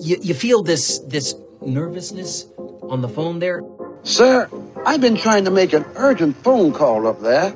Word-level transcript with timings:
You, 0.00 0.16
you 0.20 0.34
feel 0.34 0.62
this 0.62 0.98
this 1.00 1.34
nervousness 1.60 2.46
on 2.82 3.02
the 3.02 3.08
phone 3.08 3.38
there? 3.38 3.62
Sir, 4.02 4.48
I've 4.86 5.00
been 5.00 5.16
trying 5.16 5.44
to 5.44 5.50
make 5.50 5.72
an 5.74 5.84
urgent 5.96 6.36
phone 6.36 6.72
call 6.72 7.06
up 7.06 7.20
there. 7.20 7.54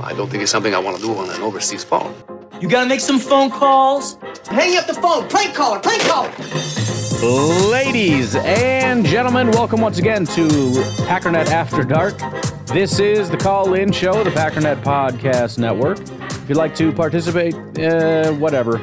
I 0.00 0.12
don't 0.12 0.28
think 0.30 0.42
it's 0.42 0.52
something 0.52 0.74
I 0.74 0.78
want 0.78 0.98
to 0.98 1.02
do 1.02 1.14
on 1.14 1.30
an 1.30 1.40
overseas 1.40 1.82
phone. 1.82 2.14
You 2.60 2.68
gotta 2.68 2.88
make 2.88 3.00
some 3.00 3.18
phone 3.18 3.50
calls. 3.50 4.18
Hang 4.46 4.76
up 4.76 4.86
the 4.86 4.94
phone. 4.94 5.28
Prank 5.28 5.54
caller. 5.54 5.80
Prank 5.80 6.02
caller. 6.02 6.30
Ladies 7.70 8.36
and 8.36 9.06
gentlemen, 9.06 9.50
welcome 9.52 9.80
once 9.80 9.98
again 9.98 10.26
to 10.26 10.46
Packernet 11.08 11.46
After 11.46 11.82
Dark. 11.82 12.18
This 12.66 12.98
is 12.98 13.30
the 13.30 13.38
call-in 13.38 13.90
show, 13.92 14.22
the 14.22 14.30
Packernet 14.30 14.82
Podcast 14.82 15.58
Network. 15.58 15.98
If 16.00 16.48
you'd 16.48 16.58
like 16.58 16.74
to 16.76 16.92
participate, 16.92 17.54
uh, 17.78 18.32
whatever, 18.32 18.82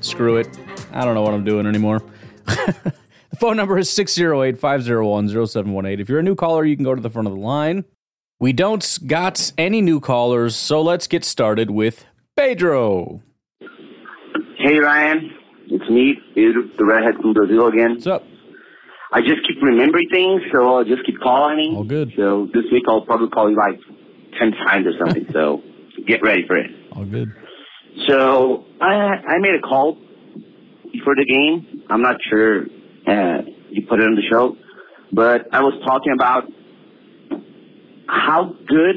screw 0.00 0.36
it. 0.36 0.48
I 0.94 1.04
don't 1.04 1.14
know 1.14 1.22
what 1.22 1.34
I'm 1.34 1.44
doing 1.44 1.66
anymore. 1.66 2.02
the 2.46 3.36
phone 3.36 3.56
number 3.56 3.76
is 3.78 3.90
608 3.90 4.58
501 4.58 5.28
0718. 5.28 6.00
If 6.00 6.08
you're 6.08 6.20
a 6.20 6.22
new 6.22 6.36
caller, 6.36 6.64
you 6.64 6.76
can 6.76 6.84
go 6.84 6.94
to 6.94 7.00
the 7.00 7.10
front 7.10 7.26
of 7.26 7.34
the 7.34 7.40
line. 7.40 7.84
We 8.38 8.52
don't 8.52 8.98
got 9.06 9.52
any 9.58 9.80
new 9.80 9.98
callers, 9.98 10.54
so 10.54 10.80
let's 10.80 11.08
get 11.08 11.24
started 11.24 11.70
with 11.70 12.04
Pedro. 12.36 13.22
Hey 14.58 14.78
Ryan, 14.78 15.30
it's 15.66 15.90
me, 15.90 16.14
Pedro, 16.34 16.62
the 16.78 16.84
redhead 16.84 17.16
from 17.20 17.32
Brazil 17.32 17.66
again. 17.66 17.94
What's 17.94 18.06
up? 18.06 18.24
I 19.12 19.20
just 19.20 19.46
keep 19.46 19.62
remembering 19.62 20.08
things, 20.10 20.42
so 20.52 20.76
I'll 20.76 20.84
just 20.84 21.04
keep 21.06 21.20
calling. 21.20 21.74
All 21.76 21.84
good. 21.84 22.12
So 22.16 22.48
this 22.54 22.64
week 22.72 22.84
I'll 22.88 23.04
probably 23.04 23.28
call 23.28 23.50
you 23.50 23.56
like 23.56 23.78
ten 24.38 24.52
times 24.52 24.86
or 24.86 24.92
something. 24.98 25.26
so 25.32 25.60
get 26.06 26.22
ready 26.22 26.46
for 26.46 26.56
it. 26.56 26.70
All 26.92 27.04
good. 27.04 27.32
So 28.06 28.64
I 28.80 28.94
I 29.26 29.38
made 29.38 29.54
a 29.54 29.60
call 29.60 29.98
before 30.94 31.14
the 31.16 31.24
game. 31.24 31.82
I'm 31.90 32.02
not 32.02 32.16
sure 32.30 32.62
uh, 33.06 33.42
you 33.70 33.86
put 33.88 34.00
it 34.00 34.06
on 34.06 34.14
the 34.14 34.22
show, 34.30 34.56
but 35.12 35.52
I 35.52 35.60
was 35.60 35.74
talking 35.84 36.12
about 36.12 36.44
how 38.08 38.54
good 38.66 38.96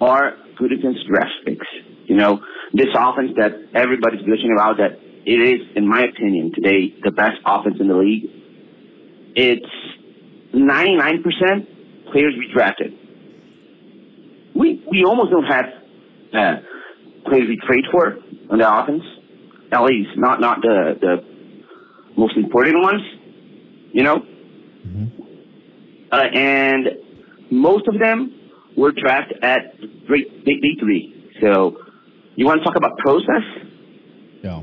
are 0.00 0.36
Gutekunst's 0.60 1.06
draft 1.08 1.32
picks. 1.44 1.66
You 2.06 2.16
know, 2.16 2.40
this 2.72 2.88
offense 2.94 3.32
that 3.36 3.52
everybody's 3.74 4.20
gushing 4.20 4.52
about 4.52 4.78
that 4.78 4.98
it 5.26 5.40
is, 5.40 5.76
in 5.76 5.86
my 5.86 6.02
opinion, 6.02 6.52
today 6.54 6.94
the 7.02 7.10
best 7.10 7.36
offense 7.44 7.76
in 7.80 7.88
the 7.88 7.94
league. 7.94 8.30
It's 9.36 9.66
99% 10.54 12.10
players 12.10 12.34
we 12.38 12.50
drafted. 12.52 12.94
We 14.54 14.82
we 14.90 15.04
almost 15.04 15.30
don't 15.30 15.44
have 15.44 15.66
uh, 16.32 16.56
players 17.26 17.46
we 17.46 17.58
trade 17.66 17.84
for 17.92 18.16
on 18.50 18.58
the 18.58 18.66
offense. 18.66 19.02
At 19.70 19.82
least 19.84 20.10
not 20.16 20.40
not 20.40 20.62
the 20.62 20.96
the 21.00 21.24
most 22.16 22.36
important 22.36 22.80
ones, 22.80 23.02
you 23.92 24.02
know. 24.02 24.24
Uh, 26.10 26.16
and 26.32 26.88
most 27.50 27.86
of 27.86 27.98
them 27.98 28.34
were 28.76 28.92
drafted 28.92 29.38
at 29.44 29.78
day, 29.80 30.24
day 30.44 30.74
three. 30.80 31.30
So 31.40 31.76
you 32.36 32.46
want 32.46 32.60
to 32.60 32.64
talk 32.64 32.76
about 32.76 32.96
process, 32.98 33.44
Yeah. 34.42 34.62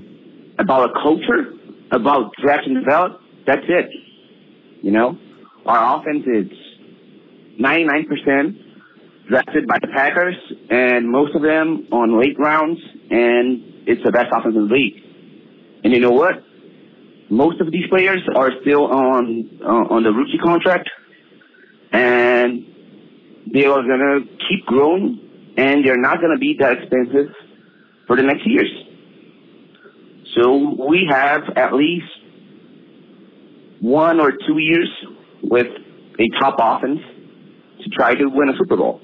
about 0.57 0.89
a 0.89 0.93
culture, 1.03 1.53
about 1.91 2.33
draft 2.41 2.65
and 2.65 2.75
develop. 2.83 3.21
That's 3.45 3.65
it. 3.67 3.89
You 4.81 4.91
know, 4.91 5.17
our 5.65 5.99
offense 5.99 6.25
is 6.25 6.47
99% 7.59 8.57
drafted 9.27 9.67
by 9.67 9.77
the 9.81 9.87
Packers, 9.87 10.35
and 10.69 11.09
most 11.09 11.35
of 11.35 11.41
them 11.41 11.87
on 11.91 12.19
late 12.19 12.37
rounds, 12.39 12.79
and 13.09 13.63
it's 13.87 14.03
the 14.03 14.11
best 14.11 14.27
offense 14.31 14.55
in 14.55 14.67
the 14.67 14.73
league. 14.73 15.03
And 15.83 15.93
you 15.93 15.99
know 15.99 16.11
what? 16.11 16.43
Most 17.29 17.59
of 17.61 17.71
these 17.71 17.87
players 17.89 18.21
are 18.35 18.51
still 18.61 18.85
on 18.85 19.59
uh, 19.63 19.93
on 19.93 20.03
the 20.03 20.11
rookie 20.11 20.37
contract, 20.43 20.89
and 21.91 22.65
they 23.51 23.65
are 23.65 23.81
gonna 23.81 24.25
keep 24.49 24.65
growing, 24.65 25.53
and 25.57 25.85
they're 25.85 25.97
not 25.97 26.21
gonna 26.21 26.37
be 26.37 26.55
that 26.59 26.73
expensive 26.73 27.33
for 28.07 28.15
the 28.15 28.23
next 28.23 28.45
years. 28.45 28.71
So 30.35 30.85
we 30.87 31.07
have 31.09 31.43
at 31.55 31.73
least 31.73 32.05
one 33.79 34.19
or 34.19 34.31
two 34.31 34.57
years 34.57 34.89
with 35.41 35.67
a 36.19 36.29
top 36.39 36.55
offense 36.59 36.99
to 37.83 37.89
try 37.89 38.15
to 38.15 38.25
win 38.25 38.49
a 38.49 38.57
Super 38.57 38.75
Bowl. 38.75 39.01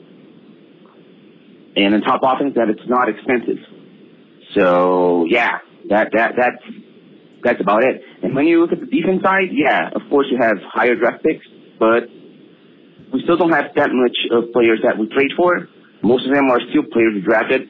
And 1.75 1.95
a 1.95 2.01
top 2.01 2.21
offense 2.23 2.55
that 2.55 2.69
it's 2.69 2.87
not 2.87 3.07
expensive. 3.07 3.59
So 4.55 5.25
yeah, 5.29 5.59
that 5.89 6.09
that 6.13 6.33
that's 6.37 6.63
that's 7.43 7.61
about 7.61 7.83
it. 7.83 8.01
And 8.23 8.35
when 8.35 8.47
you 8.47 8.61
look 8.61 8.71
at 8.71 8.79
the 8.79 8.85
defense 8.85 9.23
side, 9.23 9.49
yeah, 9.51 9.89
of 9.93 10.01
course 10.09 10.27
you 10.29 10.37
have 10.39 10.57
higher 10.71 10.95
draft 10.95 11.23
picks, 11.23 11.45
but 11.79 12.07
we 13.13 13.21
still 13.23 13.37
don't 13.37 13.51
have 13.51 13.73
that 13.75 13.89
much 13.91 14.17
of 14.31 14.51
players 14.53 14.79
that 14.83 14.97
we 14.97 15.07
trade 15.09 15.31
for. 15.35 15.67
Most 16.01 16.25
of 16.25 16.33
them 16.33 16.49
are 16.49 16.59
still 16.69 16.83
players 16.91 17.13
we 17.15 17.21
drafted. 17.21 17.67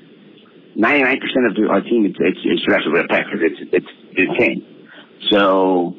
99% 0.77 1.49
of 1.49 1.55
the, 1.55 1.67
our 1.69 1.81
team 1.81 2.05
is, 2.05 2.15
it's, 2.19 2.39
it's 2.45 2.63
drafted 2.63 2.93
with 2.93 3.03
the 3.03 3.07
Packers. 3.09 3.41
It's, 3.43 3.59
it's 3.73 3.91
insane. 4.15 4.87
So, 5.29 5.95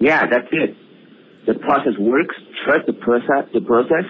yeah, 0.00 0.26
that's 0.26 0.48
it. 0.50 0.76
The 1.46 1.54
process 1.54 1.92
works. 1.98 2.34
Trust 2.64 2.86
the 2.86 2.94
process. 2.94 3.48
The 3.54 3.60
process. 3.60 4.04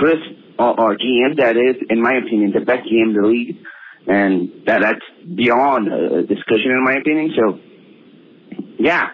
Trust 0.00 0.22
our, 0.58 0.78
our 0.80 0.96
GM. 0.96 1.36
That 1.36 1.56
is, 1.56 1.76
in 1.90 2.00
my 2.02 2.14
opinion, 2.14 2.52
the 2.52 2.64
best 2.64 2.88
GM 2.88 3.14
in 3.14 3.16
the 3.20 3.26
league, 3.28 3.56
and 4.06 4.50
that 4.66 4.80
that's 4.82 5.34
beyond 5.34 5.86
discussion, 6.28 6.70
in 6.70 6.84
my 6.84 6.94
opinion. 6.94 7.32
So, 7.36 7.58
yeah, 8.78 9.10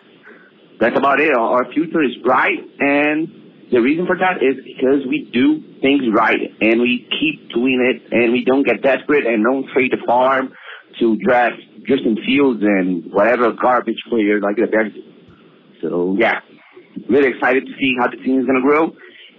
that's 0.80 0.96
about 0.96 1.20
it. 1.20 1.36
Our 1.36 1.70
future 1.72 2.02
is 2.02 2.16
bright, 2.24 2.58
and 2.78 3.28
the 3.70 3.80
reason 3.80 4.06
for 4.06 4.16
that 4.16 4.42
is 4.42 4.56
because 4.64 5.06
we 5.06 5.28
do 5.32 5.60
things 5.80 6.04
right, 6.14 6.40
and 6.60 6.80
we 6.80 7.06
keep 7.20 7.52
doing 7.52 7.80
it, 7.84 8.12
and 8.12 8.32
we 8.32 8.44
don't 8.44 8.64
get 8.64 8.82
desperate 8.82 9.26
and 9.26 9.44
don't 9.44 9.68
trade 9.72 9.92
the 9.92 9.98
farm 10.06 10.52
to 11.00 11.16
draft 11.16 11.60
Justin 11.86 12.16
Fields 12.24 12.62
and 12.62 13.12
whatever 13.12 13.52
garbage 13.52 14.02
player 14.08 14.40
like 14.40 14.56
the 14.56 14.66
Bears. 14.66 14.92
So 15.82 16.16
yeah, 16.18 16.40
really 17.08 17.28
excited 17.28 17.66
to 17.66 17.72
see 17.78 17.94
how 18.00 18.08
the 18.08 18.16
team 18.16 18.40
is 18.40 18.46
to 18.46 18.60
grow, 18.62 18.92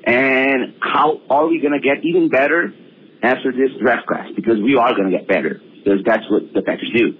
and 0.06 0.76
how 0.80 1.22
are 1.30 1.48
we 1.48 1.60
going 1.60 1.74
to 1.74 1.80
get 1.80 2.06
even 2.06 2.30
better 2.30 2.74
after 3.22 3.52
this 3.52 3.72
draft 3.82 4.08
class? 4.08 4.28
Because 4.36 4.60
we 4.62 4.76
are 4.76 4.94
going 4.96 5.12
to 5.12 5.18
get 5.18 5.28
better, 5.28 5.60
because 5.78 6.00
that's 6.06 6.24
what 6.30 6.54
the 6.54 6.62
Packers 6.62 6.92
do. 6.96 7.14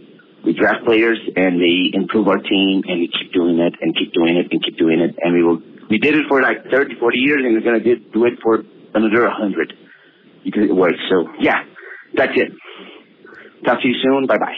We 0.46 0.54
draft 0.54 0.86
players 0.86 1.20
and 1.36 1.60
they 1.60 1.92
improve 1.92 2.28
our 2.28 2.40
team, 2.40 2.84
and 2.88 3.00
we 3.00 3.12
keep 3.12 3.34
doing 3.34 3.60
it 3.60 3.74
and 3.82 3.96
keep 3.96 4.14
doing 4.14 4.38
it 4.38 4.48
and 4.52 4.64
keep 4.64 4.78
doing 4.78 5.00
it, 5.00 5.16
and 5.22 5.34
we 5.34 5.44
will. 5.44 5.62
We 5.90 5.98
did 5.98 6.16
it 6.16 6.26
for 6.30 6.42
like 6.42 6.70
30, 6.72 7.00
40 7.00 7.18
years, 7.18 7.42
and 7.44 7.54
we're 7.56 7.66
going 7.66 7.82
to 7.84 7.96
do 8.14 8.26
it 8.26 8.40
for 8.44 8.64
another 8.94 9.24
100 9.24 9.74
because 10.44 10.70
it 10.70 10.76
works. 10.76 11.00
So 11.10 11.28
yeah, 11.40 11.64
that's 12.16 12.32
it. 12.36 12.52
Talk 13.66 13.82
to 13.82 13.88
you 13.88 13.96
soon. 14.02 14.28
Bye 14.28 14.38
bye. 14.38 14.56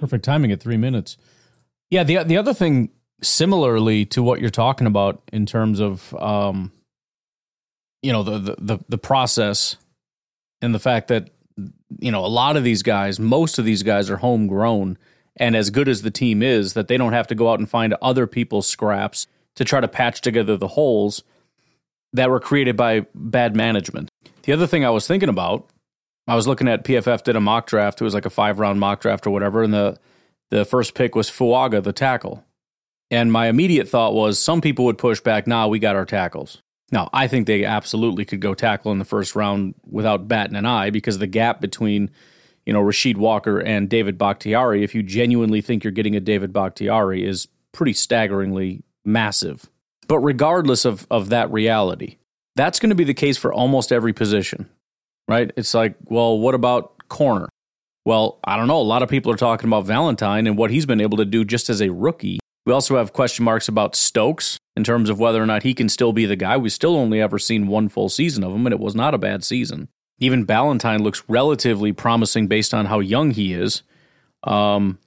Perfect 0.00 0.24
timing 0.24 0.52
at 0.52 0.60
three 0.60 0.76
minutes. 0.76 1.16
Yeah, 1.90 2.04
the 2.04 2.24
the 2.24 2.36
other 2.36 2.52
thing, 2.52 2.90
similarly 3.22 4.04
to 4.06 4.22
what 4.22 4.40
you're 4.40 4.50
talking 4.50 4.86
about 4.86 5.22
in 5.32 5.46
terms 5.46 5.80
of, 5.80 6.12
um, 6.14 6.72
you 8.02 8.12
know, 8.12 8.22
the 8.22 8.38
the 8.38 8.56
the, 8.58 8.78
the 8.88 8.98
process 8.98 9.76
and 10.62 10.74
the 10.74 10.78
fact 10.78 11.08
that 11.08 11.30
you 11.98 12.10
know 12.10 12.24
a 12.24 12.28
lot 12.28 12.56
of 12.56 12.64
these 12.64 12.82
guys, 12.82 13.18
most 13.18 13.58
of 13.58 13.64
these 13.64 13.82
guys 13.82 14.10
are 14.10 14.18
homegrown, 14.18 14.98
and 15.36 15.56
as 15.56 15.70
good 15.70 15.88
as 15.88 16.02
the 16.02 16.10
team 16.10 16.42
is, 16.42 16.74
that 16.74 16.88
they 16.88 16.96
don't 16.96 17.12
have 17.12 17.26
to 17.28 17.34
go 17.34 17.50
out 17.50 17.58
and 17.58 17.68
find 17.68 17.94
other 18.02 18.26
people's 18.26 18.66
scraps 18.66 19.26
to 19.54 19.64
try 19.64 19.80
to 19.80 19.88
patch 19.88 20.20
together 20.20 20.56
the 20.56 20.68
holes 20.68 21.22
that 22.12 22.30
were 22.30 22.40
created 22.40 22.76
by 22.76 23.06
bad 23.14 23.56
management. 23.56 24.10
The 24.42 24.52
other 24.52 24.66
thing 24.66 24.84
I 24.84 24.90
was 24.90 25.06
thinking 25.06 25.28
about 25.28 25.68
I 26.28 26.34
was 26.34 26.48
looking 26.48 26.68
at 26.68 26.84
PFF 26.84 27.22
did 27.22 27.36
a 27.36 27.40
mock 27.40 27.66
draft. 27.66 28.00
It 28.00 28.04
was 28.04 28.14
like 28.14 28.26
a 28.26 28.30
five 28.30 28.58
round 28.58 28.80
mock 28.80 29.00
draft 29.00 29.26
or 29.26 29.30
whatever, 29.30 29.62
and 29.62 29.72
the 29.72 29.98
the 30.50 30.64
first 30.64 30.94
pick 30.94 31.14
was 31.14 31.30
Fuaga, 31.30 31.82
the 31.82 31.92
tackle. 31.92 32.44
And 33.10 33.32
my 33.32 33.48
immediate 33.48 33.88
thought 33.88 34.14
was 34.14 34.38
some 34.38 34.60
people 34.60 34.84
would 34.86 34.98
push 34.98 35.20
back, 35.20 35.46
nah, 35.46 35.66
we 35.66 35.78
got 35.78 35.96
our 35.96 36.04
tackles. 36.04 36.62
Now, 36.92 37.10
I 37.12 37.26
think 37.26 37.46
they 37.46 37.64
absolutely 37.64 38.24
could 38.24 38.40
go 38.40 38.54
tackle 38.54 38.92
in 38.92 38.98
the 38.98 39.04
first 39.04 39.34
round 39.34 39.74
without 39.88 40.28
batting 40.28 40.56
an 40.56 40.66
eye 40.66 40.90
because 40.90 41.18
the 41.18 41.26
gap 41.26 41.60
between, 41.60 42.10
you 42.64 42.72
know, 42.72 42.82
Rasheed 42.82 43.16
Walker 43.16 43.58
and 43.58 43.88
David 43.88 44.16
Bakhtiari, 44.16 44.84
if 44.84 44.94
you 44.94 45.02
genuinely 45.02 45.60
think 45.60 45.82
you're 45.82 45.90
getting 45.90 46.14
a 46.14 46.20
David 46.20 46.52
Bakhtiari, 46.52 47.24
is 47.24 47.48
pretty 47.72 47.92
staggeringly 47.92 48.84
massive. 49.04 49.68
But 50.06 50.20
regardless 50.20 50.84
of, 50.84 51.06
of 51.10 51.30
that 51.30 51.50
reality, 51.50 52.18
that's 52.54 52.78
going 52.78 52.90
to 52.90 52.96
be 52.96 53.04
the 53.04 53.14
case 53.14 53.36
for 53.36 53.52
almost 53.52 53.90
every 53.90 54.12
position, 54.12 54.68
right? 55.26 55.50
It's 55.56 55.74
like, 55.74 55.96
well, 56.04 56.38
what 56.38 56.54
about 56.54 57.08
corner? 57.08 57.48
Well, 58.04 58.38
I 58.44 58.56
don't 58.56 58.68
know. 58.68 58.80
A 58.80 58.82
lot 58.82 59.02
of 59.02 59.08
people 59.08 59.32
are 59.32 59.36
talking 59.36 59.68
about 59.68 59.84
Valentine 59.84 60.46
and 60.46 60.56
what 60.56 60.70
he's 60.70 60.86
been 60.86 61.00
able 61.00 61.18
to 61.18 61.24
do 61.24 61.44
just 61.44 61.68
as 61.68 61.82
a 61.82 61.90
rookie. 61.90 62.38
We 62.66 62.72
also 62.72 62.96
have 62.96 63.12
question 63.12 63.44
marks 63.44 63.68
about 63.68 63.94
Stokes 63.94 64.58
in 64.76 64.82
terms 64.82 65.08
of 65.08 65.20
whether 65.20 65.40
or 65.40 65.46
not 65.46 65.62
he 65.62 65.72
can 65.72 65.88
still 65.88 66.12
be 66.12 66.26
the 66.26 66.34
guy. 66.34 66.56
We've 66.56 66.72
still 66.72 66.96
only 66.96 67.20
ever 67.20 67.38
seen 67.38 67.68
one 67.68 67.88
full 67.88 68.08
season 68.08 68.42
of 68.42 68.52
him, 68.52 68.66
and 68.66 68.72
it 68.72 68.80
was 68.80 68.94
not 68.94 69.14
a 69.14 69.18
bad 69.18 69.44
season. 69.44 69.88
Even 70.18 70.44
Valentine 70.44 71.02
looks 71.02 71.22
relatively 71.28 71.92
promising 71.92 72.48
based 72.48 72.74
on 72.74 72.86
how 72.86 72.98
young 72.98 73.30
he 73.30 73.54
is. 73.54 73.82
Um, 74.42 74.98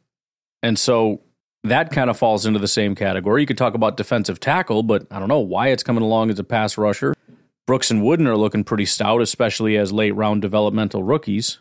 and 0.63 0.79
so 0.79 1.21
that 1.65 1.91
kind 1.91 2.09
of 2.09 2.17
falls 2.17 2.45
into 2.45 2.59
the 2.59 2.67
same 2.67 2.95
category. 2.95 3.41
You 3.41 3.47
could 3.47 3.57
talk 3.57 3.73
about 3.73 3.97
defensive 3.97 4.39
tackle, 4.39 4.81
but 4.83 5.05
I 5.12 5.19
don't 5.19 5.27
know 5.27 5.39
why 5.39 5.67
it's 5.67 5.83
coming 5.83 6.03
along 6.03 6.29
as 6.29 6.39
a 6.39 6.44
pass 6.45 6.77
rusher. 6.77 7.13
Brooks 7.67 7.91
and 7.91 8.03
Wooden 8.03 8.27
are 8.27 8.38
looking 8.38 8.63
pretty 8.63 8.85
stout, 8.85 9.21
especially 9.21 9.77
as 9.77 9.91
late 9.91 10.15
round 10.15 10.41
developmental 10.41 11.03
rookies. 11.03 11.59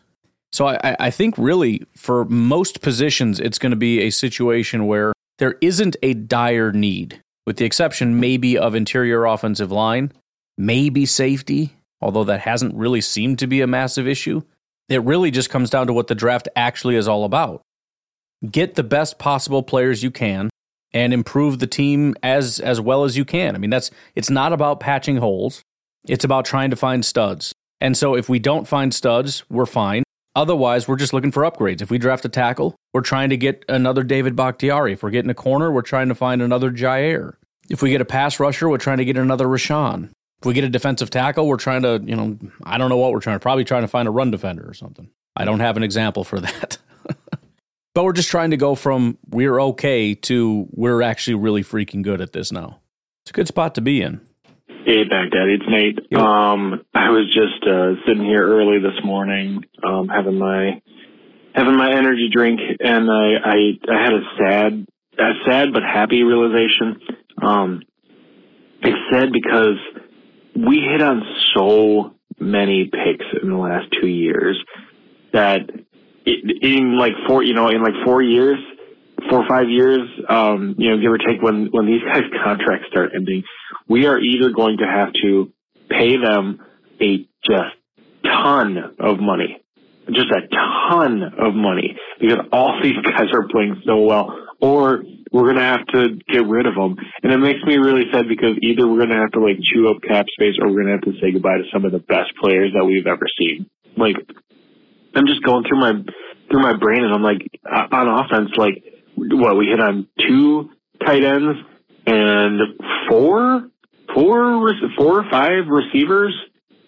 So 0.51 0.67
I, 0.67 0.95
I 0.99 1.11
think 1.11 1.37
really 1.37 1.83
for 1.95 2.23
most 2.25 2.81
positions, 2.81 3.39
it's 3.39 3.59
going 3.59 3.71
to 3.71 3.75
be 3.75 4.01
a 4.01 4.09
situation 4.09 4.87
where 4.87 5.11
there 5.39 5.55
isn't 5.61 5.97
a 6.03 6.13
dire 6.13 6.71
need 6.71 7.21
with 7.45 7.57
the 7.57 7.65
exception 7.65 8.19
maybe 8.19 8.57
of 8.57 8.75
interior 8.75 9.25
offensive 9.25 9.71
line, 9.71 10.11
maybe 10.57 11.05
safety, 11.05 11.75
although 11.99 12.25
that 12.25 12.41
hasn't 12.41 12.75
really 12.75 13.01
seemed 13.01 13.39
to 13.39 13.47
be 13.47 13.61
a 13.61 13.67
massive 13.67 14.07
issue. 14.07 14.41
It 14.87 15.03
really 15.03 15.31
just 15.31 15.49
comes 15.49 15.69
down 15.69 15.87
to 15.87 15.93
what 15.93 16.07
the 16.07 16.15
draft 16.15 16.47
actually 16.55 16.95
is 16.95 17.07
all 17.07 17.23
about. 17.23 17.61
Get 18.49 18.75
the 18.75 18.83
best 18.83 19.17
possible 19.17 19.63
players 19.63 20.03
you 20.03 20.11
can 20.11 20.49
and 20.93 21.13
improve 21.13 21.59
the 21.59 21.67
team 21.67 22.15
as 22.23 22.59
as 22.59 22.79
well 22.79 23.03
as 23.03 23.17
you 23.17 23.25
can. 23.25 23.55
I 23.55 23.57
mean, 23.59 23.69
that's 23.69 23.91
it's 24.15 24.29
not 24.29 24.53
about 24.53 24.79
patching 24.79 25.17
holes. 25.17 25.61
It's 26.07 26.23
about 26.23 26.45
trying 26.45 26.69
to 26.69 26.75
find 26.75 27.03
studs. 27.03 27.53
And 27.81 27.95
so 27.97 28.15
if 28.15 28.29
we 28.29 28.39
don't 28.39 28.67
find 28.67 28.93
studs, 28.93 29.43
we're 29.49 29.65
fine. 29.65 30.03
Otherwise, 30.35 30.87
we're 30.87 30.95
just 30.95 31.13
looking 31.13 31.31
for 31.31 31.43
upgrades. 31.43 31.81
If 31.81 31.89
we 31.89 31.97
draft 31.97 32.23
a 32.25 32.29
tackle, 32.29 32.75
we're 32.93 33.01
trying 33.01 33.29
to 33.29 33.37
get 33.37 33.65
another 33.67 34.03
David 34.03 34.35
Bakhtiari. 34.35 34.93
If 34.93 35.03
we're 35.03 35.09
getting 35.09 35.31
a 35.31 35.35
corner, 35.35 35.71
we're 35.71 35.81
trying 35.81 36.09
to 36.09 36.15
find 36.15 36.41
another 36.41 36.71
Jaire. 36.71 37.33
If 37.69 37.81
we 37.81 37.89
get 37.89 38.01
a 38.01 38.05
pass 38.05 38.39
rusher, 38.39 38.69
we're 38.69 38.77
trying 38.77 38.97
to 38.97 39.05
get 39.05 39.17
another 39.17 39.45
Rashan. 39.45 40.11
If 40.39 40.45
we 40.45 40.53
get 40.53 40.63
a 40.63 40.69
defensive 40.69 41.09
tackle, 41.09 41.47
we're 41.47 41.57
trying 41.57 41.81
to, 41.81 42.01
you 42.03 42.15
know, 42.15 42.37
I 42.63 42.77
don't 42.77 42.89
know 42.89 42.97
what 42.97 43.11
we're 43.11 43.19
trying 43.19 43.35
to, 43.35 43.39
probably 43.41 43.65
trying 43.65 43.81
to 43.81 43.87
find 43.87 44.07
a 44.07 44.11
run 44.11 44.31
defender 44.31 44.67
or 44.67 44.73
something. 44.73 45.09
I 45.35 45.45
don't 45.45 45.59
have 45.59 45.77
an 45.77 45.83
example 45.83 46.23
for 46.23 46.39
that. 46.41 46.77
but 47.93 48.03
we're 48.03 48.13
just 48.13 48.29
trying 48.29 48.51
to 48.51 48.57
go 48.57 48.75
from 48.75 49.17
we're 49.29 49.59
okay 49.59 50.15
to 50.15 50.67
we're 50.71 51.01
actually 51.01 51.35
really 51.35 51.63
freaking 51.63 52.03
good 52.03 52.21
at 52.21 52.33
this 52.33 52.51
now. 52.51 52.79
It's 53.23 53.31
a 53.31 53.33
good 53.33 53.47
spot 53.47 53.75
to 53.75 53.81
be 53.81 54.01
in. 54.01 54.21
Hey, 54.89 55.03
Baghdad, 55.03 55.47
it's 55.49 55.65
Nate. 55.69 55.99
Yep. 56.09 56.19
Um, 56.19 56.83
I 56.95 57.11
was 57.11 57.31
just 57.31 57.63
uh, 57.63 57.93
sitting 58.07 58.25
here 58.25 58.41
early 58.41 58.79
this 58.79 58.99
morning, 59.05 59.63
um, 59.83 60.07
having 60.07 60.39
my 60.39 60.81
having 61.53 61.77
my 61.77 61.91
energy 61.91 62.27
drink, 62.33 62.59
and 62.79 63.07
I, 63.07 63.35
I 63.35 63.55
I 63.87 64.03
had 64.03 64.13
a 64.13 64.21
sad, 64.39 64.87
a 65.19 65.31
sad 65.45 65.73
but 65.73 65.83
happy 65.83 66.23
realization. 66.23 66.99
Um, 67.39 67.83
it's 68.81 68.97
sad 69.11 69.31
because 69.31 69.77
we 70.55 70.79
hit 70.79 71.03
on 71.03 71.21
so 71.53 72.15
many 72.39 72.85
picks 72.85 73.27
in 73.43 73.51
the 73.51 73.57
last 73.57 73.89
two 74.01 74.07
years 74.07 74.59
that 75.33 75.69
in 76.25 76.97
like 76.97 77.13
four, 77.27 77.43
you 77.43 77.53
know, 77.53 77.69
in 77.69 77.83
like 77.83 77.93
four 78.03 78.23
years, 78.23 78.57
four 79.29 79.43
or 79.43 79.47
five 79.47 79.69
years, 79.69 80.01
um, 80.27 80.75
you 80.77 80.89
know, 80.89 80.97
give 81.01 81.11
or 81.11 81.17
take 81.17 81.41
when, 81.41 81.67
when 81.71 81.85
these 81.85 82.01
guys 82.05 82.23
contracts 82.43 82.87
start 82.89 83.11
ending, 83.15 83.43
we 83.87 84.05
are 84.05 84.19
either 84.19 84.51
going 84.51 84.77
to 84.77 84.85
have 84.85 85.13
to 85.21 85.51
pay 85.89 86.17
them 86.17 86.59
a 87.01 87.27
just 87.43 87.75
ton 88.23 88.77
of 88.99 89.19
money, 89.19 89.61
just 90.07 90.27
a 90.31 90.47
ton 90.55 91.23
of 91.37 91.55
money 91.55 91.97
because 92.19 92.39
all 92.51 92.79
these 92.83 92.97
guys 93.03 93.31
are 93.33 93.47
playing 93.47 93.81
so 93.85 93.97
well, 94.01 94.35
or 94.61 95.03
we're 95.31 95.43
going 95.43 95.57
to 95.57 95.61
have 95.61 95.85
to 95.87 96.19
get 96.27 96.45
rid 96.47 96.65
of 96.65 96.75
them. 96.75 96.95
And 97.23 97.31
it 97.31 97.37
makes 97.37 97.61
me 97.63 97.77
really 97.77 98.05
sad 98.11 98.27
because 98.27 98.57
either 98.61 98.87
we're 98.87 98.97
going 98.97 99.09
to 99.09 99.21
have 99.21 99.31
to 99.31 99.39
like 99.39 99.57
chew 99.61 99.89
up 99.89 100.01
cap 100.01 100.25
space 100.33 100.55
or 100.59 100.67
we're 100.67 100.83
going 100.83 100.87
to 100.87 100.93
have 100.93 101.13
to 101.13 101.19
say 101.21 101.31
goodbye 101.31 101.57
to 101.57 101.69
some 101.71 101.85
of 101.85 101.91
the 101.91 101.99
best 101.99 102.33
players 102.41 102.71
that 102.73 102.85
we've 102.85 103.07
ever 103.07 103.25
seen. 103.37 103.69
Like, 103.95 104.15
I'm 105.15 105.27
just 105.27 105.43
going 105.43 105.63
through 105.67 105.79
my, 105.79 105.93
through 106.49 106.61
my 106.61 106.77
brain 106.77 107.03
and 107.03 107.13
I'm 107.13 107.23
like, 107.23 107.41
on 107.65 108.07
offense, 108.07 108.51
like, 108.57 108.83
what, 109.37 109.57
we 109.57 109.67
hit 109.67 109.79
on 109.79 110.07
two 110.27 110.69
tight 111.05 111.23
ends 111.23 111.59
and 112.05 112.59
four, 113.09 113.69
four, 114.13 114.73
four 114.97 115.19
or 115.19 115.29
five 115.29 115.67
receivers 115.67 116.35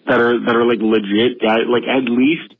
that 0.06 0.20
are, 0.20 0.44
that 0.44 0.56
are 0.56 0.64
like 0.64 0.80
legit 0.80 1.40
guys, 1.40 1.60
like 1.68 1.84
at 1.84 2.04
least, 2.04 2.54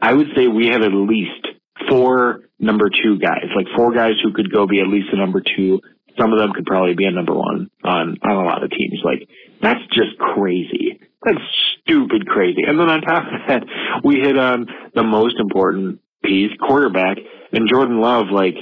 I 0.00 0.12
would 0.12 0.28
say 0.36 0.48
we 0.48 0.68
have 0.68 0.82
at 0.82 0.92
least 0.92 1.46
four 1.88 2.40
number 2.58 2.90
two 2.90 3.18
guys, 3.18 3.46
like 3.56 3.66
four 3.76 3.92
guys 3.92 4.14
who 4.22 4.32
could 4.32 4.52
go 4.52 4.66
be 4.66 4.80
at 4.80 4.88
least 4.88 5.08
a 5.12 5.16
number 5.16 5.40
two. 5.40 5.80
Some 6.18 6.32
of 6.32 6.38
them 6.38 6.52
could 6.52 6.66
probably 6.66 6.94
be 6.94 7.06
a 7.06 7.10
number 7.10 7.32
one 7.32 7.70
on, 7.82 8.18
on 8.22 8.30
a 8.30 8.44
lot 8.44 8.62
of 8.62 8.70
teams. 8.70 9.00
Like, 9.02 9.28
that's 9.62 9.80
just 9.92 10.18
crazy. 10.18 11.00
That's 11.24 11.40
stupid 11.80 12.26
crazy. 12.26 12.64
And 12.66 12.78
then 12.78 12.90
on 12.90 13.00
top 13.00 13.24
of 13.24 13.48
that, 13.48 13.62
we 14.04 14.16
hit 14.16 14.36
on 14.36 14.66
the 14.94 15.02
most 15.02 15.36
important 15.38 16.00
piece, 16.22 16.50
quarterback, 16.60 17.16
and 17.52 17.68
Jordan 17.68 18.00
Love, 18.00 18.26
like, 18.30 18.54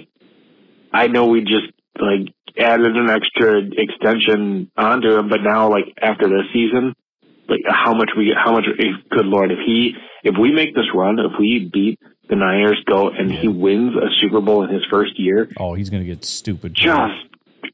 I 0.92 1.06
know 1.06 1.26
we 1.26 1.42
just, 1.42 1.72
like, 2.00 2.34
added 2.58 2.96
an 2.96 3.10
extra 3.10 3.60
extension 3.60 4.70
onto 4.76 5.16
him, 5.16 5.28
but 5.28 5.42
now, 5.42 5.70
like, 5.70 5.84
after 6.00 6.28
this 6.28 6.46
season, 6.52 6.94
like, 7.48 7.60
how 7.69 7.94
much 7.94 8.10
we, 8.16 8.34
how 8.37 8.52
much, 8.52 8.66
good 9.10 9.26
lord, 9.26 9.50
if 9.50 9.58
he, 9.64 9.94
if 10.25 10.34
we 10.40 10.52
make 10.52 10.75
this 10.75 10.87
run, 10.94 11.19
if 11.19 11.32
we 11.38 11.70
beat 11.72 11.98
the 12.28 12.37
Niners 12.37 12.81
go 12.87 13.08
and 13.08 13.31
yeah. 13.31 13.40
he 13.40 13.48
wins 13.48 13.94
a 13.96 14.06
Super 14.20 14.40
Bowl 14.40 14.62
in 14.62 14.72
his 14.72 14.84
first 14.88 15.19
year. 15.19 15.50
Oh, 15.58 15.75
he's 15.75 15.90
going 15.90 16.02
to 16.02 16.08
get 16.08 16.25
stupid. 16.25 16.75
Just 16.75 17.26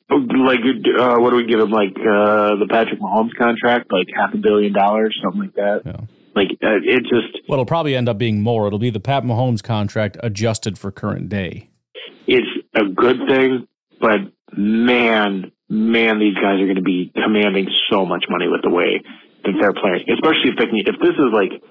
like 0.09 0.61
uh, 0.99 1.17
what 1.19 1.31
do 1.31 1.37
we 1.37 1.47
give 1.47 1.61
him? 1.61 1.71
Like 1.71 1.91
uh, 1.97 2.57
the 2.57 2.67
Patrick 2.69 3.01
Mahomes 3.01 3.35
contract, 3.37 3.93
like 3.93 4.07
half 4.15 4.33
a 4.35 4.39
billion 4.39 4.73
dollars, 4.73 5.19
something 5.23 5.43
like 5.43 5.55
that. 5.55 5.83
Yeah. 5.85 6.01
Like 6.35 6.49
uh, 6.63 6.79
it 6.83 7.03
just. 7.03 7.49
Well, 7.49 7.57
it'll 7.57 7.67
probably 7.67 7.95
end 7.97 8.09
up 8.09 8.19
being 8.19 8.43
more. 8.43 8.67
It'll 8.67 8.79
be 8.79 8.91
the 8.91 9.01
Pat 9.01 9.25
Mahomes 9.25 9.63
contract 9.63 10.17
adjusted 10.23 10.79
for 10.79 10.91
current 10.91 11.29
day. 11.29 11.71
It's 12.27 12.47
a 12.77 12.85
good 12.85 13.27
thing, 13.29 13.67
but 14.01 14.21
man, 14.57 15.53
man, 15.69 16.19
these 16.19 16.35
guys 16.35 16.61
are 16.61 16.67
going 16.67 16.77
to 16.77 16.83
be 16.83 17.13
commanding 17.15 17.69
so 17.91 18.05
much 18.07 18.27
money 18.29 18.49
with 18.49 18.63
the 18.63 18.71
way 18.71 19.03
that 19.45 19.53
they're 19.61 19.73
playing. 19.73 20.05
Especially 20.13 20.51
if 20.51 20.57
they 20.59 20.67
can, 20.67 20.79
if 20.79 21.01
this 21.01 21.15
is 21.15 21.33
like 21.33 21.63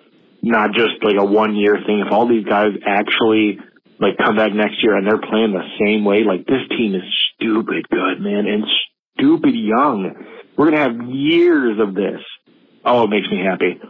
not 0.45 0.73
just 0.73 1.03
like 1.03 1.15
a 1.17 1.25
one 1.25 1.55
year 1.55 1.77
thing. 1.85 2.03
If 2.05 2.11
all 2.11 2.27
these 2.27 2.45
guys 2.45 2.71
actually 2.85 3.59
like 3.99 4.17
come 4.17 4.35
back 4.35 4.53
next 4.53 4.83
year 4.83 4.95
and 4.95 5.07
they're 5.07 5.17
playing 5.17 5.53
the 5.53 5.65
same 5.79 6.05
way, 6.05 6.23
like 6.23 6.45
this 6.45 6.61
team 6.69 6.93
is 6.93 7.01
stupid 7.33 7.89
good, 7.89 8.21
man, 8.21 8.45
and 8.45 8.63
stupid 9.17 9.55
young. 9.55 10.13
We're 10.55 10.69
gonna 10.69 10.83
have 10.83 11.09
years 11.09 11.79
of 11.79 11.95
this. 11.95 12.21
Oh, 12.85 13.03
it 13.03 13.09
makes 13.09 13.27
me 13.29 13.41
happy. 13.43 13.81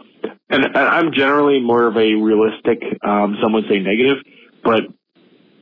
And, 0.48 0.76
I'm 0.76 1.12
generally 1.12 1.60
more 1.60 1.86
of 1.86 1.96
a 1.96 2.14
realistic, 2.14 2.80
um, 3.04 3.36
some 3.42 3.52
would 3.52 3.64
say 3.68 3.78
negative, 3.78 4.18
but 4.64 4.82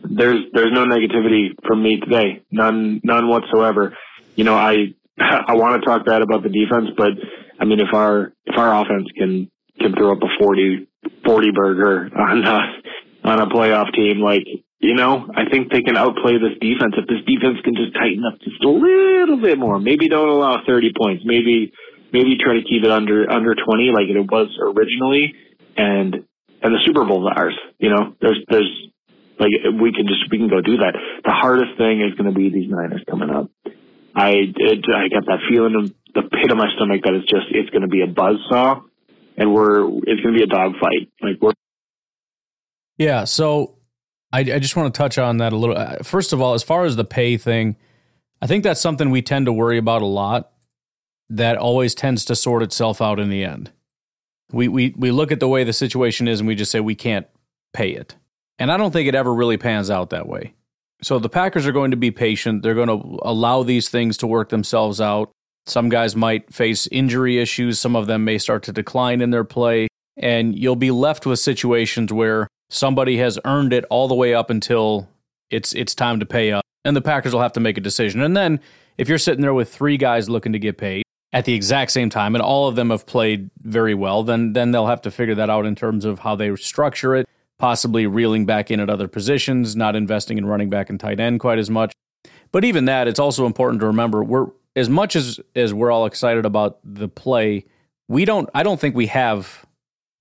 there's 0.04 0.44
there's 0.52 0.72
no 0.72 0.84
negativity 0.84 1.50
from 1.66 1.82
me 1.82 2.00
today, 2.00 2.42
none 2.50 3.00
none 3.02 3.28
whatsoever. 3.28 3.96
You 4.36 4.44
know, 4.44 4.54
I 4.54 4.94
I 5.18 5.54
want 5.54 5.80
to 5.80 5.86
talk 5.86 6.04
bad 6.06 6.22
about 6.22 6.42
the 6.42 6.48
defense, 6.48 6.90
but 6.96 7.12
I 7.58 7.64
mean, 7.64 7.80
if 7.80 7.94
our 7.94 8.32
if 8.46 8.56
our 8.58 8.82
offense 8.82 9.08
can 9.16 9.50
can 9.80 9.94
throw 9.94 10.12
up 10.12 10.22
a 10.22 10.30
40, 10.38 10.86
40 11.24 11.50
burger 11.52 12.10
on 12.16 12.44
a, 12.46 13.28
on 13.28 13.40
a 13.40 13.46
playoff 13.46 13.92
team. 13.94 14.20
Like, 14.20 14.46
you 14.78 14.94
know, 14.94 15.28
I 15.34 15.48
think 15.50 15.72
they 15.72 15.82
can 15.82 15.96
outplay 15.96 16.34
this 16.38 16.58
defense. 16.60 16.94
If 16.96 17.06
this 17.06 17.24
defense 17.26 17.58
can 17.64 17.74
just 17.74 17.94
tighten 17.94 18.24
up 18.24 18.38
just 18.40 18.62
a 18.62 18.68
little 18.68 19.40
bit 19.40 19.58
more, 19.58 19.80
maybe 19.80 20.08
don't 20.08 20.28
allow 20.28 20.58
30 20.66 20.92
points, 20.96 21.22
maybe, 21.24 21.72
maybe 22.12 22.36
try 22.38 22.54
to 22.54 22.62
keep 22.62 22.84
it 22.84 22.90
under, 22.90 23.30
under 23.30 23.54
20 23.54 23.90
like 23.90 24.08
it 24.08 24.30
was 24.30 24.48
originally. 24.60 25.34
And, 25.76 26.24
and 26.62 26.74
the 26.74 26.80
Super 26.84 27.04
Bowl's 27.04 27.30
ours, 27.34 27.58
you 27.78 27.90
know, 27.90 28.14
there's, 28.20 28.38
there's, 28.48 28.88
like 29.38 29.50
we 29.80 29.92
can 29.92 30.06
just 30.06 30.30
we 30.30 30.38
can 30.38 30.48
go 30.48 30.60
do 30.60 30.78
that. 30.78 30.94
The 31.24 31.32
hardest 31.32 31.76
thing 31.78 32.00
is 32.00 32.14
going 32.14 32.32
to 32.32 32.36
be 32.36 32.50
these 32.50 32.70
Niners 32.70 33.02
coming 33.08 33.30
up. 33.30 33.50
I 34.14 34.30
it, 34.30 34.84
I 34.88 35.08
got 35.08 35.26
that 35.26 35.40
feeling 35.48 35.74
in 35.74 35.94
the 36.14 36.28
pit 36.28 36.50
of 36.50 36.56
my 36.56 36.68
stomach 36.76 37.02
that 37.04 37.14
it's 37.14 37.28
just 37.28 37.46
it's 37.50 37.70
going 37.70 37.82
to 37.82 37.88
be 37.88 38.02
a 38.02 38.06
buzz 38.06 38.36
saw 38.48 38.80
and 39.36 39.52
we're 39.52 39.86
it's 40.04 40.22
going 40.22 40.34
to 40.34 40.38
be 40.38 40.42
a 40.42 40.46
dogfight. 40.46 41.10
Like 41.20 41.36
we're 41.40 41.52
yeah. 42.98 43.24
So 43.24 43.78
I, 44.32 44.40
I 44.40 44.58
just 44.58 44.76
want 44.76 44.94
to 44.94 44.98
touch 44.98 45.18
on 45.18 45.38
that 45.38 45.52
a 45.52 45.56
little. 45.56 45.76
Uh, 45.76 45.96
first 46.02 46.32
of 46.32 46.40
all, 46.40 46.54
as 46.54 46.62
far 46.62 46.84
as 46.84 46.96
the 46.96 47.04
pay 47.04 47.36
thing, 47.36 47.76
I 48.40 48.46
think 48.46 48.62
that's 48.62 48.80
something 48.80 49.10
we 49.10 49.22
tend 49.22 49.46
to 49.46 49.52
worry 49.52 49.78
about 49.78 50.02
a 50.02 50.06
lot. 50.06 50.52
that 51.28 51.56
always 51.56 51.94
tends 51.94 52.24
to 52.26 52.36
sort 52.36 52.62
itself 52.62 53.00
out 53.00 53.18
in 53.18 53.30
the 53.30 53.44
end. 53.44 53.72
We 54.52 54.68
we 54.68 54.94
we 54.96 55.10
look 55.10 55.32
at 55.32 55.40
the 55.40 55.48
way 55.48 55.64
the 55.64 55.72
situation 55.72 56.28
is 56.28 56.40
and 56.40 56.46
we 56.46 56.54
just 56.54 56.70
say 56.70 56.80
we 56.80 56.94
can't 56.94 57.26
pay 57.72 57.90
it. 57.90 58.14
And 58.58 58.70
I 58.70 58.76
don't 58.76 58.92
think 58.92 59.08
it 59.08 59.14
ever 59.14 59.32
really 59.32 59.56
pans 59.56 59.90
out 59.90 60.10
that 60.10 60.28
way. 60.28 60.54
So 61.02 61.18
the 61.18 61.28
Packers 61.28 61.66
are 61.66 61.72
going 61.72 61.90
to 61.90 61.96
be 61.96 62.10
patient. 62.10 62.62
They're 62.62 62.74
going 62.74 62.88
to 62.88 63.18
allow 63.22 63.62
these 63.62 63.88
things 63.88 64.16
to 64.18 64.26
work 64.26 64.48
themselves 64.48 65.00
out. 65.00 65.30
Some 65.66 65.88
guys 65.88 66.14
might 66.14 66.52
face 66.52 66.86
injury 66.88 67.38
issues, 67.38 67.80
some 67.80 67.96
of 67.96 68.06
them 68.06 68.24
may 68.24 68.38
start 68.38 68.62
to 68.64 68.72
decline 68.72 69.22
in 69.22 69.30
their 69.30 69.44
play, 69.44 69.88
and 70.16 70.58
you'll 70.58 70.76
be 70.76 70.90
left 70.90 71.24
with 71.24 71.38
situations 71.38 72.12
where 72.12 72.48
somebody 72.70 73.16
has 73.18 73.38
earned 73.46 73.72
it 73.72 73.84
all 73.88 74.06
the 74.06 74.14
way 74.14 74.34
up 74.34 74.50
until 74.50 75.08
it's 75.50 75.72
it's 75.74 75.94
time 75.94 76.20
to 76.20 76.26
pay 76.26 76.52
up. 76.52 76.64
And 76.84 76.94
the 76.94 77.00
Packers 77.00 77.32
will 77.32 77.40
have 77.40 77.54
to 77.54 77.60
make 77.60 77.78
a 77.78 77.80
decision. 77.80 78.20
And 78.20 78.36
then 78.36 78.60
if 78.98 79.08
you're 79.08 79.18
sitting 79.18 79.40
there 79.40 79.54
with 79.54 79.72
three 79.72 79.96
guys 79.96 80.28
looking 80.28 80.52
to 80.52 80.58
get 80.58 80.76
paid 80.76 81.02
at 81.32 81.46
the 81.46 81.54
exact 81.54 81.92
same 81.92 82.10
time 82.10 82.34
and 82.34 82.42
all 82.42 82.68
of 82.68 82.76
them 82.76 82.90
have 82.90 83.06
played 83.06 83.50
very 83.62 83.94
well, 83.94 84.22
then 84.22 84.52
then 84.52 84.70
they'll 84.70 84.86
have 84.86 85.02
to 85.02 85.10
figure 85.10 85.34
that 85.34 85.48
out 85.48 85.64
in 85.64 85.74
terms 85.74 86.04
of 86.04 86.18
how 86.18 86.36
they 86.36 86.54
structure 86.56 87.16
it, 87.16 87.26
possibly 87.64 88.06
reeling 88.06 88.44
back 88.44 88.70
in 88.70 88.78
at 88.78 88.90
other 88.90 89.08
positions, 89.08 89.74
not 89.74 89.96
investing 89.96 90.36
in 90.36 90.44
running 90.44 90.68
back 90.68 90.90
and 90.90 91.00
tight 91.00 91.18
end 91.18 91.40
quite 91.40 91.58
as 91.58 91.70
much. 91.70 91.94
But 92.52 92.62
even 92.62 92.84
that, 92.84 93.08
it's 93.08 93.18
also 93.18 93.46
important 93.46 93.80
to 93.80 93.86
remember 93.86 94.22
we're 94.22 94.48
as 94.76 94.90
much 94.90 95.16
as 95.16 95.40
as 95.56 95.72
we're 95.72 95.90
all 95.90 96.04
excited 96.04 96.44
about 96.44 96.78
the 96.84 97.08
play, 97.08 97.64
we 98.06 98.26
don't 98.26 98.50
I 98.54 98.64
don't 98.64 98.78
think 98.78 98.94
we 98.94 99.06
have 99.06 99.64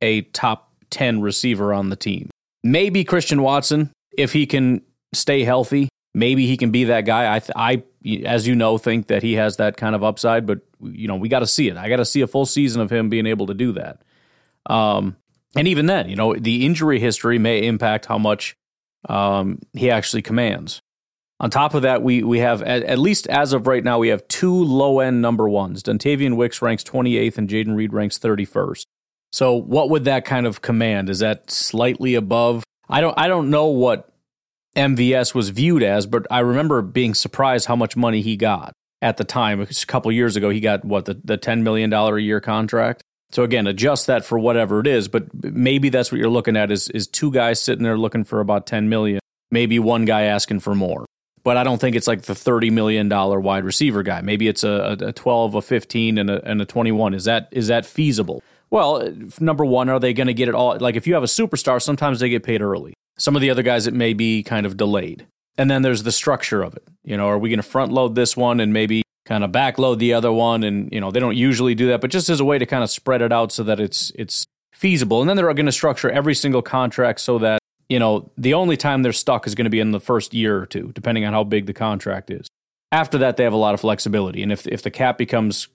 a 0.02 0.22
top 0.22 0.72
10 0.92 1.20
receiver 1.20 1.74
on 1.74 1.90
the 1.90 1.98
team. 1.98 2.30
Maybe 2.64 3.04
Christian 3.04 3.42
Watson 3.42 3.92
if 4.18 4.32
he 4.32 4.46
can 4.46 4.82
stay 5.14 5.44
healthy, 5.44 5.90
maybe 6.14 6.48
he 6.48 6.56
can 6.56 6.72
be 6.72 6.86
that 6.86 7.02
guy. 7.02 7.36
I 7.36 7.42
I 7.58 7.84
as 8.24 8.48
you 8.48 8.56
know 8.56 8.78
think 8.78 9.08
that 9.08 9.22
he 9.22 9.34
has 9.34 9.58
that 9.58 9.76
kind 9.76 9.96
of 9.96 10.02
upside, 10.02 10.46
but 10.46 10.62
you 10.82 11.10
know, 11.10 11.18
we 11.18 11.28
got 11.28 11.40
to 11.40 11.48
see 11.48 11.68
it. 11.68 11.76
I 11.76 11.90
got 11.90 11.98
to 11.98 12.06
see 12.06 12.22
a 12.22 12.28
full 12.28 12.46
season 12.46 12.82
of 12.82 12.90
him 12.90 13.10
being 13.10 13.26
able 13.26 13.48
to 13.48 13.54
do 13.54 13.74
that. 13.74 14.02
Um 14.66 15.18
and 15.56 15.68
even 15.68 15.86
then, 15.86 16.10
you 16.10 16.16
know, 16.16 16.34
the 16.36 16.66
injury 16.66 17.00
history 17.00 17.38
may 17.38 17.66
impact 17.66 18.06
how 18.06 18.18
much 18.18 18.56
um, 19.08 19.60
he 19.74 19.92
actually 19.92 20.22
commands. 20.22 20.82
On 21.40 21.50
top 21.50 21.74
of 21.74 21.82
that, 21.82 22.02
we 22.02 22.24
we 22.24 22.40
have 22.40 22.62
at, 22.62 22.84
at, 22.84 23.00
least 23.00 23.28
as 23.28 23.54
of 23.54 23.68
right 23.68 23.84
now, 23.84 24.00
we 24.00 24.08
have 24.10 24.28
two 24.28 24.64
low 24.64 25.00
end 25.00 25.22
number 25.22 25.50
ones. 25.50 25.84
Dontayvion 25.84 26.38
Wicks 26.38 26.62
ranks 26.62 26.84
28th, 26.84 27.38
and 27.38 27.50
Jayden 27.50 27.76
Reed 27.76 27.92
ranks 27.92 28.18
31st. 28.18 28.86
So, 29.32 29.54
what 29.54 29.90
would 29.90 30.06
that 30.06 30.26
kind 30.26 30.46
of 30.46 30.62
command? 30.62 31.10
Is 31.10 31.20
that 31.20 31.52
slightly 31.52 32.16
above? 32.16 32.64
I 32.88 33.02
don't 33.02 33.18
I 33.18 33.28
don't 33.28 33.50
know 33.50 33.66
what 33.66 34.10
MVS 34.76 35.36
was 35.36 35.50
viewed 35.50 35.84
as, 35.84 36.06
but 36.06 36.26
I 36.32 36.40
remember 36.40 36.82
being 36.82 37.14
surprised 37.14 37.66
how 37.68 37.76
much 37.76 37.98
money 37.98 38.22
he 38.22 38.38
got 38.38 38.74
at 39.02 39.18
the 39.18 39.24
time. 39.24 39.60
A 39.60 39.68
couple 39.86 40.12
years 40.12 40.36
ago, 40.36 40.50
he 40.50 40.60
got 40.60 40.86
what 40.86 41.06
the 41.06 41.20
the 41.24 41.36
10 41.36 41.64
million 41.64 41.90
dollar 41.90 42.18
a 42.18 42.22
year 42.22 42.40
contract. 42.40 43.04
So 43.34 43.44
again, 43.44 43.68
adjust 43.68 44.08
that 44.08 44.24
for 44.24 44.40
whatever 44.40 44.80
it 44.80 44.88
is, 44.88 45.08
but 45.08 45.26
maybe 45.44 45.90
that's 45.90 46.12
what 46.12 46.20
you're 46.20 46.30
looking 46.30 46.56
at 46.56 46.72
is 46.72 46.90
is 46.90 47.08
two 47.08 47.32
guys 47.32 47.62
sitting 47.62 47.84
there 47.84 47.98
looking 47.98 48.24
for 48.24 48.40
about 48.40 48.68
10 48.68 48.90
million, 48.90 49.20
maybe 49.52 49.80
one 49.80 50.06
guy 50.06 50.24
asking 50.24 50.62
for 50.62 50.76
more 50.76 51.06
but 51.44 51.58
I 51.58 51.64
don't 51.64 51.80
think 51.80 51.96
it's 51.96 52.08
like 52.08 52.24
the 52.24 52.36
thirty 52.36 52.70
million 52.70 53.10
dollar 53.10 53.40
wide 53.40 53.66
receiver 53.66 54.02
guy. 54.02 54.22
Maybe 54.22 54.48
it's 54.48 54.64
a, 54.64 54.98
a 55.00 55.12
twelve, 55.12 55.56
a 55.56 55.62
fifteen, 55.62 56.18
and 56.18 56.30
a, 56.30 56.44
and 56.50 56.62
a 56.62 56.66
twenty 56.66 56.92
one. 56.92 57.14
Is 57.14 57.26
that 57.26 57.50
is 57.52 57.68
that 57.68 57.86
feasible? 57.86 58.42
Well, 58.70 59.08
number 59.40 59.64
one, 59.64 59.90
are 59.90 60.00
they 60.00 60.14
going 60.14 60.28
to 60.28 60.34
get 60.34 60.48
it 60.48 60.56
all? 60.56 60.78
Like 60.80 60.96
if 60.96 61.06
you 61.06 61.14
have 61.14 61.24
a 61.24 61.28
superstar, 61.28 61.82
sometimes 61.82 62.20
they 62.20 62.30
get 62.30 62.44
paid 62.44 62.62
early. 62.62 62.94
Some 63.20 63.36
of 63.36 63.42
the 63.42 63.52
other 63.52 63.62
guys, 63.62 63.86
it 63.86 63.94
may 63.94 64.14
be 64.14 64.42
kind 64.42 64.66
of 64.66 64.78
delayed. 64.78 65.28
And 65.60 65.70
then 65.70 65.84
there's 65.84 66.02
the 66.02 66.12
structure 66.12 66.64
of 66.64 66.76
it. 66.76 66.84
You 67.04 67.16
know, 67.16 67.28
are 67.28 67.38
we 67.38 67.50
going 67.50 67.60
to 67.60 67.64
front 67.64 67.92
load 67.92 68.16
this 68.16 68.36
one 68.36 68.60
and 68.60 68.74
maybe 68.74 69.03
kind 69.26 69.44
of 69.44 69.52
backload 69.52 70.00
the 70.00 70.14
other 70.14 70.32
one? 70.32 70.64
And 70.64 70.92
you 70.92 71.02
know, 71.02 71.12
they 71.12 71.20
don't 71.20 71.36
usually 71.36 71.76
do 71.76 71.88
that, 71.88 72.02
but 72.02 72.12
just 72.12 72.30
as 72.30 72.40
a 72.40 72.46
way 72.46 72.58
to 72.58 72.66
kind 72.66 72.84
of 72.84 72.90
spread 72.90 73.22
it 73.22 73.32
out 73.32 73.52
so 73.52 73.64
that 73.64 73.80
it's 73.80 74.12
it's 74.16 74.46
feasible. 74.74 75.22
And 75.22 75.30
then 75.30 75.38
they're 75.38 75.54
going 75.54 75.66
to 75.66 75.72
structure 75.72 76.10
every 76.10 76.36
single 76.36 76.62
contract 76.62 77.20
so 77.20 77.38
that 77.40 77.60
you 77.90 78.00
know, 78.00 78.32
the 78.38 78.54
only 78.54 78.78
time 78.78 79.04
they're 79.04 79.14
stuck 79.14 79.46
is 79.46 79.56
going 79.56 79.66
to 79.66 79.70
be 79.70 79.80
in 79.80 79.92
the 79.92 80.00
first 80.00 80.34
year 80.34 80.58
or 80.58 80.66
two, 80.66 80.92
depending 80.94 81.26
on 81.26 81.34
how 81.34 81.44
big 81.44 81.66
the 81.66 81.74
contract 81.74 82.32
is. 82.32 82.48
After 82.92 83.18
that, 83.20 83.38
they 83.38 83.44
have 83.44 83.54
a 83.54 83.58
lot 83.58 83.74
of 83.74 83.82
flexibility. 83.82 84.44
And 84.44 84.52
if, 84.52 84.68
if 84.68 84.82
the 84.84 84.92
cap 84.92 85.18
becomes 85.18 85.68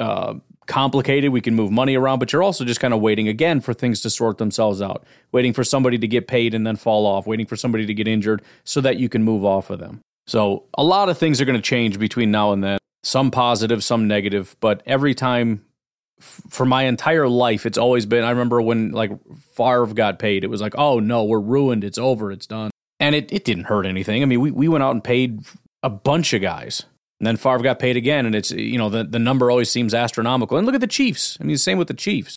uh, 0.00 0.34
complicated, 0.66 1.32
we 1.32 1.40
can 1.40 1.54
move 1.54 1.70
money 1.70 1.96
around, 1.96 2.18
but 2.18 2.32
you're 2.32 2.42
also 2.42 2.64
just 2.64 2.80
kind 2.80 2.92
of 2.92 3.00
waiting 3.00 3.28
again 3.28 3.60
for 3.60 3.72
things 3.72 4.00
to 4.02 4.10
sort 4.10 4.38
themselves 4.38 4.82
out, 4.82 5.04
waiting 5.32 5.52
for 5.52 5.64
somebody 5.64 5.98
to 5.98 6.08
get 6.08 6.26
paid 6.26 6.54
and 6.54 6.66
then 6.66 6.76
fall 6.76 7.06
off, 7.06 7.26
waiting 7.26 7.46
for 7.46 7.56
somebody 7.56 7.86
to 7.86 7.94
get 7.94 8.08
injured 8.08 8.42
so 8.64 8.80
that 8.80 8.96
you 8.96 9.08
can 9.08 9.22
move 9.22 9.44
off 9.44 9.70
of 9.70 9.78
them. 9.78 10.00
So 10.26 10.64
a 10.76 10.84
lot 10.84 11.08
of 11.08 11.18
things 11.18 11.40
are 11.40 11.44
going 11.44 11.56
to 11.56 11.62
change 11.62 11.98
between 11.98 12.30
now 12.30 12.52
and 12.52 12.62
then, 12.62 12.78
some 13.04 13.30
positive, 13.30 13.84
some 13.84 14.08
negative, 14.08 14.56
but 14.60 14.82
every 14.86 15.14
time 15.14 15.64
for 16.20 16.64
my 16.64 16.84
entire 16.84 17.28
life, 17.28 17.66
it's 17.66 17.78
always 17.78 18.06
been. 18.06 18.24
I 18.24 18.30
remember 18.30 18.60
when 18.60 18.90
like 18.90 19.12
Favre 19.54 19.86
got 19.86 20.18
paid, 20.18 20.44
it 20.44 20.48
was 20.48 20.60
like, 20.60 20.74
oh 20.76 20.98
no, 20.98 21.24
we're 21.24 21.40
ruined. 21.40 21.84
It's 21.84 21.98
over. 21.98 22.32
It's 22.32 22.46
done. 22.46 22.70
And 22.98 23.14
it, 23.14 23.30
it 23.32 23.44
didn't 23.44 23.64
hurt 23.64 23.86
anything. 23.86 24.22
I 24.22 24.26
mean, 24.26 24.40
we, 24.40 24.50
we 24.50 24.68
went 24.68 24.82
out 24.82 24.92
and 24.92 25.04
paid 25.04 25.40
a 25.82 25.90
bunch 25.90 26.32
of 26.32 26.40
guys. 26.40 26.84
And 27.20 27.26
then 27.26 27.36
Favre 27.36 27.62
got 27.62 27.78
paid 27.78 27.96
again, 27.96 28.26
and 28.26 28.34
it's 28.34 28.50
you 28.50 28.76
know 28.76 28.90
the 28.90 29.02
the 29.02 29.18
number 29.18 29.50
always 29.50 29.70
seems 29.70 29.94
astronomical. 29.94 30.58
And 30.58 30.66
look 30.66 30.74
at 30.74 30.82
the 30.82 30.86
Chiefs. 30.86 31.38
I 31.40 31.44
mean, 31.44 31.56
same 31.56 31.78
with 31.78 31.88
the 31.88 31.94
Chiefs. 31.94 32.36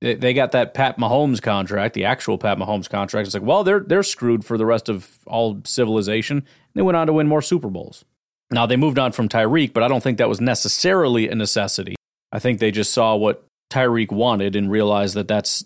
They, 0.00 0.14
they 0.14 0.34
got 0.34 0.52
that 0.52 0.74
Pat 0.74 0.98
Mahomes 0.98 1.40
contract, 1.40 1.94
the 1.94 2.04
actual 2.04 2.36
Pat 2.36 2.58
Mahomes 2.58 2.90
contract. 2.90 3.26
It's 3.26 3.34
like, 3.34 3.42
well, 3.42 3.64
they're 3.64 3.80
they're 3.80 4.02
screwed 4.02 4.44
for 4.44 4.58
the 4.58 4.66
rest 4.66 4.90
of 4.90 5.18
all 5.26 5.62
civilization. 5.64 6.44
They 6.78 6.82
went 6.82 6.94
on 6.94 7.08
to 7.08 7.12
win 7.12 7.26
more 7.26 7.42
Super 7.42 7.68
Bowls. 7.68 8.04
Now 8.52 8.64
they 8.64 8.76
moved 8.76 9.00
on 9.00 9.10
from 9.10 9.28
Tyreek, 9.28 9.72
but 9.72 9.82
I 9.82 9.88
don't 9.88 10.00
think 10.00 10.18
that 10.18 10.28
was 10.28 10.40
necessarily 10.40 11.28
a 11.28 11.34
necessity. 11.34 11.96
I 12.30 12.38
think 12.38 12.60
they 12.60 12.70
just 12.70 12.92
saw 12.92 13.16
what 13.16 13.44
Tyreek 13.68 14.12
wanted 14.12 14.54
and 14.54 14.70
realized 14.70 15.16
that 15.16 15.26
that's 15.26 15.64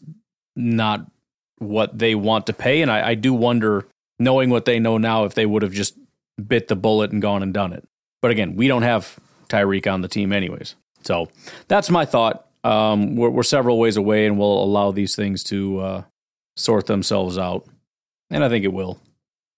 not 0.57 1.07
what 1.59 1.99
they 1.99 2.15
want 2.15 2.47
to 2.47 2.55
pay. 2.55 2.81
And 2.81 2.91
I, 2.91 3.11
I 3.11 3.15
do 3.15 3.35
wonder, 3.35 3.87
knowing 4.19 4.49
what 4.49 4.65
they 4.65 4.79
know 4.79 4.97
now, 4.97 5.25
if 5.25 5.35
they 5.35 5.45
would 5.45 5.61
have 5.61 5.75
just 5.75 5.99
bit 6.43 6.69
the 6.69 6.77
bullet 6.77 7.13
and 7.13 7.21
gone 7.21 7.43
and 7.43 7.53
done 7.53 7.75
it. 7.75 7.87
But 8.23 8.31
again, 8.31 8.57
we 8.57 8.67
don't 8.67 8.81
have 8.81 9.21
Tyreek 9.51 9.93
on 9.93 10.01
the 10.01 10.09
team, 10.09 10.33
anyways. 10.33 10.77
So 11.03 11.29
that's 11.69 11.91
my 11.91 12.07
thought. 12.07 12.47
Um, 12.65 13.17
we're, 13.17 13.29
we're, 13.29 13.43
several 13.43 13.79
ways 13.79 13.99
away, 13.99 14.25
and 14.25 14.39
we'll 14.39 14.63
allow 14.63 14.93
these 14.93 15.15
things 15.15 15.45
to 15.45 15.79
uh, 15.79 16.03
sort 16.57 16.87
themselves 16.87 17.37
out. 17.37 17.67
And 18.31 18.43
I 18.43 18.49
think 18.49 18.65
it 18.65 18.73
will. 18.73 18.99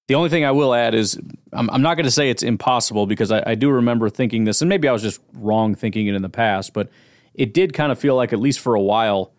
The 0.07 0.15
only 0.15 0.29
thing 0.29 0.45
I 0.45 0.51
will 0.51 0.75
add 0.75 0.95
is 0.95 1.19
I'm, 1.53 1.71
I'm 1.71 1.83
not 1.83 1.95
going 1.95 2.05
to 2.05 2.11
say 2.11 2.29
it's 2.29 2.43
impossible 2.43 3.07
because 3.07 3.31
I, 3.31 3.43
I 3.47 3.55
do 3.55 3.71
remember 3.71 4.11
thinking 4.11 4.45
this, 4.45 4.61
and 4.61 4.69
maybe 4.69 4.87
I 4.87 4.93
was 4.93 5.03
just 5.03 5.21
wrong 5.33 5.75
thinking 5.75 6.07
it 6.07 6.15
in 6.15 6.23
the 6.23 6.29
past, 6.29 6.75
but 6.75 6.91
it 7.33 7.55
did 7.55 7.73
kind 7.73 7.91
of 7.91 7.99
feel 7.99 8.15
like, 8.15 8.33
at 8.33 8.39
least 8.39 8.61
for 8.61 8.75
a 8.75 8.81
while, 8.81 9.33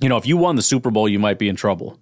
you 0.00 0.08
know, 0.08 0.16
if 0.16 0.26
you 0.26 0.36
won 0.36 0.56
the 0.56 0.62
Super 0.62 0.90
Bowl, 0.90 1.08
you 1.08 1.18
might 1.18 1.38
be 1.38 1.48
in 1.48 1.56
trouble. 1.56 1.98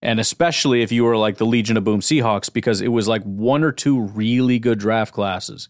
And 0.00 0.18
especially 0.18 0.82
if 0.82 0.90
you 0.90 1.04
were 1.04 1.16
like 1.16 1.36
the 1.36 1.46
Legion 1.46 1.76
of 1.76 1.84
Boom 1.84 2.00
Seahawks, 2.00 2.52
because 2.52 2.80
it 2.80 2.88
was 2.88 3.06
like 3.06 3.22
one 3.22 3.64
or 3.64 3.72
two 3.72 4.00
really 4.00 4.58
good 4.58 4.78
draft 4.78 5.12
classes. 5.12 5.68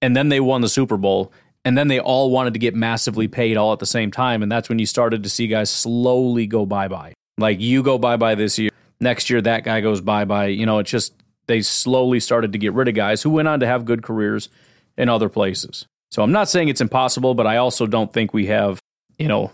And 0.00 0.16
then 0.16 0.28
they 0.28 0.40
won 0.40 0.60
the 0.60 0.68
Super 0.68 0.96
Bowl. 0.96 1.32
And 1.64 1.76
then 1.78 1.88
they 1.88 1.98
all 1.98 2.30
wanted 2.30 2.52
to 2.52 2.58
get 2.58 2.74
massively 2.74 3.26
paid 3.26 3.56
all 3.56 3.72
at 3.72 3.78
the 3.78 3.86
same 3.86 4.10
time. 4.10 4.42
And 4.42 4.52
that's 4.52 4.68
when 4.68 4.78
you 4.78 4.84
started 4.84 5.22
to 5.22 5.30
see 5.30 5.46
guys 5.46 5.70
slowly 5.70 6.46
go 6.46 6.66
bye 6.66 6.88
bye. 6.88 7.14
Like 7.38 7.58
you 7.58 7.82
go 7.82 7.96
bye 7.96 8.18
bye 8.18 8.34
this 8.34 8.58
year 8.58 8.70
Next 9.00 9.28
year, 9.30 9.40
that 9.42 9.64
guy 9.64 9.80
goes 9.80 10.00
bye 10.00 10.24
bye. 10.24 10.46
You 10.46 10.66
know, 10.66 10.78
it's 10.78 10.90
just 10.90 11.14
they 11.46 11.62
slowly 11.62 12.20
started 12.20 12.52
to 12.52 12.58
get 12.58 12.72
rid 12.72 12.88
of 12.88 12.94
guys 12.94 13.22
who 13.22 13.30
went 13.30 13.48
on 13.48 13.60
to 13.60 13.66
have 13.66 13.84
good 13.84 14.02
careers 14.02 14.48
in 14.96 15.08
other 15.08 15.28
places. 15.28 15.86
So 16.10 16.22
I'm 16.22 16.32
not 16.32 16.48
saying 16.48 16.68
it's 16.68 16.80
impossible, 16.80 17.34
but 17.34 17.46
I 17.46 17.56
also 17.56 17.86
don't 17.86 18.12
think 18.12 18.32
we 18.32 18.46
have, 18.46 18.80
you 19.18 19.28
know, 19.28 19.50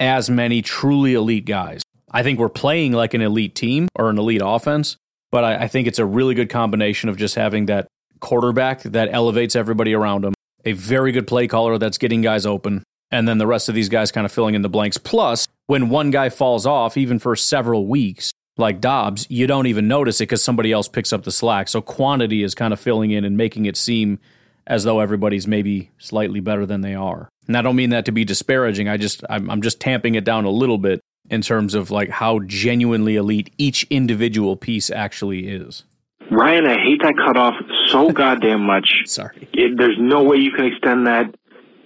as 0.00 0.28
many 0.28 0.60
truly 0.60 1.14
elite 1.14 1.44
guys. 1.44 1.82
I 2.10 2.22
think 2.22 2.38
we're 2.38 2.48
playing 2.48 2.92
like 2.92 3.14
an 3.14 3.22
elite 3.22 3.54
team 3.54 3.88
or 3.94 4.10
an 4.10 4.18
elite 4.18 4.42
offense, 4.44 4.96
but 5.30 5.44
I, 5.44 5.54
I 5.64 5.68
think 5.68 5.86
it's 5.86 6.00
a 6.00 6.04
really 6.04 6.34
good 6.34 6.50
combination 6.50 7.08
of 7.08 7.16
just 7.16 7.36
having 7.36 7.66
that 7.66 7.86
quarterback 8.20 8.82
that 8.82 9.08
elevates 9.12 9.54
everybody 9.56 9.94
around 9.94 10.24
him, 10.24 10.34
a 10.64 10.72
very 10.72 11.12
good 11.12 11.26
play 11.26 11.46
caller 11.46 11.78
that's 11.78 11.98
getting 11.98 12.20
guys 12.20 12.46
open, 12.46 12.82
and 13.10 13.28
then 13.28 13.38
the 13.38 13.46
rest 13.46 13.68
of 13.68 13.74
these 13.74 13.88
guys 13.88 14.10
kind 14.10 14.24
of 14.24 14.32
filling 14.32 14.54
in 14.54 14.62
the 14.62 14.68
blanks. 14.68 14.98
Plus, 14.98 15.46
when 15.68 15.88
one 15.88 16.10
guy 16.10 16.28
falls 16.28 16.66
off, 16.66 16.96
even 16.96 17.18
for 17.18 17.36
several 17.36 17.86
weeks, 17.86 18.32
like 18.56 18.80
Doubs, 18.80 19.26
you 19.30 19.46
don't 19.46 19.66
even 19.66 19.88
notice 19.88 20.20
it 20.20 20.24
because 20.24 20.42
somebody 20.42 20.72
else 20.72 20.88
picks 20.88 21.12
up 21.12 21.24
the 21.24 21.32
slack. 21.32 21.68
So 21.68 21.80
quantity 21.80 22.42
is 22.42 22.54
kind 22.54 22.72
of 22.72 22.80
filling 22.80 23.10
in 23.10 23.24
and 23.24 23.36
making 23.36 23.66
it 23.66 23.76
seem 23.76 24.18
as 24.66 24.84
though 24.84 25.00
everybody's 25.00 25.46
maybe 25.46 25.90
slightly 25.98 26.40
better 26.40 26.66
than 26.66 26.82
they 26.82 26.94
are. 26.94 27.28
And 27.48 27.56
I 27.56 27.62
don't 27.62 27.76
mean 27.76 27.90
that 27.90 28.04
to 28.04 28.12
be 28.12 28.24
disparaging. 28.24 28.88
I 28.88 28.96
just 28.96 29.24
I'm, 29.28 29.50
I'm 29.50 29.62
just 29.62 29.80
tamping 29.80 30.14
it 30.14 30.24
down 30.24 30.44
a 30.44 30.50
little 30.50 30.78
bit 30.78 31.00
in 31.30 31.42
terms 31.42 31.74
of 31.74 31.90
like 31.90 32.10
how 32.10 32.40
genuinely 32.40 33.16
elite 33.16 33.52
each 33.58 33.84
individual 33.90 34.56
piece 34.56 34.90
actually 34.90 35.48
is. 35.48 35.84
Ryan, 36.30 36.66
I 36.66 36.78
hate 36.78 37.02
that 37.02 37.14
cutoff 37.16 37.54
so 37.88 38.10
goddamn 38.12 38.62
much. 38.62 38.88
Sorry. 39.06 39.48
It, 39.52 39.76
there's 39.76 39.96
no 39.98 40.22
way 40.22 40.36
you 40.36 40.52
can 40.52 40.66
extend 40.66 41.06
that. 41.06 41.34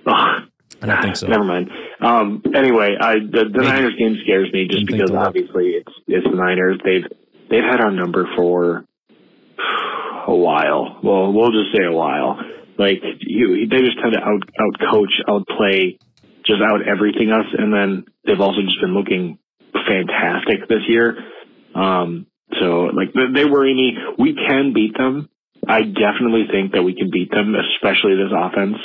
Ugh. 0.06 0.42
I 0.83 0.87
don't 0.87 1.02
think 1.02 1.16
so. 1.16 1.26
Never 1.26 1.45
mind. 1.45 1.71
Um, 2.00 2.42
anyway, 2.54 2.97
I, 3.00 3.14
the, 3.14 3.50
the 3.52 3.62
Niners 3.62 3.95
game 3.99 4.16
scares 4.23 4.52
me 4.52 4.68
just 4.68 4.87
because 4.87 5.11
obviously 5.11 5.71
it's 5.71 5.92
it's 6.06 6.26
the 6.26 6.37
Niners. 6.37 6.78
They've 6.85 7.04
they've 7.50 7.64
had 7.64 7.80
our 7.80 7.90
number 7.90 8.28
for 8.37 8.85
a 10.28 10.35
while. 10.35 11.00
Well, 11.02 11.33
we'll 11.33 11.52
just 11.52 11.75
say 11.75 11.85
a 11.85 11.92
while. 11.92 12.38
Like 12.78 13.02
you, 13.21 13.66
they 13.68 13.80
just 13.80 13.99
tend 14.02 14.12
to 14.12 14.21
out 14.21 14.42
out 14.61 14.90
coach, 14.90 15.12
outplay, 15.28 15.99
just 16.45 16.61
out 16.62 16.87
everything 16.87 17.30
us, 17.30 17.47
and 17.56 17.73
then 17.73 18.04
they've 18.26 18.40
also 18.40 18.61
just 18.62 18.80
been 18.80 18.95
looking 18.95 19.38
fantastic 19.73 20.68
this 20.68 20.83
year. 20.88 21.16
Um, 21.75 22.26
so 22.61 22.90
like 22.92 23.14
they 23.14 23.45
worry 23.45 23.75
me. 23.75 23.97
We 24.18 24.35
can 24.35 24.73
beat 24.75 24.97
them. 24.97 25.28
I 25.66 25.83
definitely 25.83 26.47
think 26.50 26.73
that 26.73 26.83
we 26.83 26.95
can 26.95 27.11
beat 27.11 27.30
them, 27.30 27.54
especially 27.54 28.14
this 28.14 28.30
offense 28.30 28.76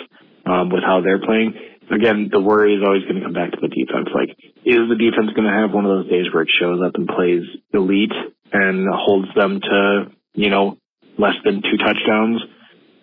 um, 0.46 0.70
with 0.70 0.84
how 0.84 1.02
they're 1.02 1.20
playing. 1.20 1.54
Again, 1.92 2.30
the 2.32 2.40
worry 2.40 2.76
is 2.76 2.84
always 2.86 3.04
going 3.04 3.16
to 3.16 3.22
come 3.22 3.34
back 3.34 3.52
to 3.52 3.60
the 3.62 3.68
defense. 3.68 4.10
Like, 4.16 4.30
is 4.64 4.88
the 4.88 4.96
defense 4.96 5.36
going 5.36 5.48
to 5.48 5.54
have 5.54 5.74
one 5.74 5.86
of 5.86 5.92
those 5.92 6.10
days 6.10 6.32
where 6.34 6.44
it 6.44 6.50
shows 6.60 6.80
up 6.86 6.96
and 6.96 7.08
plays 7.08 7.44
elite 7.74 8.14
and 8.54 8.88
holds 8.90 9.28
them 9.36 9.60
to, 9.60 10.12
you 10.34 10.50
know, 10.50 10.78
less 11.18 11.36
than 11.44 11.62
two 11.62 11.78
touchdowns? 11.78 12.42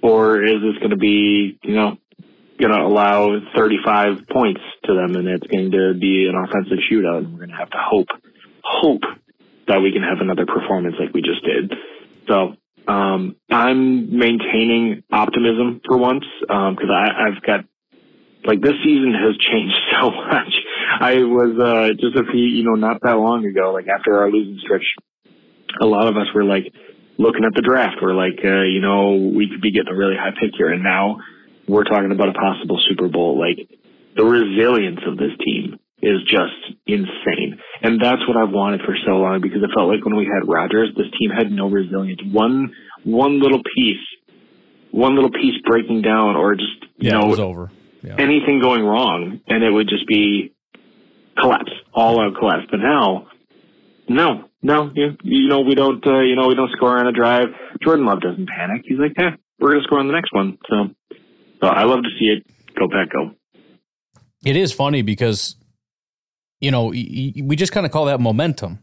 Or 0.03 0.43
is 0.43 0.63
this 0.63 0.79
going 0.79 0.91
to 0.91 0.97
be, 0.97 1.59
you 1.63 1.75
know, 1.75 1.99
going 2.59 2.73
to 2.73 2.81
allow 2.81 3.39
35 3.55 4.27
points 4.31 4.61
to 4.85 4.95
them 4.95 5.17
and 5.17 5.29
it's 5.29 5.47
going 5.47 5.71
to 5.71 5.95
be 5.95 6.27
an 6.27 6.35
offensive 6.35 6.79
shootout 6.91 7.19
and 7.19 7.33
we're 7.33 7.47
going 7.47 7.51
to 7.51 7.57
have 7.57 7.71
to 7.71 7.79
hope, 7.79 8.09
hope 8.65 9.03
that 9.69 9.81
we 9.81 9.93
can 9.93 10.03
have 10.03 10.21
another 10.21 10.47
performance 10.47 10.97
like 10.99 11.13
we 11.13 11.23
just 11.23 11.45
did. 11.45 11.73
So 12.27 12.57
um, 12.89 13.37
I'm 13.51 14.19
maintaining 14.19 15.05
optimism 15.13 15.81
for 15.87 15.99
once 15.99 16.25
because 16.41 16.89
um, 16.89 16.91
I've 16.91 17.43
got 17.43 17.65
like 18.49 18.63
this 18.63 18.81
season 18.83 19.13
has 19.13 19.37
changed 19.37 19.77
so 19.93 20.11
much. 20.11 20.53
I 21.01 21.21
was 21.21 21.53
uh, 21.61 21.93
just 22.01 22.17
a 22.17 22.25
few, 22.33 22.41
you 22.41 22.65
know, 22.65 22.75
not 22.81 23.03
that 23.03 23.21
long 23.21 23.45
ago, 23.45 23.73
like 23.73 23.87
after 23.93 24.19
our 24.19 24.31
losing 24.31 24.59
stretch, 24.65 24.89
a 25.83 25.87
lot 25.87 26.09
of 26.09 26.17
us 26.17 26.33
were 26.35 26.45
like 26.45 26.73
looking 27.19 27.45
at 27.45 27.53
the 27.55 27.61
draft. 27.61 28.01
We're 28.01 28.17
like, 28.17 28.41
uh, 28.43 28.65
you 28.65 28.81
know, 28.81 29.31
we 29.37 29.53
could 29.53 29.61
be 29.61 29.71
getting 29.71 29.93
a 29.93 29.97
really 29.97 30.17
high 30.17 30.33
pick 30.33 30.57
here, 30.57 30.73
and 30.73 30.83
now 30.83 31.19
we're 31.69 31.85
talking 31.85 32.11
about 32.11 32.31
a 32.31 32.33
possible 32.33 32.81
Super 32.89 33.09
Bowl. 33.09 33.39
Like 33.39 33.69
the 34.17 34.25
resilience 34.25 35.01
of 35.07 35.19
this 35.19 35.37
team 35.45 35.79
is 36.01 36.25
just 36.25 36.57
insane. 36.87 37.61
And 37.83 38.01
that's 38.01 38.27
what 38.27 38.37
I've 38.39 38.51
wanted 38.51 38.81
for 38.81 38.97
so 39.05 39.13
long 39.21 39.43
because 39.43 39.63
it 39.63 39.71
felt 39.77 39.93
like 39.93 40.05
when 40.07 40.17
we 40.17 40.25
had 40.25 40.49
Rodgers, 40.49 40.89
this 40.97 41.13
team 41.21 41.31
had 41.31 41.53
no 41.53 41.69
resilience. 41.69 42.21
One 42.33 42.73
one 43.05 43.41
little 43.41 43.61
piece, 43.77 44.03
one 44.91 45.15
little 45.15 45.31
piece 45.31 45.61
breaking 45.67 46.01
down 46.01 46.37
or 46.37 46.55
just 46.55 46.81
you 46.97 47.11
yeah, 47.11 47.21
know 47.21 47.27
it 47.27 47.31
was 47.31 47.41
over. 47.41 47.71
Yeah. 48.03 48.17
anything 48.19 48.61
going 48.61 48.85
wrong 48.85 49.41
and 49.49 49.65
it 49.65 49.71
would 49.71 49.89
just 49.89 50.07
be 50.07 50.55
collapse, 51.39 51.73
all 51.93 52.21
out 52.21 52.37
collapse. 52.39 52.67
But 52.71 52.81
now 52.81 53.29
no, 54.09 54.49
no, 54.63 54.91
you, 54.95 55.17
you 55.23 55.49
know, 55.49 55.61
we 55.61 55.75
don't, 55.75 56.05
uh, 56.07 56.21
you 56.21 56.35
know, 56.35 56.49
we 56.49 56.55
don't 56.55 56.71
score 56.73 56.99
on 56.99 57.07
a 57.07 57.13
drive. 57.13 57.49
Jordan 57.83 58.07
Love 58.07 58.21
doesn't 58.21 58.49
panic. 58.49 58.83
He's 58.87 58.99
like, 58.99 59.13
eh, 59.19 59.37
we're 59.59 59.71
going 59.71 59.81
to 59.81 59.87
score 59.87 60.01
on 60.01 60.07
the 60.07 60.15
next 60.15 60.33
one. 60.33 60.57
So, 60.71 61.17
so 61.61 61.67
I 61.67 61.85
love 61.85 62.03
to 62.05 62.09
see 62.19 62.27
it 62.27 62.47
go 62.75 62.89
back 62.89 63.11
go. 63.13 63.33
It 64.45 64.57
is 64.57 64.73
funny 64.73 65.03
because 65.03 65.57
you 66.61 66.71
know, 66.71 66.87
we 66.87 67.55
just 67.57 67.73
kind 67.73 67.87
of 67.87 67.93
call 67.93 68.07
that 68.07 68.21
momentum. 68.21 68.81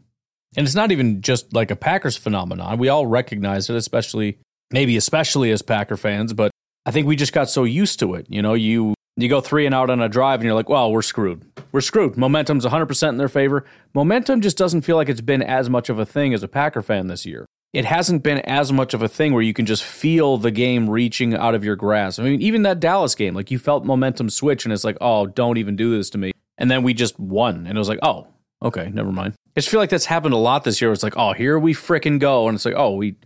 And 0.56 0.66
it's 0.66 0.74
not 0.74 0.92
even 0.92 1.20
just 1.20 1.52
like 1.52 1.70
a 1.70 1.76
Packers 1.76 2.16
phenomenon. 2.16 2.78
We 2.78 2.88
all 2.88 3.06
recognize 3.06 3.68
it, 3.68 3.76
especially 3.76 4.38
maybe 4.70 4.96
especially 4.96 5.50
as 5.50 5.62
Packer 5.62 5.96
fans, 5.96 6.32
but 6.32 6.50
I 6.86 6.90
think 6.90 7.06
we 7.06 7.16
just 7.16 7.32
got 7.32 7.50
so 7.50 7.64
used 7.64 7.98
to 8.00 8.14
it. 8.14 8.26
You 8.30 8.42
know, 8.42 8.54
you 8.54 8.94
you 9.16 9.28
go 9.28 9.40
3 9.40 9.66
and 9.66 9.74
out 9.74 9.90
on 9.90 10.00
a 10.00 10.08
drive 10.08 10.40
and 10.40 10.46
you're 10.46 10.54
like, 10.54 10.68
"Well, 10.68 10.92
we're 10.92 11.02
screwed. 11.02 11.44
We're 11.72 11.80
screwed. 11.80 12.16
Momentum's 12.16 12.64
100% 12.64 13.08
in 13.08 13.16
their 13.16 13.28
favor." 13.28 13.64
Momentum 13.94 14.40
just 14.40 14.58
doesn't 14.58 14.82
feel 14.82 14.96
like 14.96 15.08
it's 15.08 15.20
been 15.20 15.42
as 15.42 15.70
much 15.70 15.88
of 15.88 15.98
a 15.98 16.06
thing 16.06 16.34
as 16.34 16.42
a 16.42 16.48
Packer 16.48 16.82
fan 16.82 17.06
this 17.06 17.24
year. 17.24 17.46
It 17.72 17.84
hasn't 17.84 18.22
been 18.22 18.38
as 18.40 18.72
much 18.72 18.94
of 18.94 19.02
a 19.02 19.08
thing 19.08 19.32
where 19.32 19.42
you 19.42 19.52
can 19.52 19.66
just 19.66 19.82
feel 19.82 20.38
the 20.38 20.50
game 20.50 20.88
reaching 20.88 21.34
out 21.34 21.54
of 21.54 21.64
your 21.64 21.76
grasp. 21.76 22.20
I 22.20 22.24
mean, 22.24 22.40
even 22.40 22.62
that 22.62 22.80
Dallas 22.80 23.14
game, 23.14 23.34
like 23.34 23.50
you 23.50 23.58
felt 23.58 23.84
momentum 23.84 24.30
switch 24.30 24.64
and 24.64 24.72
it's 24.72 24.84
like, 24.84 24.96
"Oh, 25.00 25.26
don't 25.26 25.58
even 25.58 25.76
do 25.76 25.96
this 25.96 26.10
to 26.10 26.18
me." 26.18 26.32
and 26.58 26.70
then 26.70 26.82
we 26.82 26.94
just 26.94 27.18
won, 27.18 27.66
and 27.66 27.76
it 27.76 27.78
was 27.78 27.88
like, 27.88 27.98
oh, 28.02 28.26
okay, 28.62 28.90
never 28.92 29.12
mind. 29.12 29.34
I 29.56 29.60
just 29.60 29.68
feel 29.68 29.80
like 29.80 29.90
that's 29.90 30.06
happened 30.06 30.34
a 30.34 30.38
lot 30.38 30.64
this 30.64 30.80
year. 30.80 30.92
It's 30.92 31.02
like, 31.02 31.16
oh, 31.16 31.32
here 31.32 31.58
we 31.58 31.74
fricking 31.74 32.18
go, 32.18 32.48
and 32.48 32.54
it's 32.54 32.64
like, 32.64 32.74
oh, 32.76 32.94
we, 32.94 33.16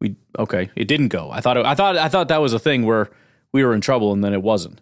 we, 0.00 0.16
okay, 0.38 0.70
it 0.76 0.88
didn't 0.88 1.08
go. 1.08 1.30
I 1.30 1.40
thought, 1.40 1.56
it, 1.56 1.66
I 1.66 1.74
thought, 1.74 1.96
I 1.96 2.08
thought 2.08 2.28
that 2.28 2.40
was 2.40 2.52
a 2.52 2.58
thing 2.58 2.84
where 2.84 3.10
we 3.52 3.64
were 3.64 3.74
in 3.74 3.80
trouble, 3.80 4.12
and 4.12 4.22
then 4.24 4.32
it 4.32 4.42
wasn't. 4.42 4.80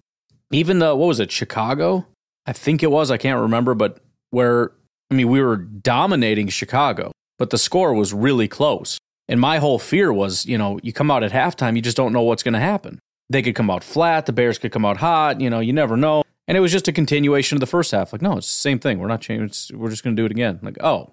Even 0.50 0.78
the 0.78 0.94
what 0.94 1.06
was 1.06 1.20
it, 1.20 1.30
Chicago? 1.30 2.06
I 2.46 2.52
think 2.52 2.82
it 2.82 2.90
was. 2.90 3.10
I 3.10 3.16
can't 3.16 3.40
remember, 3.40 3.74
but 3.74 3.98
where 4.30 4.72
I 5.10 5.14
mean, 5.14 5.28
we 5.28 5.40
were 5.40 5.56
dominating 5.56 6.48
Chicago, 6.48 7.12
but 7.38 7.50
the 7.50 7.58
score 7.58 7.94
was 7.94 8.12
really 8.12 8.48
close. 8.48 8.98
And 9.28 9.40
my 9.40 9.58
whole 9.58 9.78
fear 9.78 10.12
was, 10.12 10.46
you 10.46 10.56
know, 10.56 10.78
you 10.82 10.92
come 10.92 11.10
out 11.10 11.24
at 11.24 11.32
halftime, 11.32 11.74
you 11.74 11.82
just 11.82 11.96
don't 11.96 12.12
know 12.12 12.22
what's 12.22 12.42
going 12.42 12.54
to 12.54 12.60
happen. 12.60 13.00
They 13.28 13.42
could 13.42 13.56
come 13.56 13.70
out 13.70 13.82
flat, 13.82 14.26
the 14.26 14.32
Bears 14.32 14.58
could 14.58 14.70
come 14.70 14.84
out 14.84 14.98
hot, 14.98 15.40
you 15.40 15.50
know, 15.50 15.58
you 15.58 15.72
never 15.72 15.96
know. 15.96 16.22
And 16.46 16.56
it 16.56 16.60
was 16.60 16.70
just 16.70 16.86
a 16.86 16.92
continuation 16.92 17.56
of 17.56 17.60
the 17.60 17.66
first 17.66 17.90
half. 17.90 18.12
Like, 18.12 18.22
no, 18.22 18.36
it's 18.36 18.46
the 18.46 18.60
same 18.60 18.78
thing. 18.78 19.00
We're 19.00 19.08
not 19.08 19.20
changing. 19.20 19.78
We're 19.78 19.90
just 19.90 20.04
going 20.04 20.14
to 20.14 20.20
do 20.20 20.26
it 20.26 20.30
again. 20.30 20.60
Like, 20.62 20.76
oh, 20.80 21.12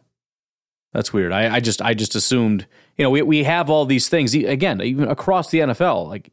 that's 0.94 1.12
weird. 1.12 1.32
I, 1.32 1.56
I 1.56 1.60
just 1.60 1.82
I 1.82 1.96
just 1.96 2.14
assumed. 2.14 2.68
You 2.98 3.04
know, 3.04 3.10
we 3.10 3.24
we 3.24 3.44
have 3.44 3.68
all 3.72 3.86
these 3.86 4.10
things 4.10 4.36
again, 4.36 4.80
even 4.82 5.08
across 5.08 5.50
the 5.50 5.60
NFL. 5.60 6.08
Like, 6.08 6.32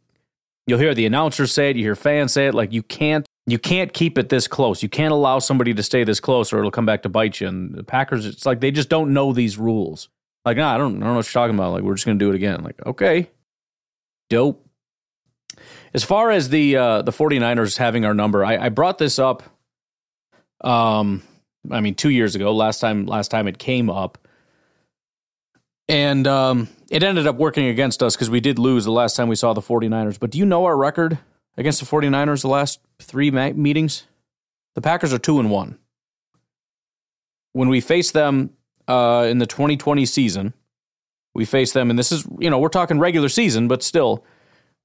you'll 0.71 0.79
hear 0.79 0.95
the 0.95 1.05
announcers 1.05 1.53
say 1.53 1.69
it, 1.71 1.77
you 1.77 1.83
hear 1.83 1.97
fans 1.97 2.33
say 2.33 2.47
it. 2.47 2.55
Like, 2.55 2.73
you 2.73 2.83
can't 2.83 3.27
you 3.47 3.59
can't 3.59 3.93
keep 3.93 4.17
it 4.17 4.29
this 4.29 4.47
close. 4.47 4.83
You 4.83 4.89
can't 4.89 5.13
allow 5.13 5.41
somebody 5.41 5.75
to 5.75 5.83
stay 5.83 6.05
this 6.05 6.21
close, 6.21 6.53
or 6.53 6.59
it'll 6.59 6.71
come 6.71 6.87
back 6.87 7.03
to 7.03 7.09
bite 7.09 7.41
you. 7.41 7.49
And 7.49 7.75
the 7.75 7.83
Packers, 7.83 8.25
it's 8.25 8.47
like 8.47 8.61
they 8.61 8.71
just 8.71 8.89
don't 8.89 9.13
know 9.13 9.33
these 9.33 9.59
rules. 9.59 10.09
Like, 10.45 10.57
nah, 10.57 10.73
I 10.73 10.79
don't, 10.79 10.97
I 10.97 11.01
don't 11.01 11.01
know 11.01 11.17
what 11.17 11.27
you're 11.27 11.43
talking 11.43 11.57
about. 11.57 11.73
Like, 11.73 11.83
we're 11.83 11.95
just 11.95 12.07
to 12.07 12.15
do 12.15 12.31
it 12.31 12.37
again. 12.37 12.63
Like, 12.63 12.77
okay, 12.87 13.29
dope. 14.31 14.65
As 15.93 16.05
far 16.05 16.31
as 16.31 16.51
the 16.51 16.77
uh, 16.77 17.03
the 17.03 17.11
49ers 17.11 17.77
having 17.77 18.05
our 18.05 18.15
number, 18.15 18.45
I, 18.45 18.57
I 18.57 18.69
brought 18.69 18.99
this 18.99 19.19
up. 19.19 19.43
Um, 20.61 21.23
I 21.71 21.81
mean, 21.81 21.97
two 21.97 22.11
years 22.11 22.37
ago, 22.37 22.55
last 22.55 22.79
time 22.79 23.07
last 23.07 23.33
time 23.33 23.49
it 23.49 23.59
came 23.59 23.91
up, 23.91 24.17
and 25.91 26.29
um, 26.29 26.69
it 26.89 27.03
ended 27.03 27.27
up 27.27 27.35
working 27.35 27.67
against 27.67 28.01
us 28.01 28.15
because 28.15 28.31
we 28.31 28.39
did 28.41 28.61
lose 28.61 28.85
the 28.85 28.93
last 28.93 29.17
time 29.17 29.27
we 29.27 29.35
saw 29.35 29.53
the 29.53 29.61
49ers. 29.61 30.21
But 30.21 30.31
do 30.31 30.39
you 30.39 30.47
know 30.47 30.65
our 30.65 30.77
record 30.77 31.19
against 31.57 31.81
the 31.81 31.87
49ers 31.87 32.43
the 32.43 32.49
last 32.49 32.79
three 33.01 33.33
ma- 33.33 33.51
meetings? 33.51 34.07
The 34.77 34.81
Packers 34.81 35.13
are 35.13 35.19
two 35.19 35.41
and 35.41 35.51
one. 35.51 35.79
When 37.55 37.69
we 37.69 37.81
faced 37.81 38.13
them 38.13 38.51
uh, 38.87 39.27
in 39.29 39.39
the 39.39 39.47
2020 39.47 40.07
season, 40.07 40.55
we 41.35 41.45
faced 41.45 41.75
them, 41.75 41.91
and 41.91 41.99
this 41.99 42.13
is 42.13 42.25
you 42.39 42.51
know 42.51 42.61
we're 42.61 42.69
talking 42.69 43.01
regular 43.01 43.29
season, 43.29 43.67
but 43.67 43.83
still 43.83 44.25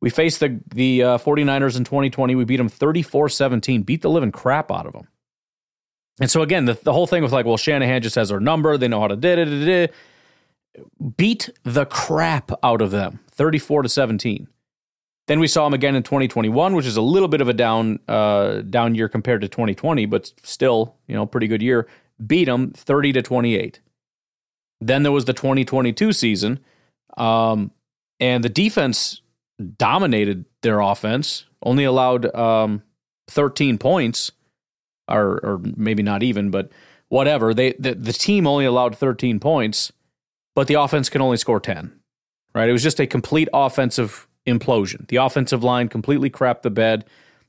we 0.01 0.09
faced 0.09 0.39
the 0.39 0.59
the 0.73 1.03
uh, 1.03 1.17
49ers 1.19 1.77
in 1.77 1.83
2020. 1.83 2.33
We 2.33 2.45
beat 2.45 2.57
them 2.57 2.69
34-17, 2.69 3.85
beat 3.85 4.01
the 4.01 4.09
living 4.09 4.31
crap 4.31 4.71
out 4.71 4.87
of 4.87 4.93
them. 4.93 5.07
And 6.19 6.31
so 6.31 6.41
again, 6.41 6.65
the, 6.65 6.73
the 6.73 6.93
whole 6.93 7.05
thing 7.05 7.21
with 7.21 7.31
like, 7.31 7.45
well, 7.45 7.57
Shanahan 7.57 8.01
just 8.01 8.15
has 8.15 8.31
our 8.31 8.39
number. 8.39 8.77
They 8.77 8.87
know 8.87 9.01
how 9.01 9.07
to 9.07 9.15
do 9.15 9.27
it. 9.29 9.93
Beat 11.17 11.49
the 11.63 11.85
crap 11.85 12.51
out 12.63 12.81
of 12.81 12.91
them, 12.91 13.19
34 13.31 13.83
to 13.83 13.89
17. 13.89 14.47
Then 15.27 15.39
we 15.39 15.47
saw 15.47 15.63
them 15.63 15.73
again 15.73 15.95
in 15.95 16.03
2021, 16.03 16.75
which 16.75 16.85
is 16.85 16.97
a 16.97 17.01
little 17.01 17.27
bit 17.27 17.41
of 17.41 17.49
a 17.49 17.53
down 17.53 17.99
uh, 18.07 18.61
down 18.61 18.93
year 18.93 19.09
compared 19.09 19.41
to 19.41 19.47
2020, 19.47 20.05
but 20.05 20.31
still, 20.43 20.95
you 21.07 21.15
know, 21.15 21.25
pretty 21.25 21.47
good 21.47 21.61
year. 21.61 21.87
Beat 22.25 22.45
them 22.45 22.71
30 22.71 23.13
to 23.13 23.21
28. 23.21 23.79
Then 24.81 25.03
there 25.03 25.11
was 25.11 25.25
the 25.25 25.33
2022 25.33 26.13
season, 26.13 26.59
um, 27.17 27.71
and 28.19 28.43
the 28.43 28.49
defense 28.49 29.21
dominated 29.77 30.45
their 30.61 30.79
offense, 30.79 31.45
only 31.63 31.85
allowed 31.85 32.33
um, 32.35 32.83
13 33.29 33.77
points, 33.77 34.31
or, 35.07 35.39
or 35.43 35.61
maybe 35.75 36.03
not 36.03 36.23
even, 36.23 36.51
but 36.51 36.71
whatever. 37.09 37.53
They 37.53 37.73
the, 37.73 37.95
the 37.95 38.13
team 38.13 38.45
only 38.45 38.65
allowed 38.65 38.95
13 38.97 39.39
points, 39.39 39.91
but 40.55 40.67
the 40.67 40.73
offense 40.73 41.09
can 41.09 41.21
only 41.21 41.37
score 41.37 41.59
10. 41.59 41.99
Right? 42.55 42.69
It 42.69 42.73
was 42.73 42.83
just 42.83 42.99
a 42.99 43.05
complete 43.05 43.49
offensive 43.53 44.27
implosion. 44.47 45.07
The 45.09 45.17
offensive 45.17 45.63
line 45.63 45.89
completely 45.89 46.29
crapped 46.29 46.61
the 46.61 46.71
bed. 46.71 47.05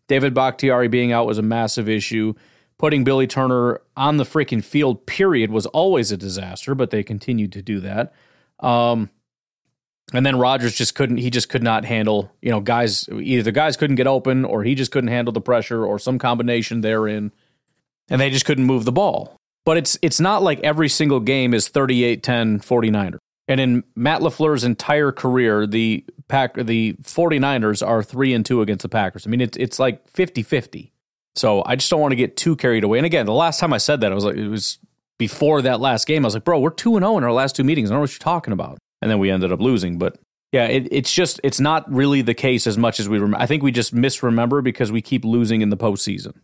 David 0.08 0.34
Bakhtiari 0.34 0.88
being 0.88 1.12
out 1.12 1.26
was 1.26 1.38
a 1.38 1.42
massive 1.42 1.88
issue. 1.88 2.34
Putting 2.78 3.04
Billy 3.04 3.26
Turner 3.26 3.80
on 3.96 4.18
the 4.18 4.24
freaking 4.24 4.62
field, 4.62 5.06
period, 5.06 5.50
was 5.50 5.66
always 5.66 6.12
a 6.12 6.16
disaster, 6.16 6.74
but 6.74 6.90
they 6.90 7.02
continued 7.02 7.52
to 7.52 7.62
do 7.62 7.80
that. 7.80 8.12
Um, 8.60 9.10
and 10.12 10.24
then 10.24 10.38
Rodgers 10.38 10.74
just 10.74 10.94
couldn't, 10.94 11.16
he 11.16 11.30
just 11.30 11.48
could 11.48 11.62
not 11.62 11.84
handle, 11.84 12.30
you 12.40 12.50
know, 12.50 12.60
guys, 12.60 13.08
either 13.08 13.42
the 13.42 13.52
guys 13.52 13.76
couldn't 13.76 13.96
get 13.96 14.06
open 14.06 14.44
or 14.44 14.62
he 14.62 14.74
just 14.74 14.92
couldn't 14.92 15.08
handle 15.08 15.32
the 15.32 15.40
pressure 15.40 15.84
or 15.84 15.98
some 15.98 16.18
combination 16.18 16.80
therein. 16.80 17.32
And 18.08 18.20
they 18.20 18.30
just 18.30 18.44
couldn't 18.44 18.64
move 18.64 18.84
the 18.84 18.92
ball. 18.92 19.36
But 19.66 19.76
it's 19.76 19.98
it's 20.00 20.20
not 20.20 20.42
like 20.42 20.60
every 20.60 20.88
single 20.88 21.20
game 21.20 21.52
is 21.52 21.68
38 21.68 22.22
10 22.22 22.60
49er. 22.60 23.18
And 23.48 23.60
in 23.60 23.84
Matt 23.94 24.22
LaFleur's 24.22 24.64
entire 24.64 25.12
career, 25.12 25.66
the 25.66 26.04
pack 26.28 26.54
the 26.54 26.94
49ers 27.02 27.86
are 27.86 28.02
3 28.02 28.32
and 28.32 28.46
2 28.46 28.62
against 28.62 28.82
the 28.82 28.88
Packers. 28.88 29.26
I 29.26 29.30
mean, 29.30 29.42
it's 29.42 29.58
it's 29.58 29.78
like 29.78 30.10
50-50. 30.12 30.90
So 31.34 31.62
I 31.66 31.76
just 31.76 31.90
don't 31.90 32.00
want 32.00 32.12
to 32.12 32.16
get 32.16 32.38
too 32.38 32.56
carried 32.56 32.82
away. 32.82 32.98
And 32.98 33.04
again, 33.04 33.26
the 33.26 33.32
last 33.34 33.60
time 33.60 33.74
I 33.74 33.78
said 33.78 34.00
that, 34.00 34.10
I 34.10 34.14
was 34.14 34.24
like 34.24 34.36
it 34.36 34.48
was 34.48 34.78
before 35.18 35.60
that 35.62 35.80
last 35.80 36.06
game. 36.06 36.24
I 36.24 36.28
was 36.28 36.34
like, 36.34 36.44
"Bro, 36.44 36.60
we're 36.60 36.70
2 36.70 36.96
and 36.96 37.04
0 37.04 37.18
in 37.18 37.24
our 37.24 37.32
last 37.32 37.54
two 37.54 37.64
meetings. 37.64 37.90
I 37.90 37.92
don't 37.92 37.98
know 37.98 38.04
what 38.04 38.12
you're 38.12 38.18
talking 38.20 38.54
about." 38.54 38.78
and 39.02 39.10
then 39.10 39.18
we 39.18 39.30
ended 39.30 39.52
up 39.52 39.60
losing. 39.60 39.98
But 39.98 40.18
Yeah, 40.52 40.66
it, 40.66 40.88
it's 40.90 41.12
just 41.12 41.40
it's 41.44 41.60
not 41.60 41.90
really 41.92 42.22
the 42.22 42.34
case 42.34 42.66
as 42.66 42.78
much 42.78 43.00
as 43.00 43.08
we 43.08 43.18
remember. 43.18 43.42
I 43.42 43.46
think 43.46 43.62
we 43.62 43.72
just 43.72 43.92
misremember 43.92 44.62
because 44.62 44.90
we 44.90 45.02
keep 45.02 45.24
losing 45.24 45.60
in 45.60 45.70
the 45.70 45.76
postseason. 45.76 46.34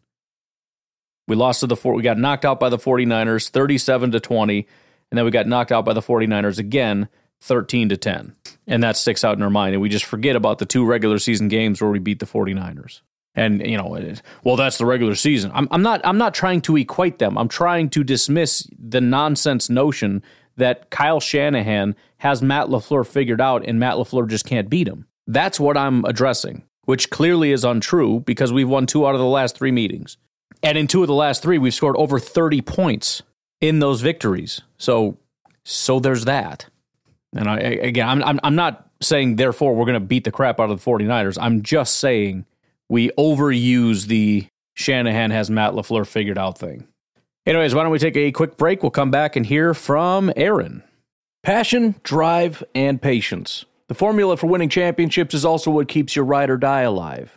We 1.29 1.37
lost 1.37 1.61
to 1.61 1.67
the 1.67 1.77
four. 1.77 1.95
We 1.95 2.03
got 2.03 2.19
knocked 2.19 2.45
out 2.45 2.59
by 2.59 2.69
the 2.69 2.79
49ers, 2.79 3.49
37 3.51 4.13
to 4.13 4.21
20, 4.21 4.67
and 5.11 5.19
then 5.19 5.25
we 5.25 5.31
got 5.31 5.47
knocked 5.47 5.73
out 5.73 5.85
by 5.85 5.93
the 5.93 6.01
49ers 6.01 6.59
again, 6.59 7.09
13 7.41 7.91
to 7.91 7.97
10. 7.97 8.35
And 8.67 8.83
that 8.83 8.97
sticks 8.97 9.25
out 9.25 9.37
in 9.37 9.43
our 9.43 9.51
mind, 9.51 9.75
and 9.75 9.83
we 9.83 9.89
just 9.89 10.05
forget 10.05 10.37
about 10.37 10.59
the 10.59 10.67
two 10.67 10.85
regular 10.85 11.19
season 11.19 11.49
games 11.49 11.81
where 11.81 11.91
we 11.91 11.99
beat 11.99 12.19
the 12.19 12.27
49ers. 12.27 13.01
And 13.35 13.67
you 13.67 13.79
know, 13.79 14.15
well, 14.45 14.57
that's 14.57 14.79
the 14.79 14.85
regular 14.85 15.15
season. 15.15 15.51
I'm, 15.55 15.67
I'm 15.71 15.83
not. 15.83 16.03
I'm 16.05 16.19
not 16.19 16.35
trying 16.35 16.61
to 16.63 16.77
equate 16.77 17.19
them. 17.19 17.39
I'm 17.39 17.49
trying 17.49 17.89
to 17.91 18.05
dismiss 18.05 18.69
the 18.79 19.01
nonsense 19.01 19.71
notion 19.71 20.23
that 20.57 20.91
Kyle 20.91 21.21
Shanahan 21.21 21.97
has 22.19 22.43
Matt 22.43 22.69
LaFleur 22.69 23.07
figured 23.07 23.41
out 23.41 23.65
and 23.67 23.79
Matt 23.81 23.95
LaFleur 23.95 24.29
just 24.29 24.45
can't 24.45 24.69
beat 24.69 24.87
him. 24.87 25.07
That's 25.27 25.59
what 25.59 25.79
I'm 25.79 26.05
addressing, 26.05 26.65
which 26.85 27.09
clearly 27.09 27.53
is 27.53 27.65
untrue 27.65 28.21
because 28.21 28.53
we've 28.53 28.69
won 28.69 28.87
two 28.87 29.07
out 29.07 29.15
of 29.15 29.21
the 29.21 29.27
last 29.27 29.57
three 29.57 29.73
meetings. 29.73 30.19
And 30.63 30.79
in 30.79 30.87
two 30.87 31.03
of 31.03 31.09
the 31.09 31.15
last 31.15 31.43
three, 31.43 31.59
we've 31.59 31.75
scored 31.75 31.97
over 31.97 32.19
30 32.19 32.63
points 32.63 33.23
in 33.61 33.79
those 33.79 34.01
victories. 34.01 34.61
So, 34.79 35.19
so 35.65 36.01
there's 36.01 36.25
that. 36.25 36.67
And 37.35 37.49
I, 37.49 37.59
again, 37.59 38.09
I'm, 38.09 38.23
I'm, 38.25 38.41
I'm 38.43 38.55
not 38.55 38.89
saying, 39.01 39.37
therefore, 39.37 39.75
we're 39.75 39.87
going 39.87 39.95
to 39.95 40.01
beat 40.01 40.25
the 40.25 40.31
crap 40.31 40.61
out 40.61 40.71
of 40.71 40.83
the 40.83 40.91
49ers. 40.91 41.39
I'm 41.41 41.63
just 41.63 41.99
saying 41.99 42.45
we 42.89 43.11
overuse 43.11 44.07
the 44.07 44.47
Shanahan 44.75 45.31
has 45.31 45.51
Matt 45.51 45.73
LaFleur 45.73 46.07
figured 46.07 46.39
out 46.39 46.59
thing. 46.59 46.87
Anyways, 47.45 47.75
why 47.75 47.83
don't 47.83 47.93
we 47.93 47.99
take 47.99 48.17
a 48.17 48.33
quick 48.33 48.57
break? 48.57 48.83
We'll 48.83 48.91
come 48.91 49.11
back 49.11 49.37
and 49.37 49.45
hear 49.45 49.75
from 49.75 50.33
Aaron. 50.37 50.83
Passion, 51.43 51.97
drive, 52.05 52.63
and 52.75 53.03
patience. 53.03 53.65
The 53.89 53.95
formula 53.95 54.37
for 54.37 54.47
winning 54.47 54.69
championships 54.69 55.35
is 55.35 55.45
also 55.45 55.71
what 55.71 55.89
keeps 55.89 56.15
your 56.15 56.25
ride 56.25 56.51
or 56.51 56.57
die 56.57 56.83
alive. 56.83 57.37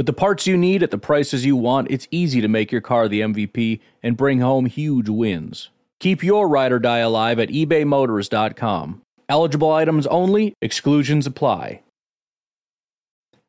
With 0.00 0.06
the 0.06 0.14
parts 0.14 0.46
you 0.46 0.56
need 0.56 0.82
at 0.82 0.90
the 0.90 0.96
prices 0.96 1.44
you 1.44 1.56
want, 1.56 1.90
it's 1.90 2.08
easy 2.10 2.40
to 2.40 2.48
make 2.48 2.72
your 2.72 2.80
car 2.80 3.06
the 3.06 3.20
MVP 3.20 3.80
and 4.02 4.16
bring 4.16 4.40
home 4.40 4.64
huge 4.64 5.10
wins. 5.10 5.68
Keep 5.98 6.22
your 6.22 6.48
ride 6.48 6.72
or 6.72 6.78
die 6.78 7.00
alive 7.00 7.38
at 7.38 7.50
ebaymotors.com. 7.50 9.02
Eligible 9.28 9.70
items 9.70 10.06
only, 10.06 10.54
exclusions 10.62 11.26
apply. 11.26 11.82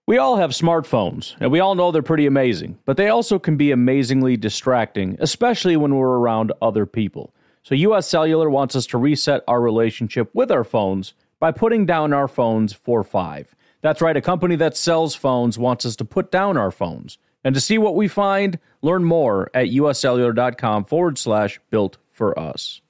We 0.05 0.17
all 0.17 0.35
have 0.35 0.51
smartphones, 0.51 1.37
and 1.39 1.53
we 1.53 1.61
all 1.61 1.73
know 1.73 1.89
they're 1.89 2.01
pretty 2.01 2.25
amazing, 2.25 2.79
but 2.83 2.97
they 2.97 3.07
also 3.07 3.39
can 3.39 3.55
be 3.55 3.71
amazingly 3.71 4.35
distracting, 4.35 5.15
especially 5.21 5.77
when 5.77 5.95
we're 5.95 6.17
around 6.17 6.51
other 6.61 6.85
people. 6.85 7.33
So, 7.63 7.75
US 7.75 8.09
Cellular 8.09 8.49
wants 8.49 8.75
us 8.75 8.85
to 8.87 8.97
reset 8.97 9.41
our 9.47 9.61
relationship 9.61 10.29
with 10.33 10.51
our 10.51 10.65
phones 10.65 11.13
by 11.39 11.53
putting 11.53 11.85
down 11.85 12.11
our 12.11 12.27
phones 12.27 12.73
for 12.73 13.05
five. 13.05 13.55
That's 13.81 14.01
right, 14.01 14.15
a 14.15 14.21
company 14.21 14.55
that 14.57 14.77
sells 14.77 15.15
phones 15.15 15.57
wants 15.57 15.85
us 15.85 15.95
to 15.97 16.05
put 16.05 16.31
down 16.31 16.57
our 16.57 16.71
phones. 16.71 17.17
And 17.43 17.55
to 17.55 17.61
see 17.61 17.77
what 17.77 17.95
we 17.95 18.07
find, 18.07 18.59
learn 18.81 19.03
more 19.03 19.49
at 19.53 19.67
uscellular.com 19.67 20.85
forward 20.85 21.17
slash 21.17 21.59
built 21.71 21.97
for 22.11 22.37
us. 22.37 22.81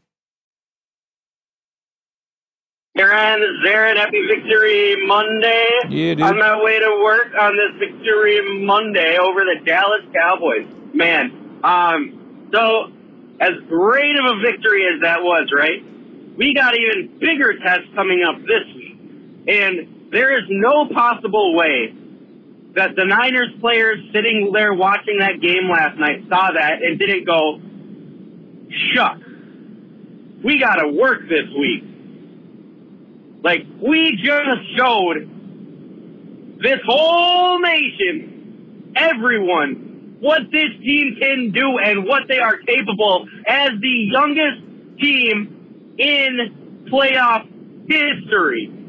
Aaron, 2.97 3.41
Zarin, 3.65 3.95
happy 3.95 4.27
Victory 4.27 5.08
Monday. 5.08 5.69
Yeah, 5.89 6.15
dude. 6.15 6.21
On 6.21 6.38
my 6.38 6.62
way 6.62 6.77
to 6.80 7.01
work 7.01 7.32
on 7.39 7.56
this 7.56 7.80
Victory 7.89 8.65
Monday 8.65 9.17
over 9.17 9.39
the 9.45 9.63
Dallas 9.65 10.01
Cowboys. 10.13 10.67
Man, 10.93 11.62
um, 11.63 12.49
so 12.54 12.91
as 13.39 13.51
great 13.69 14.19
of 14.19 14.25
a 14.25 14.41
victory 14.41 14.86
as 14.93 15.01
that 15.01 15.23
was, 15.23 15.49
right? 15.58 15.82
We 16.38 16.54
got 16.54 16.75
even 16.77 17.17
bigger 17.17 17.58
tests 17.60 17.88
coming 17.95 18.23
up 18.23 18.39
this 18.41 18.65
week. 18.75 18.99
And 19.47 19.90
there 20.12 20.38
is 20.38 20.43
no 20.50 20.88
possible 20.88 21.56
way 21.56 21.93
that 22.76 22.95
the 22.95 23.06
Niners 23.06 23.50
players 23.60 24.00
sitting 24.13 24.52
there 24.54 24.74
watching 24.74 25.19
that 25.19 25.41
game 25.41 25.69
last 25.69 25.97
night 25.97 26.24
saw 26.30 26.52
that 26.52 26.82
and 26.84 27.00
didn't 27.00 27.26
go, 27.26 27.60
shuck, 28.93 29.17
we 30.43 30.60
got 30.60 30.76
to 30.76 30.88
work 30.88 31.21
this 31.30 31.47
week. 31.58 31.84
Like, 33.43 33.65
we 33.82 34.19
just 34.24 34.78
showed 34.78 35.30
this 36.62 36.80
whole 36.86 37.60
nation, 37.60 38.93
everyone, 38.95 40.17
what 40.19 40.43
this 40.52 40.69
team 40.82 41.17
can 41.19 41.52
do 41.52 41.80
and 41.80 42.06
what 42.06 42.24
they 42.28 42.39
are 42.39 42.58
capable 42.58 43.28
as 43.47 43.71
the 43.82 44.10
youngest 44.12 44.62
team 45.00 45.95
in 45.97 46.86
playoff 46.91 47.47
history. 47.89 48.80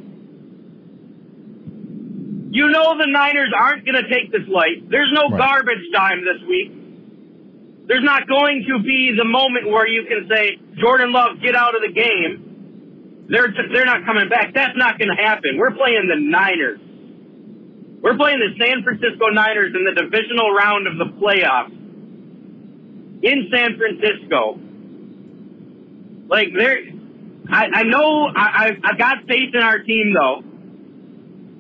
You 2.53 2.69
know 2.69 2.99
the 2.99 3.07
Niners 3.09 3.49
aren't 3.57 3.87
going 3.87 3.97
to 3.97 4.09
take 4.13 4.31
this 4.31 4.47
light. 4.47 4.85
There's 4.91 5.11
no 5.15 5.29
Right. 5.31 5.39
garbage 5.41 5.89
time 5.95 6.21
this 6.21 6.43
week. 6.47 6.71
There's 7.89 8.05
not 8.05 8.29
going 8.29 8.65
to 8.69 8.79
be 8.83 9.15
the 9.17 9.25
moment 9.25 9.69
where 9.69 9.89
you 9.89 10.05
can 10.05 10.29
say, 10.29 10.59
Jordan 10.77 11.13
Love, 11.13 11.41
get 11.41 11.57
out 11.57 11.75
of 11.75 11.81
the 11.81 11.93
game. 11.93 13.25
They're 13.29 13.49
they're 13.73 13.87
not 13.87 14.05
coming 14.05 14.29
back. 14.29 14.53
That's 14.55 14.77
not 14.77 14.99
going 14.99 15.09
to 15.17 15.23
happen. 15.23 15.57
We're 15.57 15.73
playing 15.73 16.07
the 16.09 16.21
Niners. 16.21 16.79
We're 18.03 18.17
playing 18.17 18.41
the 18.41 18.53
San 18.63 18.83
Francisco 18.83 19.29
Niners 19.33 19.73
in 19.75 19.85
the 19.85 19.95
divisional 20.03 20.53
round 20.53 20.87
of 20.89 20.99
the 20.99 21.07
playoffs 21.17 21.73
in 23.23 23.49
San 23.51 23.79
Francisco. 23.79 24.59
Like 26.29 26.49
there, 26.57 26.79
I, 27.51 27.67
I 27.73 27.83
know 27.85 28.27
I, 28.27 28.47
I 28.67 28.77
I 28.85 28.97
got 28.97 29.25
faith 29.27 29.55
in 29.55 29.63
our 29.63 29.79
team 29.79 30.13
though. 30.15 30.43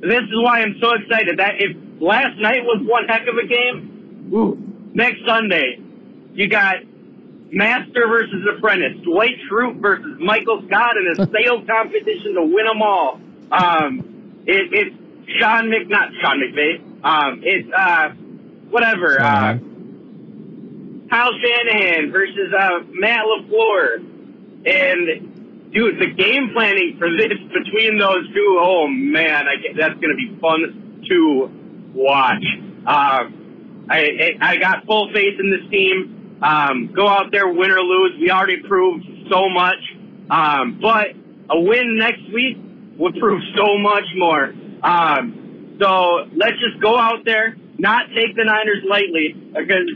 This 0.03 0.23
is 0.23 0.35
why 0.43 0.61
I'm 0.61 0.77
so 0.81 0.95
excited. 0.95 1.39
That 1.39 1.55
if 1.59 1.77
last 2.01 2.37
night 2.39 2.65
was 2.65 2.83
one 2.83 3.07
heck 3.07 3.27
of 3.29 3.37
a 3.37 3.47
game, 3.47 4.31
ooh, 4.35 4.59
next 4.93 5.25
Sunday 5.25 5.79
you 6.35 6.49
got 6.49 6.77
Master 7.53 8.09
versus 8.09 8.45
Apprentice, 8.57 9.01
Dwight 9.05 9.37
Schrute 9.49 9.81
versus 9.81 10.19
Michael 10.19 10.63
Scott 10.67 10.97
in 10.97 11.07
a 11.09 11.15
sales 11.33 11.67
competition 11.69 12.35
to 12.35 12.43
win 12.43 12.67
them 12.67 12.83
all. 12.83 13.21
Um, 13.53 14.43
it, 14.47 14.73
it's 14.73 14.97
Sean 15.39 15.71
Mc, 15.71 15.89
not 15.89 16.09
Sean 16.21 16.41
McVay. 16.41 17.05
Um, 17.05 17.41
it's 17.45 17.69
uh, 17.73 18.11
whatever. 18.71 19.21
Uh, 19.21 19.59
Kyle 21.11 21.33
Shanahan 21.41 22.11
versus 22.11 22.53
uh, 22.59 22.81
Matt 22.89 23.25
LaFleur, 23.27 23.97
and 24.65 25.32
dude, 25.73 26.01
the 26.01 26.13
game 26.13 26.51
planning 26.53 26.97
for 26.99 27.11
this 27.11 27.39
between 27.53 27.99
those 27.99 28.27
two, 28.35 28.59
oh 28.61 28.87
man, 28.89 29.47
I 29.49 29.55
that's 29.77 29.95
going 29.95 30.11
to 30.11 30.17
be 30.17 30.39
fun 30.41 31.05
to 31.09 31.51
watch. 31.95 32.45
Um, 32.87 33.87
I, 33.89 34.37
I 34.41 34.53
I 34.53 34.57
got 34.59 34.85
full 34.87 35.13
faith 35.13 35.39
in 35.41 35.51
this 35.51 35.71
team. 35.71 36.39
Um, 36.43 36.93
go 36.93 37.09
out 37.09 37.31
there, 37.31 37.49
win 37.49 37.71
or 37.71 37.81
lose. 37.81 38.19
We 38.21 38.31
already 38.31 38.63
proved 38.63 39.05
so 39.31 39.49
much, 39.49 39.79
um, 40.31 40.79
but 40.81 41.09
a 41.51 41.61
win 41.61 41.99
next 41.99 42.23
week 42.33 42.59
would 42.99 43.15
prove 43.19 43.41
so 43.57 43.79
much 43.79 44.05
more. 44.17 44.53
Um, 44.83 45.77
so 45.81 46.29
let's 46.35 46.59
just 46.59 46.81
go 46.81 46.99
out 46.99 47.25
there, 47.25 47.57
not 47.79 48.07
take 48.15 48.35
the 48.37 48.45
Niners 48.45 48.83
lightly, 48.89 49.33
because 49.33 49.87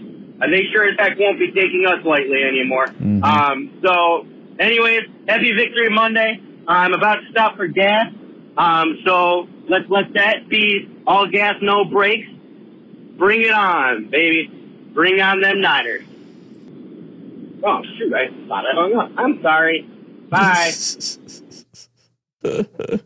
they 0.40 0.62
sure 0.72 0.84
as 0.84 0.94
heck 0.98 1.18
won't 1.18 1.38
be 1.38 1.50
taking 1.52 1.86
us 1.86 2.04
lightly 2.04 2.42
anymore. 2.42 2.86
Um, 3.22 3.80
so, 3.82 4.26
anyways, 4.58 5.02
happy 5.28 5.52
Victory 5.52 5.90
Monday. 5.90 6.40
I'm 6.68 6.94
about 6.94 7.16
to 7.16 7.30
stop 7.30 7.56
for 7.56 7.66
gas. 7.66 8.12
Um, 8.56 8.98
so 9.04 9.48
let's 9.68 9.88
let 9.88 10.12
that 10.14 10.48
be 10.48 10.88
all 11.06 11.26
gas, 11.28 11.56
no 11.62 11.84
brakes. 11.84 12.28
Bring 13.16 13.42
it 13.42 13.52
on, 13.52 14.10
baby. 14.10 14.48
Bring 14.92 15.20
on 15.20 15.40
them 15.40 15.60
Niners. 15.60 16.04
Oh 17.64 17.82
shoot! 17.98 18.12
I 18.14 18.28
thought 18.46 18.64
I 18.66 18.74
hung 18.74 18.94
up. 18.96 19.10
I'm 19.16 19.40
sorry. 19.42 19.88
Bye. 20.28 20.72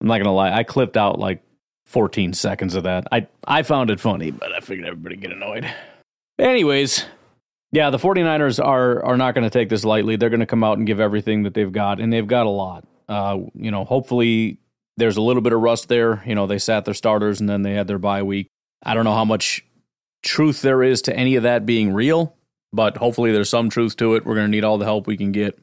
I'm 0.00 0.08
not 0.08 0.18
gonna 0.18 0.32
lie, 0.32 0.52
I 0.52 0.62
clipped 0.62 0.96
out 0.96 1.18
like 1.18 1.42
14 1.86 2.32
seconds 2.32 2.74
of 2.74 2.84
that. 2.84 3.06
I 3.12 3.26
I 3.46 3.62
found 3.62 3.90
it 3.90 4.00
funny, 4.00 4.30
but 4.30 4.52
I 4.52 4.60
figured 4.60 4.86
everybody 4.86 5.16
get 5.16 5.32
annoyed. 5.32 5.70
Anyways, 6.38 7.04
yeah, 7.76 7.90
the 7.90 7.98
49ers 7.98 8.64
are 8.64 9.04
are 9.04 9.18
not 9.18 9.34
going 9.34 9.44
to 9.44 9.50
take 9.50 9.68
this 9.68 9.84
lightly. 9.84 10.16
They're 10.16 10.30
going 10.30 10.40
to 10.40 10.46
come 10.46 10.64
out 10.64 10.78
and 10.78 10.86
give 10.86 10.98
everything 10.98 11.42
that 11.42 11.52
they've 11.52 11.70
got, 11.70 12.00
and 12.00 12.10
they've 12.10 12.26
got 12.26 12.46
a 12.46 12.50
lot. 12.50 12.86
Uh, 13.06 13.40
you 13.54 13.70
know, 13.70 13.84
hopefully 13.84 14.56
there's 14.96 15.18
a 15.18 15.20
little 15.20 15.42
bit 15.42 15.52
of 15.52 15.60
rust 15.60 15.88
there. 15.88 16.22
You 16.26 16.34
know, 16.34 16.46
they 16.46 16.58
sat 16.58 16.86
their 16.86 16.94
starters 16.94 17.38
and 17.38 17.50
then 17.50 17.60
they 17.60 17.74
had 17.74 17.86
their 17.86 17.98
bye 17.98 18.22
week. 18.22 18.48
I 18.82 18.94
don't 18.94 19.04
know 19.04 19.12
how 19.12 19.26
much 19.26 19.62
truth 20.22 20.62
there 20.62 20.82
is 20.82 21.02
to 21.02 21.14
any 21.14 21.36
of 21.36 21.42
that 21.42 21.66
being 21.66 21.92
real, 21.92 22.34
but 22.72 22.96
hopefully 22.96 23.30
there's 23.30 23.50
some 23.50 23.68
truth 23.68 23.94
to 23.98 24.14
it. 24.14 24.24
We're 24.24 24.36
going 24.36 24.46
to 24.46 24.50
need 24.50 24.64
all 24.64 24.78
the 24.78 24.86
help 24.86 25.06
we 25.06 25.18
can 25.18 25.32
get. 25.32 25.58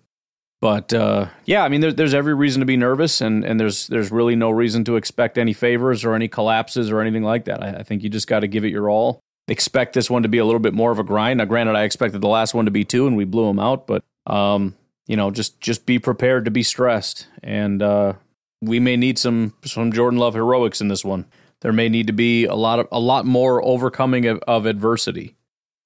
But 0.62 0.93
uh, 0.93 1.30
yeah, 1.45 1.63
I 1.63 1.69
mean, 1.69 1.82
there's 1.82 1.95
there's 1.95 2.13
every 2.13 2.36
reason 2.36 2.60
to 2.60 2.67
be 2.67 2.78
nervous, 2.78 3.21
and, 3.21 3.43
and 3.43 3.60
there's 3.60 3.88
there's 3.88 4.12
really 4.12 4.36
no 4.36 4.52
reason 4.52 4.84
to 4.84 4.97
expect 4.97 5.39
any 5.39 5.54
favors 5.54 6.06
or 6.06 6.13
any 6.13 6.28
collapses 6.28 6.91
or 6.91 7.02
anything 7.02 7.23
like 7.23 7.45
that. 7.45 7.63
I, 7.63 7.80
I 7.80 7.84
think 7.84 8.04
you 8.04 8.10
just 8.10 8.28
got 8.28 8.41
to 8.41 8.47
give 8.47 8.63
it 8.65 8.69
your 8.69 8.88
all. 8.88 9.19
Expect 9.47 9.93
this 9.93 10.10
one 10.10 10.23
to 10.23 10.29
be 10.29 10.38
a 10.38 10.45
little 10.45 10.60
bit 10.60 10.73
more 10.73 10.91
of 10.91 10.99
a 10.99 11.03
grind. 11.03 11.39
Now, 11.39 11.45
granted, 11.45 11.75
I 11.75 11.84
expected 11.84 12.21
the 12.21 12.29
last 12.29 12.53
one 12.53 12.65
to 12.65 12.71
be 12.71 12.86
two, 12.86 13.08
and 13.08 13.17
we 13.17 13.25
blew 13.25 13.47
them 13.47 13.60
out, 13.60 13.88
but 13.88 14.03
um, 14.25 14.75
you 15.06 15.17
know, 15.17 15.32
just 15.32 15.60
just 15.60 15.86
be 15.86 15.99
prepared 15.99 16.45
to 16.45 16.51
be 16.51 16.63
stressed, 16.63 17.27
and 17.43 17.82
uh, 17.82 18.13
we 18.62 18.79
may 18.79 18.95
need 18.95 19.19
some 19.19 19.53
some 19.65 19.91
Jordan 19.91 20.19
Love 20.19 20.34
heroics 20.34 20.79
in 20.79 20.88
this 20.88 21.03
one. 21.03 21.25
There 21.60 21.73
may 21.73 21.89
need 21.89 22.08
to 22.08 22.13
be 22.13 22.45
a 22.45 22.56
lot 22.56 22.79
of 22.79 22.88
a 22.91 22.99
lot 22.99 23.25
more 23.25 23.63
overcoming 23.63 24.25
of, 24.25 24.39
of 24.47 24.65
adversity, 24.65 25.36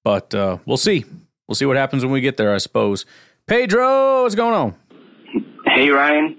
but 0.04 0.34
uh, 0.34 0.58
we'll 0.64 0.76
see. 0.76 1.04
We'll 1.48 1.56
see 1.56 1.66
what 1.66 1.76
happens 1.76 2.04
when 2.04 2.12
we 2.12 2.20
get 2.20 2.36
there, 2.36 2.54
I 2.54 2.58
suppose. 2.58 3.06
Pedro, 3.46 4.22
what's 4.22 4.34
going 4.34 4.54
on? 4.54 4.74
Hey, 5.64 5.88
Ryan. 5.88 6.36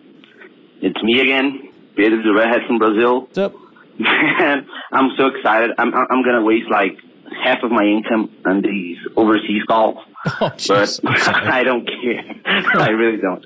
It's 0.82 1.02
me 1.04 1.20
again, 1.20 1.74
Pedro 1.96 2.24
the 2.24 2.34
Redhead 2.34 2.62
from 2.68 2.78
Brazil. 2.78 3.22
What's 3.22 3.38
up? 3.38 3.54
Man, 3.98 4.66
I'm 4.92 5.12
so 5.18 5.28
excited. 5.28 5.72
I'm, 5.78 5.94
I'm 5.94 6.24
going 6.24 6.36
to 6.36 6.44
waste 6.44 6.70
like 6.70 6.98
half 7.44 7.64
of 7.64 7.72
my 7.72 7.84
income 7.84 8.30
on 8.46 8.62
these 8.62 8.98
overseas 9.16 9.64
calls. 9.68 9.98
Oh, 10.42 10.52
but 10.68 11.00
I 11.06 11.64
don't 11.64 11.88
care. 11.88 12.22
I 12.46 12.90
really 12.90 13.22
don't. 13.22 13.46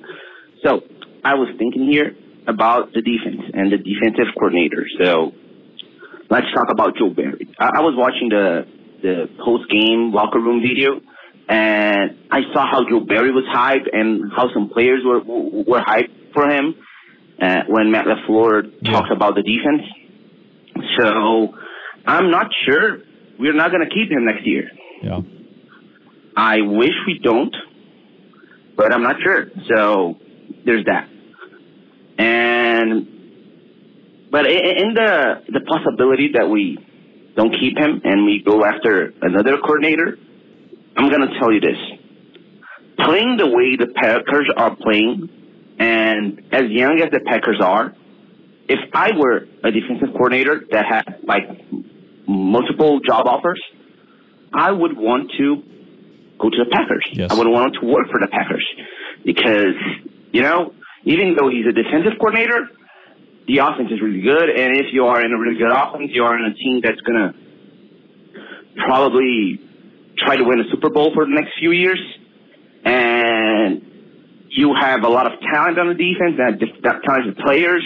So 0.64 0.82
I 1.24 1.36
was 1.36 1.50
thinking 1.58 1.88
here 1.90 2.16
about 2.48 2.94
the 2.94 3.02
defense 3.02 3.52
and 3.54 3.72
the 3.72 3.78
defensive 3.78 4.34
coordinator. 4.38 4.86
So 5.02 5.32
let's 6.30 6.48
talk 6.54 6.70
about 6.72 6.98
Joe 6.98 7.10
Barry. 7.10 7.48
I, 7.60 7.72
I 7.78 7.82
was 7.82 7.94
watching 7.96 8.30
the 8.30 8.68
the 9.02 9.28
post 9.44 9.70
game 9.70 10.14
locker 10.14 10.40
room 10.40 10.62
video 10.62 11.02
and 11.50 12.18
I 12.32 12.40
saw 12.54 12.66
how 12.70 12.88
Joe 12.90 13.02
Barry 13.02 13.32
was 13.32 13.44
hyped 13.54 13.90
and 13.92 14.32
how 14.36 14.54
some 14.54 14.70
players 14.70 15.02
were 15.06 15.22
were 15.22 15.82
hyped 15.82 16.34
for 16.34 16.50
him 16.50 16.76
uh, 17.42 17.64
when 17.68 17.92
Matt 17.92 18.06
LaFleur 18.06 18.72
yeah. 18.82 18.92
talks 18.92 19.10
about 19.14 19.36
the 19.36 19.44
defense. 19.44 19.84
So 20.98 21.54
I'm 22.06 22.32
not 22.32 22.48
sure 22.66 23.00
we're 23.40 23.54
not 23.54 23.72
going 23.72 23.88
to 23.88 23.94
keep 23.94 24.12
him 24.12 24.26
next 24.26 24.46
year. 24.46 24.70
Yeah. 25.02 25.22
I 26.36 26.62
wish 26.62 26.94
we 27.06 27.20
don't, 27.22 27.56
but 28.76 28.94
I'm 28.94 29.04
not 29.04 29.18
sure. 29.22 29.50
So 29.68 30.18
there's 30.66 30.86
that. 30.86 31.10
And 32.18 33.08
but 34.32 34.46
in 34.48 34.94
the 34.94 35.44
the 35.50 35.62
possibility 35.62 36.32
that 36.34 36.50
we 36.50 36.78
don't 37.36 37.54
keep 37.60 37.78
him 37.78 38.02
and 38.04 38.26
we 38.26 38.42
go 38.44 38.64
after 38.64 39.14
another 39.22 39.58
coordinator, 39.58 40.18
I'm 40.96 41.10
going 41.10 41.28
to 41.28 41.40
tell 41.40 41.52
you 41.52 41.60
this. 41.60 41.78
Playing 43.00 43.38
the 43.38 43.48
way 43.48 43.76
the 43.76 43.88
Packers 43.94 44.50
are 44.56 44.76
playing, 44.76 45.30
and 45.80 46.42
as 46.52 46.70
young 46.70 47.02
as 47.02 47.12
the 47.12 47.20
Packers 47.20 47.60
are, 47.60 47.96
if 48.68 48.80
I 48.94 49.12
were 49.18 49.48
a 49.64 49.72
defensive 49.72 50.14
coordinator 50.14 50.64
that 50.72 50.86
had 50.86 51.20
like 51.24 51.44
multiple 52.28 53.00
job 53.00 53.28
offers, 53.28 53.62
I 54.54 54.72
would 54.72 54.98
want 54.98 55.32
to 55.38 55.64
go 56.40 56.50
to 56.50 56.58
the 56.58 56.70
Packers. 56.72 57.06
Yes. 57.12 57.32
I 57.32 57.36
would 57.36 57.48
want 57.48 57.76
to 57.82 57.86
work 57.86 58.08
for 58.12 58.20
the 58.20 58.28
Packers 58.28 58.68
because, 59.26 59.76
you 60.32 60.42
know, 60.42 60.74
even 61.04 61.36
though 61.36 61.50
he's 61.50 61.66
a 61.68 61.74
defensive 61.74 62.20
coordinator, 62.20 62.70
the 63.48 63.58
offense 63.60 63.92
is 63.92 64.02
really 64.02 64.22
good. 64.22 64.50
And 64.50 64.78
if 64.78 64.94
you 64.94 65.06
are 65.06 65.24
in 65.24 65.32
a 65.32 65.38
really 65.38 65.58
good 65.58 65.72
offense, 65.72 66.12
you 66.14 66.24
are 66.24 66.38
in 66.38 66.46
a 66.46 66.54
team 66.54 66.82
that's 66.84 67.02
going 67.02 67.20
to 67.20 67.34
probably 68.86 69.60
try 70.18 70.36
to 70.38 70.44
win 70.44 70.60
a 70.60 70.64
Super 70.72 70.90
Bowl 70.90 71.12
for 71.14 71.26
the 71.26 71.32
next 71.32 71.52
few 71.60 71.72
years, 71.72 72.00
and 72.86 73.82
you 74.50 74.76
have 74.80 75.04
a 75.04 75.10
lot 75.10 75.32
of 75.32 75.40
talent 75.42 75.80
on 75.80 75.88
the 75.88 75.94
defense 75.94 76.36
and 76.40 76.60
that 76.84 77.02
talented 77.04 77.38
players, 77.38 77.84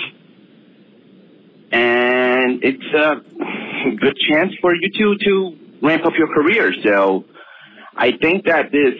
and 1.71 2.63
it's 2.63 2.83
uh, 2.95 3.15
good 3.99 4.17
chance 4.29 4.53
for 4.61 4.73
you 4.75 4.89
to 4.89 5.17
to 5.25 5.57
ramp 5.81 6.05
up 6.05 6.13
your 6.17 6.27
career. 6.33 6.73
So, 6.83 7.25
I 7.95 8.11
think 8.21 8.45
that 8.45 8.71
this 8.71 8.95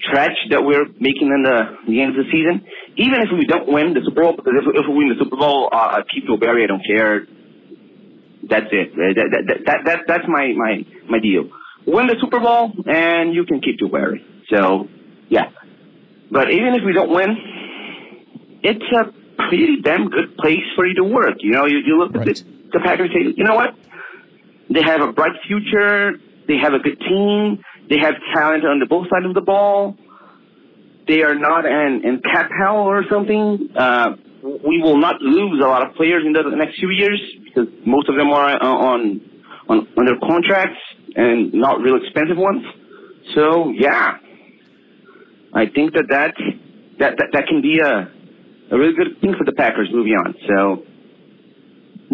stretch 0.00 0.36
that 0.50 0.64
we're 0.64 0.86
making 1.00 1.28
in 1.28 1.42
the, 1.42 1.76
the 1.86 2.02
end 2.02 2.18
of 2.18 2.24
the 2.24 2.30
season, 2.30 2.66
even 2.96 3.20
if 3.22 3.28
we 3.32 3.46
don't 3.46 3.70
win 3.70 3.94
the 3.94 4.00
Super 4.04 4.22
Bowl, 4.22 4.36
because 4.36 4.52
if, 4.56 4.64
if 4.74 4.86
we 4.88 4.94
win 4.94 5.08
the 5.16 5.24
Super 5.24 5.36
Bowl, 5.36 5.68
uh, 5.72 6.02
keep 6.12 6.26
Joe 6.26 6.36
Barry. 6.36 6.64
I 6.64 6.66
don't 6.66 6.84
care. 6.84 7.26
That's 8.48 8.66
it. 8.72 8.94
That, 8.96 9.14
that, 9.16 9.58
that, 9.64 9.78
that, 9.86 9.98
that's 10.06 10.24
my, 10.28 10.52
my, 10.56 10.84
my 11.08 11.18
deal 11.18 11.48
win 11.86 12.06
the 12.06 12.16
Super 12.20 12.40
Bowl, 12.40 12.72
and 12.86 13.34
you 13.34 13.44
can 13.44 13.60
keep 13.60 13.78
Joe 13.78 13.88
Barry. 13.88 14.24
So, 14.48 14.88
yeah. 15.28 15.50
But 16.30 16.50
even 16.50 16.74
if 16.74 16.82
we 16.84 16.92
don't 16.92 17.10
win, 17.10 17.36
it's 18.62 18.84
a 18.92 19.12
pretty 19.48 19.80
damn 19.82 20.08
good 20.08 20.36
place 20.36 20.64
for 20.74 20.86
you 20.86 20.94
to 20.94 21.04
work. 21.04 21.36
You 21.40 21.52
know, 21.52 21.66
you, 21.66 21.78
you 21.84 21.98
look 21.98 22.14
right. 22.14 22.28
at 22.28 22.36
the, 22.36 22.53
the 22.74 22.80
Packers 22.80 23.10
say, 23.14 23.32
you 23.36 23.44
know 23.44 23.54
what? 23.54 23.74
They 24.68 24.82
have 24.82 25.00
a 25.00 25.12
bright 25.12 25.32
future. 25.46 26.12
They 26.46 26.58
have 26.58 26.74
a 26.74 26.78
good 26.78 27.00
team. 27.00 27.62
They 27.88 27.98
have 27.98 28.14
talent 28.34 28.64
on 28.66 28.80
the 28.80 28.86
both 28.86 29.08
sides 29.08 29.26
of 29.26 29.34
the 29.34 29.40
ball. 29.40 29.96
They 31.06 31.22
are 31.22 31.34
not 31.34 31.64
in, 31.66 32.02
in 32.04 32.20
cap 32.20 32.50
hell 32.58 32.78
or 32.78 33.04
something. 33.10 33.70
Uh, 33.76 34.16
we 34.42 34.80
will 34.82 34.98
not 34.98 35.20
lose 35.20 35.60
a 35.62 35.66
lot 35.66 35.86
of 35.86 35.94
players 35.94 36.24
in 36.26 36.32
the 36.32 36.42
next 36.56 36.78
few 36.78 36.90
years 36.90 37.20
because 37.44 37.68
most 37.86 38.08
of 38.08 38.16
them 38.16 38.30
are 38.30 38.62
on 38.62 39.20
on, 39.68 39.88
on 39.96 40.04
their 40.04 40.18
contracts 40.20 40.80
and 41.16 41.54
not 41.54 41.80
real 41.80 41.96
expensive 41.96 42.36
ones. 42.36 42.62
So 43.34 43.70
yeah, 43.70 44.18
I 45.54 45.66
think 45.66 45.94
that 45.94 46.08
that 46.10 46.34
that 46.98 47.16
that, 47.18 47.28
that 47.32 47.46
can 47.46 47.62
be 47.62 47.80
a 47.80 48.10
a 48.70 48.78
really 48.78 48.94
good 48.94 49.20
thing 49.20 49.34
for 49.38 49.44
the 49.44 49.52
Packers 49.52 49.88
moving 49.92 50.14
on. 50.14 50.34
So 50.48 50.84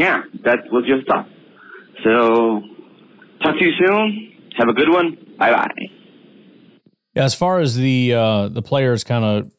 yeah, 0.00 0.22
that 0.44 0.58
was 0.72 0.84
just 0.86 1.06
thought. 1.06 1.28
So 2.02 2.62
talk 3.42 3.58
to 3.58 3.64
you 3.64 3.72
soon. 3.78 4.32
Have 4.58 4.68
a 4.68 4.72
good 4.72 4.88
one. 4.88 5.16
Bye 5.38 5.52
bye. 5.52 5.90
Yeah, 7.14 7.24
as 7.24 7.34
far 7.34 7.60
as 7.60 7.76
the 7.76 8.14
uh, 8.14 8.48
the 8.48 8.62
players 8.62 9.04
kind 9.04 9.24
of 9.24 9.52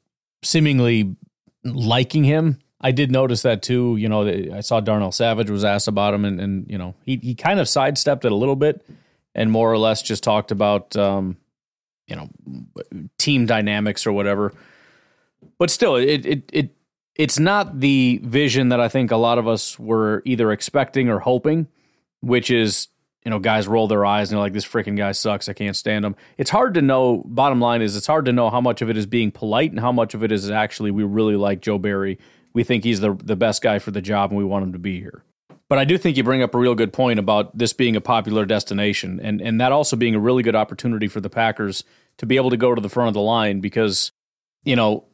seemingly 0.43 1.15
liking 1.63 2.23
him, 2.23 2.57
I 2.81 2.91
did 2.91 3.11
notice 3.11 3.43
that 3.43 3.61
too. 3.61 3.95
You 3.97 4.09
know, 4.09 4.27
I 4.27 4.61
saw 4.61 4.79
Darnell 4.79 5.11
Savage 5.11 5.49
was 5.49 5.63
asked 5.63 5.87
about 5.87 6.13
him, 6.13 6.25
and, 6.25 6.41
and 6.41 6.65
you 6.69 6.77
know 6.77 6.95
he 7.05 7.17
he 7.17 7.35
kind 7.35 7.59
of 7.59 7.69
sidestepped 7.69 8.25
it 8.25 8.31
a 8.31 8.35
little 8.35 8.55
bit 8.55 8.83
and 9.35 9.51
more 9.51 9.71
or 9.71 9.77
less 9.77 10.01
just 10.01 10.23
talked 10.23 10.51
about 10.51 10.95
um, 10.95 11.37
you 12.07 12.15
know 12.15 12.29
team 13.17 13.45
dynamics 13.45 14.05
or 14.05 14.11
whatever. 14.11 14.53
But 15.57 15.69
still, 15.69 15.95
it 15.95 16.25
it 16.25 16.49
it 16.51 16.69
it's 17.15 17.39
not 17.39 17.79
the 17.79 18.19
vision 18.23 18.69
that 18.69 18.79
I 18.79 18.87
think 18.87 19.11
a 19.11 19.17
lot 19.17 19.37
of 19.37 19.47
us 19.47 19.77
were 19.77 20.21
either 20.25 20.51
expecting 20.51 21.09
or 21.09 21.19
hoping, 21.19 21.67
which 22.21 22.49
is 22.49 22.87
you 23.25 23.29
know 23.29 23.39
guys 23.39 23.67
roll 23.67 23.87
their 23.87 24.05
eyes 24.05 24.31
and 24.31 24.37
they're 24.37 24.43
like 24.43 24.53
this 24.53 24.65
freaking 24.65 24.97
guy 24.97 25.11
sucks. 25.11 25.49
I 25.49 25.53
can't 25.53 25.75
stand 25.75 26.05
him. 26.05 26.15
It's 26.37 26.49
hard 26.49 26.73
to 26.75 26.81
know 26.81 27.23
bottom 27.25 27.59
line 27.59 27.81
is 27.81 27.95
it's 27.95 28.07
hard 28.07 28.25
to 28.25 28.31
know 28.31 28.49
how 28.49 28.61
much 28.61 28.81
of 28.81 28.89
it 28.89 28.97
is 28.97 29.05
being 29.05 29.31
polite 29.31 29.71
and 29.71 29.79
how 29.79 29.91
much 29.91 30.13
of 30.13 30.23
it 30.23 30.31
is 30.31 30.49
actually 30.49 30.91
we 30.91 31.03
really 31.03 31.35
like 31.35 31.61
Joe 31.61 31.77
Barry. 31.77 32.17
We 32.53 32.63
think 32.63 32.83
he's 32.83 32.99
the 32.99 33.13
the 33.13 33.35
best 33.35 33.61
guy 33.61 33.79
for 33.79 33.91
the 33.91 34.01
job 34.01 34.31
and 34.31 34.37
we 34.37 34.45
want 34.45 34.63
him 34.63 34.73
to 34.73 34.79
be 34.79 34.99
here. 34.99 35.23
But 35.71 35.79
I 35.79 35.85
do 35.85 35.97
think 35.97 36.17
you 36.17 36.23
bring 36.23 36.43
up 36.43 36.53
a 36.53 36.57
real 36.57 36.75
good 36.75 36.91
point 36.91 37.17
about 37.17 37.57
this 37.57 37.71
being 37.71 37.95
a 37.95 38.01
popular 38.01 38.43
destination 38.45 39.21
and, 39.23 39.39
and 39.39 39.61
that 39.61 39.71
also 39.71 39.95
being 39.95 40.15
a 40.15 40.19
really 40.19 40.43
good 40.43 40.55
opportunity 40.55 41.07
for 41.07 41.21
the 41.21 41.29
Packers 41.29 41.85
to 42.17 42.25
be 42.25 42.35
able 42.35 42.49
to 42.49 42.57
go 42.57 42.75
to 42.75 42.81
the 42.81 42.89
front 42.89 43.07
of 43.07 43.13
the 43.13 43.21
line 43.21 43.61
because, 43.61 44.11
you 44.65 44.75
know, 44.75 45.05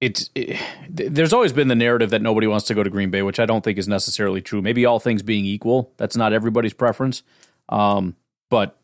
it's 0.00 0.30
it, 0.34 0.60
there's 0.88 1.32
always 1.32 1.52
been 1.52 1.68
the 1.68 1.74
narrative 1.74 2.10
that 2.10 2.22
nobody 2.22 2.46
wants 2.46 2.66
to 2.66 2.74
go 2.74 2.82
to 2.82 2.90
Green 2.90 3.10
Bay, 3.10 3.22
which 3.22 3.40
I 3.40 3.46
don't 3.46 3.62
think 3.62 3.78
is 3.78 3.88
necessarily 3.88 4.40
true. 4.40 4.60
Maybe 4.60 4.84
all 4.84 5.00
things 5.00 5.22
being 5.22 5.44
equal, 5.44 5.92
that's 5.96 6.16
not 6.16 6.32
everybody's 6.32 6.74
preference. 6.74 7.22
Um, 7.68 8.16
but 8.50 8.78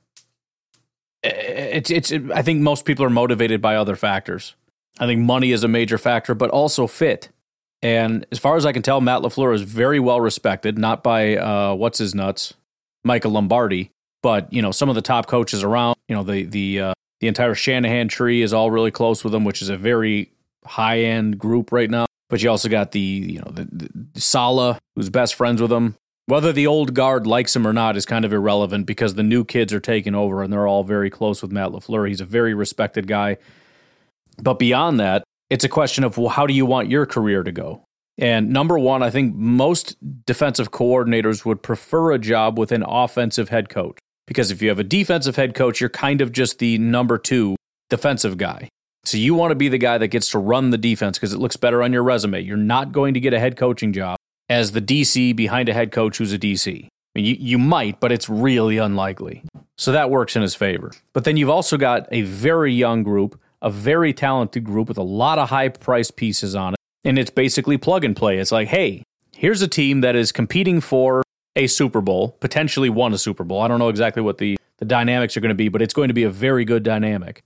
it's 1.22 1.90
it's 1.90 2.10
it, 2.10 2.30
I 2.32 2.42
think 2.42 2.60
most 2.60 2.84
people 2.84 3.04
are 3.04 3.10
motivated 3.10 3.60
by 3.60 3.76
other 3.76 3.96
factors. 3.96 4.54
I 4.98 5.06
think 5.06 5.20
money 5.20 5.52
is 5.52 5.64
a 5.64 5.68
major 5.68 5.98
factor, 5.98 6.34
but 6.34 6.50
also 6.50 6.86
fit. 6.86 7.28
And 7.82 8.26
as 8.30 8.38
far 8.38 8.56
as 8.56 8.66
I 8.66 8.72
can 8.72 8.82
tell, 8.82 9.00
Matt 9.00 9.22
LaFleur 9.22 9.54
is 9.54 9.62
very 9.62 10.00
well 10.00 10.20
respected, 10.20 10.78
not 10.78 11.02
by 11.02 11.36
uh, 11.36 11.74
what's 11.74 11.98
his 11.98 12.14
nuts, 12.14 12.54
Michael 13.04 13.32
Lombardi, 13.32 13.90
but 14.22 14.52
you 14.52 14.62
know 14.62 14.70
some 14.70 14.88
of 14.88 14.94
the 14.94 15.02
top 15.02 15.26
coaches 15.26 15.62
around. 15.62 15.96
You 16.08 16.16
know 16.16 16.22
the 16.22 16.44
the 16.44 16.80
uh, 16.80 16.92
the 17.20 17.28
entire 17.28 17.54
Shanahan 17.54 18.08
tree 18.08 18.42
is 18.42 18.52
all 18.52 18.70
really 18.70 18.90
close 18.90 19.24
with 19.24 19.34
him, 19.34 19.44
which 19.44 19.62
is 19.62 19.68
a 19.68 19.76
very 19.76 20.30
high 20.64 21.00
end 21.00 21.38
group 21.38 21.72
right 21.72 21.90
now. 21.90 22.06
But 22.28 22.42
you 22.42 22.50
also 22.50 22.68
got 22.68 22.92
the 22.92 23.00
you 23.00 23.40
know 23.40 23.50
the, 23.50 23.68
the 24.12 24.20
Saleh, 24.20 24.78
who's 24.94 25.10
best 25.10 25.34
friends 25.34 25.60
with 25.60 25.72
him. 25.72 25.96
Whether 26.26 26.52
the 26.52 26.68
old 26.68 26.94
guard 26.94 27.26
likes 27.26 27.56
him 27.56 27.66
or 27.66 27.72
not 27.72 27.96
is 27.96 28.06
kind 28.06 28.24
of 28.24 28.32
irrelevant 28.32 28.86
because 28.86 29.14
the 29.14 29.24
new 29.24 29.44
kids 29.44 29.72
are 29.72 29.80
taking 29.80 30.14
over 30.14 30.42
and 30.42 30.52
they're 30.52 30.68
all 30.68 30.84
very 30.84 31.10
close 31.10 31.42
with 31.42 31.50
Matt 31.50 31.70
LaFleur. 31.70 32.06
He's 32.06 32.20
a 32.20 32.24
very 32.24 32.54
respected 32.54 33.08
guy. 33.08 33.36
But 34.40 34.60
beyond 34.60 35.00
that, 35.00 35.24
it's 35.48 35.64
a 35.64 35.68
question 35.68 36.04
of 36.04 36.16
well, 36.18 36.28
how 36.28 36.46
do 36.46 36.54
you 36.54 36.64
want 36.66 36.88
your 36.88 37.04
career 37.04 37.42
to 37.42 37.50
go? 37.50 37.84
And 38.16 38.50
number 38.50 38.78
one, 38.78 39.02
I 39.02 39.10
think 39.10 39.34
most 39.34 39.96
defensive 40.26 40.70
coordinators 40.70 41.44
would 41.44 41.62
prefer 41.62 42.12
a 42.12 42.18
job 42.18 42.58
with 42.58 42.70
an 42.70 42.84
offensive 42.86 43.48
head 43.48 43.68
coach. 43.68 43.98
Because 44.26 44.50
if 44.50 44.62
you 44.62 44.68
have 44.68 44.78
a 44.78 44.84
defensive 44.84 45.36
head 45.36 45.54
coach, 45.54 45.80
you're 45.80 45.90
kind 45.90 46.20
of 46.20 46.30
just 46.30 46.58
the 46.60 46.78
number 46.78 47.18
two 47.18 47.56
defensive 47.88 48.36
guy. 48.38 48.68
So 49.04 49.16
you 49.16 49.34
want 49.34 49.50
to 49.50 49.54
be 49.54 49.68
the 49.68 49.78
guy 49.78 49.98
that 49.98 50.08
gets 50.08 50.30
to 50.30 50.38
run 50.38 50.70
the 50.70 50.78
defense 50.78 51.18
because 51.18 51.32
it 51.32 51.38
looks 51.38 51.56
better 51.56 51.82
on 51.82 51.92
your 51.92 52.02
resume. 52.02 52.40
You're 52.40 52.56
not 52.56 52.92
going 52.92 53.14
to 53.14 53.20
get 53.20 53.32
a 53.32 53.40
head 53.40 53.56
coaching 53.56 53.92
job 53.92 54.16
as 54.48 54.72
the 54.72 54.82
DC 54.82 55.34
behind 55.34 55.68
a 55.68 55.72
head 55.72 55.92
coach 55.92 56.18
who's 56.18 56.32
a 56.32 56.38
DC. 56.38 56.84
I 56.84 56.88
mean, 57.14 57.24
you, 57.24 57.36
you 57.38 57.58
might, 57.58 57.98
but 57.98 58.12
it's 58.12 58.28
really 58.28 58.78
unlikely. 58.78 59.42
So 59.78 59.92
that 59.92 60.10
works 60.10 60.36
in 60.36 60.42
his 60.42 60.54
favor. 60.54 60.92
But 61.12 61.24
then 61.24 61.36
you've 61.36 61.50
also 61.50 61.76
got 61.76 62.06
a 62.12 62.22
very 62.22 62.72
young 62.72 63.02
group, 63.02 63.40
a 63.62 63.70
very 63.70 64.12
talented 64.12 64.64
group 64.64 64.88
with 64.88 64.98
a 64.98 65.02
lot 65.02 65.38
of 65.38 65.48
high 65.48 65.70
priced 65.70 66.16
pieces 66.16 66.54
on 66.54 66.74
it. 66.74 66.78
And 67.02 67.18
it's 67.18 67.30
basically 67.30 67.78
plug 67.78 68.04
and 68.04 68.14
play. 68.14 68.38
It's 68.38 68.52
like, 68.52 68.68
hey, 68.68 69.02
here's 69.34 69.62
a 69.62 69.68
team 69.68 70.02
that 70.02 70.14
is 70.14 70.32
competing 70.32 70.80
for 70.80 71.22
a 71.56 71.66
Super 71.66 72.00
Bowl, 72.00 72.36
potentially 72.40 72.90
won 72.90 73.12
a 73.12 73.18
Super 73.18 73.42
Bowl. 73.42 73.62
I 73.62 73.68
don't 73.68 73.78
know 73.78 73.88
exactly 73.88 74.22
what 74.22 74.38
the, 74.38 74.56
the 74.76 74.84
dynamics 74.84 75.36
are 75.36 75.40
going 75.40 75.48
to 75.48 75.54
be, 75.54 75.68
but 75.68 75.80
it's 75.80 75.94
going 75.94 76.08
to 76.08 76.14
be 76.14 76.24
a 76.24 76.30
very 76.30 76.64
good 76.64 76.82
dynamic. 76.82 77.42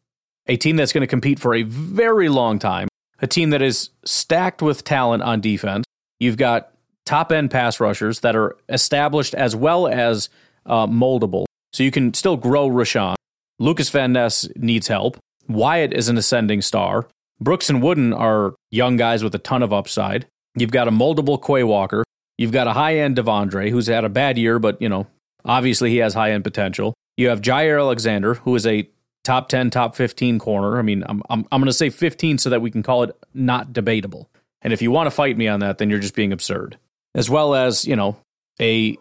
A 0.46 0.56
team 0.56 0.76
that's 0.76 0.92
going 0.92 1.02
to 1.02 1.06
compete 1.06 1.38
for 1.38 1.54
a 1.54 1.62
very 1.62 2.28
long 2.28 2.58
time, 2.58 2.88
a 3.20 3.26
team 3.26 3.50
that 3.50 3.62
is 3.62 3.90
stacked 4.04 4.60
with 4.60 4.84
talent 4.84 5.22
on 5.22 5.40
defense. 5.40 5.84
You've 6.20 6.36
got 6.36 6.70
top 7.06 7.32
end 7.32 7.50
pass 7.50 7.80
rushers 7.80 8.20
that 8.20 8.36
are 8.36 8.56
established 8.68 9.34
as 9.34 9.56
well 9.56 9.86
as 9.86 10.28
uh, 10.66 10.86
moldable. 10.86 11.44
So 11.72 11.82
you 11.82 11.90
can 11.90 12.14
still 12.14 12.36
grow 12.36 12.68
Rashan. 12.68 13.14
Lucas 13.58 13.90
Van 13.90 14.12
Ness 14.12 14.48
needs 14.56 14.88
help. 14.88 15.16
Wyatt 15.48 15.92
is 15.92 16.08
an 16.08 16.16
ascending 16.16 16.62
star. 16.62 17.08
Brooks 17.40 17.68
and 17.68 17.82
Wooden 17.82 18.12
are 18.12 18.54
young 18.70 18.96
guys 18.96 19.22
with 19.24 19.34
a 19.34 19.38
ton 19.38 19.62
of 19.62 19.72
upside. 19.72 20.26
You've 20.56 20.70
got 20.70 20.88
a 20.88 20.90
moldable 20.92 21.44
Quay 21.44 21.64
Walker. 21.64 22.04
You've 22.38 22.52
got 22.52 22.66
a 22.66 22.72
high 22.72 22.98
end 22.98 23.16
De'Vondre 23.16 23.70
who's 23.70 23.86
had 23.86 24.04
a 24.04 24.08
bad 24.08 24.38
year, 24.38 24.58
but 24.58 24.80
you 24.80 24.88
know, 24.88 25.06
obviously 25.44 25.90
he 25.90 25.98
has 25.98 26.14
high 26.14 26.32
end 26.32 26.44
potential. 26.44 26.94
You 27.16 27.28
have 27.28 27.40
Jaire 27.40 27.78
Alexander, 27.78 28.34
who 28.34 28.54
is 28.54 28.66
a 28.66 28.88
top 29.24 29.48
10, 29.48 29.70
top 29.70 29.96
15 29.96 30.38
corner. 30.38 30.78
I 30.78 30.82
mean, 30.82 31.02
I'm, 31.06 31.22
I'm, 31.28 31.46
I'm 31.50 31.60
going 31.60 31.66
to 31.66 31.72
say 31.72 31.90
15 31.90 32.38
so 32.38 32.50
that 32.50 32.60
we 32.60 32.70
can 32.70 32.82
call 32.82 33.02
it 33.02 33.16
not 33.32 33.72
debatable. 33.72 34.28
And 34.62 34.72
if 34.72 34.80
you 34.80 34.90
want 34.90 35.06
to 35.06 35.10
fight 35.10 35.36
me 35.36 35.48
on 35.48 35.60
that, 35.60 35.78
then 35.78 35.90
you're 35.90 35.98
just 35.98 36.14
being 36.14 36.32
absurd. 36.32 36.78
As 37.14 37.28
well 37.28 37.54
as, 37.54 37.86
you 37.86 37.96
know, 37.96 38.16
a 38.60 38.96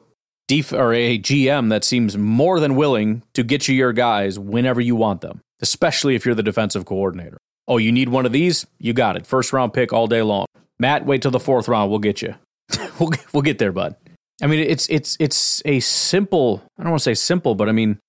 def- 0.47 0.73
or 0.73 0.93
a 0.93 1.19
GM 1.19 1.69
that 1.69 1.83
seems 1.83 2.17
more 2.17 2.59
than 2.59 2.75
willing 2.75 3.23
to 3.33 3.43
get 3.43 3.67
you 3.67 3.75
your 3.75 3.93
guys 3.93 4.39
whenever 4.39 4.81
you 4.81 4.95
want 4.95 5.21
them, 5.21 5.41
especially 5.61 6.15
if 6.15 6.25
you're 6.25 6.35
the 6.35 6.43
defensive 6.43 6.85
coordinator. 6.85 7.37
Oh, 7.67 7.77
you 7.77 7.91
need 7.91 8.09
one 8.09 8.25
of 8.25 8.31
these? 8.31 8.65
You 8.79 8.93
got 8.93 9.15
it. 9.15 9.25
First 9.25 9.53
round 9.53 9.73
pick 9.73 9.93
all 9.93 10.07
day 10.07 10.21
long. 10.21 10.45
Matt, 10.79 11.05
wait 11.05 11.21
till 11.21 11.31
the 11.31 11.39
fourth 11.39 11.67
round. 11.67 11.89
We'll 11.89 11.99
get 11.99 12.21
you. 12.21 12.35
we'll, 12.99 13.11
we'll 13.31 13.41
get 13.41 13.57
there, 13.57 13.71
bud. 13.71 13.95
I 14.41 14.47
mean, 14.47 14.59
it's 14.59 14.89
it's 14.89 15.15
it's 15.19 15.61
a 15.63 15.79
simple. 15.79 16.61
I 16.77 16.83
don't 16.83 16.91
want 16.91 16.99
to 16.99 17.03
say 17.03 17.13
simple, 17.13 17.55
but 17.55 17.69
I 17.69 17.71
mean, 17.71 17.99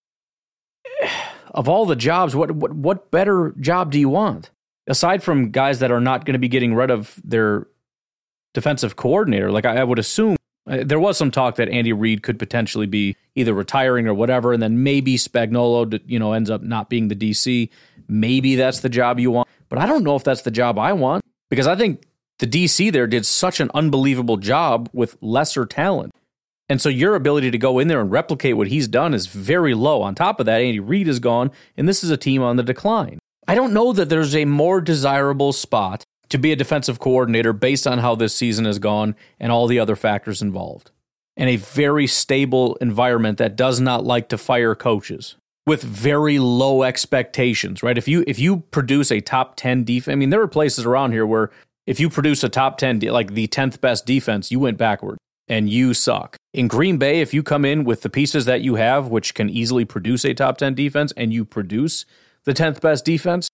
of 1.54 1.68
all 1.68 1.86
the 1.86 1.96
jobs, 1.96 2.34
what 2.34 2.50
what 2.50 2.72
what 2.74 3.10
better 3.10 3.54
job 3.60 3.92
do 3.92 3.98
you 3.98 4.08
want 4.08 4.50
aside 4.86 5.22
from 5.22 5.50
guys 5.50 5.78
that 5.78 5.90
are 5.90 6.00
not 6.00 6.24
going 6.24 6.34
to 6.34 6.38
be 6.38 6.48
getting 6.48 6.74
rid 6.74 6.90
of 6.90 7.18
their 7.24 7.66
defensive 8.52 8.96
coordinator? 8.96 9.50
Like 9.50 9.64
I, 9.64 9.76
I 9.76 9.84
would 9.84 9.98
assume 10.00 10.36
uh, 10.68 10.78
there 10.84 10.98
was 10.98 11.16
some 11.16 11.30
talk 11.30 11.56
that 11.56 11.68
Andy 11.68 11.92
Reid 11.92 12.22
could 12.22 12.38
potentially 12.38 12.86
be 12.86 13.16
either 13.34 13.54
retiring 13.54 14.08
or 14.08 14.14
whatever, 14.14 14.52
and 14.52 14.62
then 14.62 14.82
maybe 14.82 15.16
Spagnuolo, 15.16 16.00
you 16.06 16.18
know, 16.18 16.32
ends 16.32 16.50
up 16.50 16.62
not 16.62 16.90
being 16.90 17.08
the 17.08 17.16
DC. 17.16 17.70
Maybe 18.08 18.56
that's 18.56 18.80
the 18.80 18.88
job 18.88 19.20
you 19.20 19.30
want, 19.30 19.48
but 19.68 19.78
I 19.78 19.86
don't 19.86 20.04
know 20.04 20.16
if 20.16 20.24
that's 20.24 20.42
the 20.42 20.50
job 20.50 20.78
I 20.78 20.92
want 20.92 21.22
because 21.50 21.66
I 21.66 21.76
think 21.76 22.04
the 22.40 22.46
DC 22.46 22.90
there 22.92 23.06
did 23.06 23.26
such 23.26 23.60
an 23.60 23.70
unbelievable 23.74 24.38
job 24.38 24.90
with 24.92 25.16
lesser 25.20 25.66
talent. 25.66 26.12
And 26.68 26.80
so 26.80 26.88
your 26.88 27.14
ability 27.14 27.50
to 27.50 27.58
go 27.58 27.78
in 27.78 27.88
there 27.88 28.00
and 28.00 28.10
replicate 28.10 28.56
what 28.56 28.68
he's 28.68 28.88
done 28.88 29.12
is 29.12 29.26
very 29.26 29.74
low. 29.74 30.02
On 30.02 30.14
top 30.14 30.40
of 30.40 30.46
that, 30.46 30.60
Andy 30.60 30.80
Reid 30.80 31.08
is 31.08 31.18
gone, 31.18 31.50
and 31.76 31.88
this 31.88 32.02
is 32.02 32.10
a 32.10 32.16
team 32.16 32.42
on 32.42 32.56
the 32.56 32.62
decline. 32.62 33.18
I 33.46 33.54
don't 33.54 33.74
know 33.74 33.92
that 33.92 34.08
there's 34.08 34.34
a 34.34 34.46
more 34.46 34.80
desirable 34.80 35.52
spot 35.52 36.04
to 36.30 36.38
be 36.38 36.52
a 36.52 36.56
defensive 36.56 36.98
coordinator 36.98 37.52
based 37.52 37.86
on 37.86 37.98
how 37.98 38.14
this 38.14 38.34
season 38.34 38.64
has 38.64 38.78
gone 38.78 39.14
and 39.38 39.52
all 39.52 39.66
the 39.66 39.78
other 39.78 39.96
factors 39.96 40.40
involved. 40.40 40.90
And 41.36 41.50
a 41.50 41.56
very 41.56 42.06
stable 42.06 42.76
environment 42.76 43.38
that 43.38 43.56
does 43.56 43.80
not 43.80 44.04
like 44.04 44.28
to 44.30 44.38
fire 44.38 44.74
coaches 44.74 45.36
with 45.66 45.82
very 45.82 46.38
low 46.38 46.82
expectations, 46.82 47.82
right? 47.82 47.98
If 47.98 48.08
you 48.08 48.24
if 48.26 48.38
you 48.38 48.58
produce 48.70 49.10
a 49.10 49.20
top 49.20 49.56
10 49.56 49.84
defense, 49.84 50.12
I 50.12 50.16
mean 50.16 50.30
there 50.30 50.40
are 50.40 50.48
places 50.48 50.86
around 50.86 51.12
here 51.12 51.26
where 51.26 51.50
if 51.86 52.00
you 52.00 52.08
produce 52.08 52.44
a 52.44 52.48
top 52.48 52.78
10 52.78 53.00
like 53.00 53.34
the 53.34 53.48
10th 53.48 53.80
best 53.80 54.06
defense, 54.06 54.50
you 54.50 54.60
went 54.60 54.78
backward 54.78 55.18
and 55.48 55.68
you 55.68 55.94
suck. 55.94 56.36
In 56.52 56.68
Green 56.68 56.96
Bay, 56.96 57.20
if 57.20 57.34
you 57.34 57.42
come 57.42 57.64
in 57.64 57.84
with 57.84 58.02
the 58.02 58.10
pieces 58.10 58.44
that 58.46 58.62
you 58.62 58.76
have 58.76 59.08
which 59.08 59.34
can 59.34 59.50
easily 59.50 59.84
produce 59.84 60.24
a 60.24 60.34
top 60.34 60.58
10 60.58 60.74
defense 60.74 61.12
and 61.16 61.32
you 61.32 61.44
produce 61.44 62.04
the 62.44 62.54
10th 62.54 62.80
best 62.80 63.04
defense, 63.04 63.48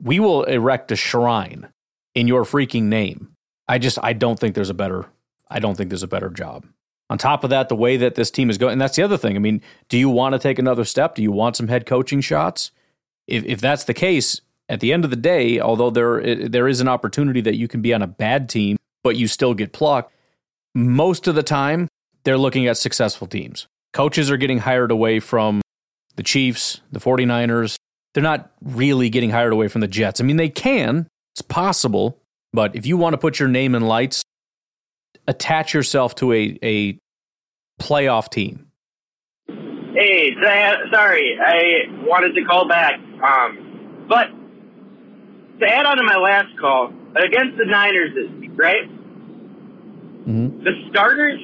we 0.00 0.20
will 0.20 0.44
erect 0.44 0.92
a 0.92 0.96
shrine 0.96 1.68
in 2.14 2.28
your 2.28 2.44
freaking 2.44 2.84
name. 2.84 3.32
I 3.66 3.78
just 3.78 3.98
I 4.02 4.12
don't 4.12 4.38
think 4.38 4.54
there's 4.54 4.70
a 4.70 4.74
better 4.74 5.06
I 5.50 5.60
don't 5.60 5.76
think 5.76 5.90
there's 5.90 6.02
a 6.02 6.08
better 6.08 6.30
job. 6.30 6.66
On 7.10 7.16
top 7.16 7.42
of 7.42 7.50
that, 7.50 7.70
the 7.70 7.76
way 7.76 7.96
that 7.96 8.16
this 8.16 8.30
team 8.30 8.50
is 8.50 8.58
going, 8.58 8.72
and 8.72 8.80
that's 8.80 8.96
the 8.96 9.02
other 9.02 9.16
thing. 9.16 9.34
I 9.34 9.38
mean, 9.38 9.62
do 9.88 9.96
you 9.96 10.10
want 10.10 10.34
to 10.34 10.38
take 10.38 10.58
another 10.58 10.84
step? 10.84 11.14
Do 11.14 11.22
you 11.22 11.32
want 11.32 11.56
some 11.56 11.68
head 11.68 11.86
coaching 11.86 12.20
shots? 12.20 12.70
If 13.26 13.44
if 13.44 13.60
that's 13.60 13.84
the 13.84 13.94
case, 13.94 14.42
at 14.68 14.80
the 14.80 14.92
end 14.92 15.04
of 15.04 15.10
the 15.10 15.16
day, 15.16 15.58
although 15.58 15.90
there 15.90 16.20
eh, 16.20 16.48
there 16.48 16.68
is 16.68 16.80
an 16.80 16.88
opportunity 16.88 17.40
that 17.40 17.56
you 17.56 17.66
can 17.66 17.80
be 17.80 17.94
on 17.94 18.02
a 18.02 18.06
bad 18.06 18.48
team, 18.48 18.76
but 19.02 19.16
you 19.16 19.26
still 19.26 19.54
get 19.54 19.72
plucked, 19.72 20.12
most 20.78 21.26
of 21.26 21.34
the 21.34 21.42
time 21.42 21.88
they're 22.24 22.38
looking 22.38 22.66
at 22.68 22.76
successful 22.76 23.26
teams. 23.26 23.66
Coaches 23.92 24.30
are 24.30 24.36
getting 24.36 24.58
hired 24.58 24.90
away 24.90 25.18
from 25.18 25.60
the 26.14 26.22
Chiefs, 26.22 26.80
the 26.92 27.00
49ers. 27.00 27.76
They're 28.14 28.22
not 28.22 28.52
really 28.62 29.08
getting 29.10 29.30
hired 29.30 29.52
away 29.52 29.68
from 29.68 29.80
the 29.80 29.88
Jets. 29.88 30.20
I 30.20 30.24
mean, 30.24 30.36
they 30.36 30.48
can, 30.48 31.08
it's 31.34 31.42
possible, 31.42 32.18
but 32.52 32.76
if 32.76 32.86
you 32.86 32.96
want 32.96 33.14
to 33.14 33.18
put 33.18 33.40
your 33.40 33.48
name 33.48 33.74
in 33.74 33.82
lights, 33.82 34.22
attach 35.26 35.74
yourself 35.74 36.14
to 36.16 36.32
a, 36.32 36.58
a 36.62 36.98
playoff 37.80 38.30
team. 38.30 38.66
Hey, 39.46 40.30
sorry, 40.92 41.36
I 41.44 42.04
wanted 42.06 42.34
to 42.34 42.44
call 42.44 42.68
back. 42.68 43.00
Um, 43.22 44.06
but 44.08 44.26
to 45.60 45.66
add 45.66 45.86
on 45.86 45.96
to 45.96 46.04
my 46.04 46.16
last 46.16 46.56
call, 46.60 46.92
against 47.16 47.58
the 47.58 47.64
Niners 47.64 48.10
this 48.14 48.30
week, 48.38 48.52
right? 48.54 48.88
Mm-hmm. 50.28 50.62
The 50.62 50.72
starters 50.90 51.40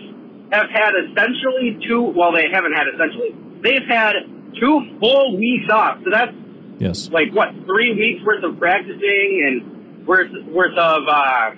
have 0.52 0.68
had 0.68 0.92
essentially 1.08 1.78
two, 1.88 2.02
well, 2.02 2.32
they 2.32 2.50
haven't 2.52 2.74
had 2.74 2.86
essentially, 2.92 3.34
they've 3.62 3.88
had 3.88 4.12
two 4.60 4.98
full 5.00 5.38
weeks 5.38 5.72
off. 5.72 5.98
So 6.04 6.10
that's 6.10 6.32
yes, 6.78 7.08
like 7.10 7.32
what, 7.32 7.48
three 7.64 7.94
weeks 7.94 8.22
worth 8.24 8.44
of 8.44 8.58
practicing 8.58 9.42
and 9.46 10.06
worth 10.06 10.30
worth 10.48 10.76
of 10.76 11.02
uh, 11.08 11.50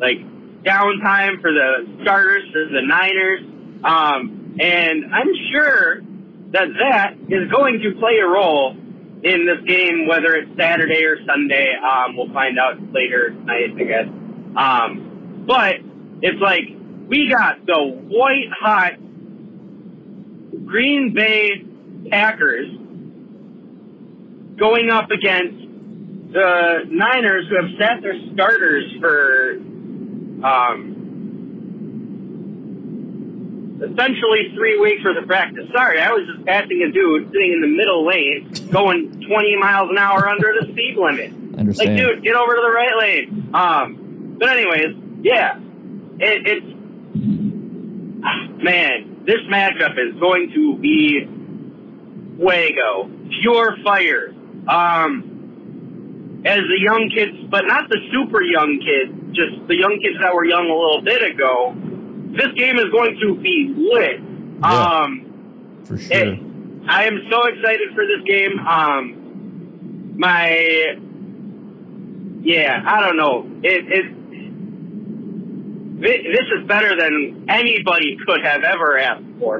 like 0.00 0.18
downtime 0.64 1.40
for 1.40 1.52
the 1.52 1.86
starters 2.02 2.42
for 2.52 2.64
the 2.66 2.82
Niners, 2.82 3.40
um, 3.84 4.56
and 4.60 5.14
I'm 5.14 5.32
sure 5.52 6.00
that 6.52 6.68
that 6.80 7.14
is 7.28 7.48
going 7.50 7.80
to 7.82 7.94
play 8.00 8.18
a 8.18 8.26
role 8.26 8.72
in 9.22 9.46
this 9.46 9.62
game, 9.64 10.08
whether 10.08 10.34
it's 10.34 10.50
Saturday 10.58 11.04
or 11.04 11.24
Sunday. 11.24 11.74
Um, 11.76 12.16
we'll 12.16 12.32
find 12.32 12.58
out 12.58 12.80
later 12.92 13.30
tonight, 13.30 13.74
I 13.78 13.84
guess. 13.84 14.06
Um, 14.56 15.44
but 15.46 15.76
it's 16.22 16.40
like 16.40 16.64
we 17.08 17.28
got 17.28 17.64
the 17.66 17.78
white 17.78 18.50
hot 18.58 18.94
Green 20.66 21.12
Bay 21.14 21.64
Packers 22.10 22.70
going 24.56 24.90
up 24.90 25.10
against 25.10 25.58
the 26.32 26.82
Niners 26.88 27.46
who 27.48 27.56
have 27.56 27.70
sat 27.78 28.02
their 28.02 28.14
starters 28.32 28.84
for 29.00 29.56
um, 30.44 31.00
essentially 33.82 34.52
three 34.54 34.78
weeks 34.78 35.02
worth 35.04 35.16
of 35.16 35.26
practice. 35.26 35.64
Sorry, 35.74 36.00
I 36.00 36.12
was 36.12 36.26
just 36.26 36.46
passing 36.46 36.82
a 36.82 36.92
dude 36.92 37.32
sitting 37.32 37.52
in 37.52 37.60
the 37.62 37.66
middle 37.66 38.06
lane 38.06 38.52
going 38.70 39.10
20 39.26 39.56
miles 39.56 39.90
an 39.90 39.98
hour 39.98 40.28
under 40.28 40.54
the 40.60 40.68
speed 40.72 40.96
limit. 40.96 41.32
Understand. 41.58 41.96
Like, 41.96 41.98
dude, 41.98 42.22
get 42.22 42.36
over 42.36 42.54
to 42.54 42.60
the 42.62 42.70
right 42.70 42.96
lane. 42.98 43.50
Um, 43.54 44.36
but 44.38 44.50
anyways, 44.50 44.96
yeah, 45.22 45.58
it, 46.20 46.46
it's 46.46 46.66
man, 48.62 49.24
this 49.26 49.40
matchup 49.50 49.92
is 49.98 50.18
going 50.20 50.50
to 50.54 50.76
be 50.78 51.26
Wago, 52.38 53.10
pure 53.42 53.76
fire. 53.84 54.34
Um, 54.68 56.42
as 56.44 56.58
the 56.60 56.78
young 56.80 57.10
kids, 57.14 57.36
but 57.50 57.66
not 57.66 57.88
the 57.90 57.98
super 58.12 58.42
young 58.42 58.80
kids, 58.80 59.12
just 59.36 59.66
the 59.68 59.76
young 59.76 59.98
kids 60.02 60.16
that 60.20 60.34
were 60.34 60.44
young 60.46 60.66
a 60.70 60.74
little 60.74 61.02
bit 61.02 61.22
ago, 61.22 61.74
this 62.36 62.52
game 62.56 62.78
is 62.78 62.90
going 62.92 63.18
to 63.20 63.34
be 63.40 63.74
lit. 63.76 64.20
Yeah, 64.62 65.02
um, 65.02 65.82
for 65.84 65.98
sure. 65.98 66.16
it- 66.16 66.40
I 66.88 67.04
am 67.04 67.20
so 67.30 67.42
excited 67.44 67.94
for 67.94 68.06
this 68.06 68.22
game. 68.26 68.58
Um, 68.60 70.14
my, 70.16 70.96
yeah, 72.40 72.82
I 72.86 73.00
don't 73.00 73.18
know. 73.18 73.46
It, 73.62 73.84
it, 73.92 74.06
this 76.00 76.46
is 76.58 76.66
better 76.66 76.96
than 76.96 77.46
anybody 77.48 78.16
could 78.26 78.42
have 78.42 78.62
ever 78.64 78.98
asked 78.98 79.24
for 79.38 79.58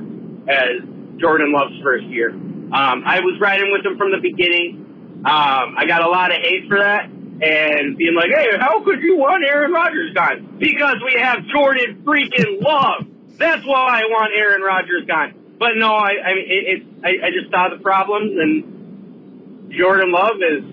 as 0.48 0.80
Jordan 1.18 1.52
Love's 1.52 1.80
first 1.82 2.04
year. 2.06 2.30
Um, 2.30 3.02
I 3.04 3.20
was 3.20 3.38
riding 3.40 3.72
with 3.72 3.84
him 3.84 3.98
from 3.98 4.10
the 4.10 4.20
beginning. 4.20 5.22
Um, 5.24 5.76
I 5.76 5.84
got 5.86 6.02
a 6.02 6.08
lot 6.08 6.30
of 6.30 6.38
hate 6.38 6.68
for 6.68 6.78
that 6.78 7.10
and 7.42 7.96
being 7.96 8.14
like, 8.14 8.30
hey, 8.30 8.56
how 8.58 8.82
could 8.84 9.02
you 9.02 9.16
want 9.16 9.44
Aaron 9.44 9.72
Rodgers 9.72 10.14
gone? 10.14 10.56
Because 10.58 10.96
we 11.04 11.20
have 11.20 11.44
Jordan 11.46 12.02
freaking 12.04 12.62
Love. 12.62 13.06
That's 13.38 13.64
why 13.66 14.00
I 14.00 14.02
want 14.04 14.32
Aaron 14.36 14.62
Rodgers 14.62 15.04
gone. 15.06 15.34
But 15.58 15.76
no, 15.76 15.94
I, 15.94 16.12
I 16.24 16.34
mean, 16.34 16.46
it, 16.48 16.64
it 16.68 16.82
I, 17.04 17.26
I 17.26 17.30
just 17.30 17.50
saw 17.50 17.68
the 17.68 17.82
problems, 17.82 18.32
and 18.38 19.72
Jordan 19.72 20.12
Love 20.12 20.36
is, 20.36 20.64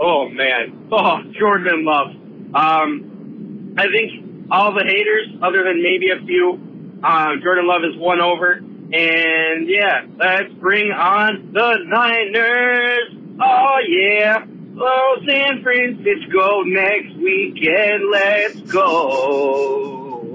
oh 0.00 0.28
man, 0.28 0.88
oh 0.92 1.22
Jordan 1.38 1.84
Love. 1.84 2.08
Um, 2.54 3.74
I 3.78 3.86
think 3.88 4.23
all 4.54 4.72
the 4.72 4.84
haters, 4.86 5.26
other 5.42 5.64
than 5.64 5.82
maybe 5.82 6.10
a 6.10 6.24
few, 6.24 6.52
um, 7.02 7.40
Jordan 7.42 7.66
Love 7.66 7.82
is 7.82 7.96
won 7.96 8.20
over. 8.20 8.52
And 8.52 9.68
yeah, 9.68 10.06
let's 10.16 10.52
bring 10.60 10.92
on 10.92 11.50
the 11.52 11.78
Niners. 11.84 13.16
Oh 13.42 13.78
yeah. 13.88 14.44
Oh, 14.76 15.16
San 15.26 15.62
Francisco 15.62 16.62
next 16.62 17.16
weekend. 17.16 18.10
Let's 18.12 18.60
go. 18.60 20.30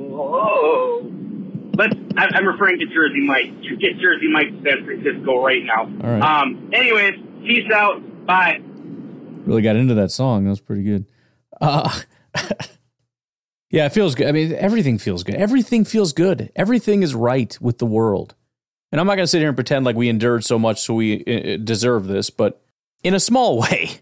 But 1.74 1.94
I'm 2.18 2.46
referring 2.46 2.80
to 2.80 2.86
Jersey 2.88 3.26
Mike. 3.26 3.54
Get 3.80 4.00
Jersey 4.00 4.28
Mike 4.30 4.50
to 4.50 4.62
San 4.70 4.84
Francisco 4.86 5.42
right 5.42 5.64
now. 5.64 5.84
All 5.84 6.10
right. 6.20 6.22
Um, 6.22 6.72
anyways, 6.74 7.16
peace 7.42 7.72
out. 7.74 8.02
Bye. 8.26 8.60
Really 9.46 9.62
got 9.62 9.78
into 9.78 9.94
that 9.94 10.12
song. 10.12 10.44
That 10.44 10.50
was 10.50 10.60
pretty 10.60 10.84
good. 10.84 11.06
Uh, 11.62 12.02
yeah, 13.70 13.86
it 13.86 13.94
feels 13.94 14.16
good. 14.16 14.28
I 14.28 14.32
mean, 14.32 14.54
everything 14.54 14.98
feels 14.98 15.24
good. 15.24 15.36
Everything 15.36 15.86
feels 15.86 16.14
good. 16.14 16.52
Everything 16.56 17.04
is 17.04 17.14
right 17.14 17.58
with 17.62 17.78
the 17.78 17.86
world. 17.86 18.36
And 18.92 19.00
I'm 19.00 19.06
not 19.06 19.16
going 19.16 19.24
to 19.24 19.28
sit 19.28 19.40
here 19.40 19.50
and 19.50 19.58
pretend 19.58 19.86
like 19.86 19.96
we 19.96 20.10
endured 20.10 20.44
so 20.44 20.58
much 20.58 20.82
so 20.82 20.96
we 20.96 21.24
uh, 21.26 21.58
deserve 21.64 22.08
this, 22.08 22.30
but 22.32 22.62
in 23.04 23.14
a 23.14 23.20
small 23.20 23.60
way, 23.62 24.00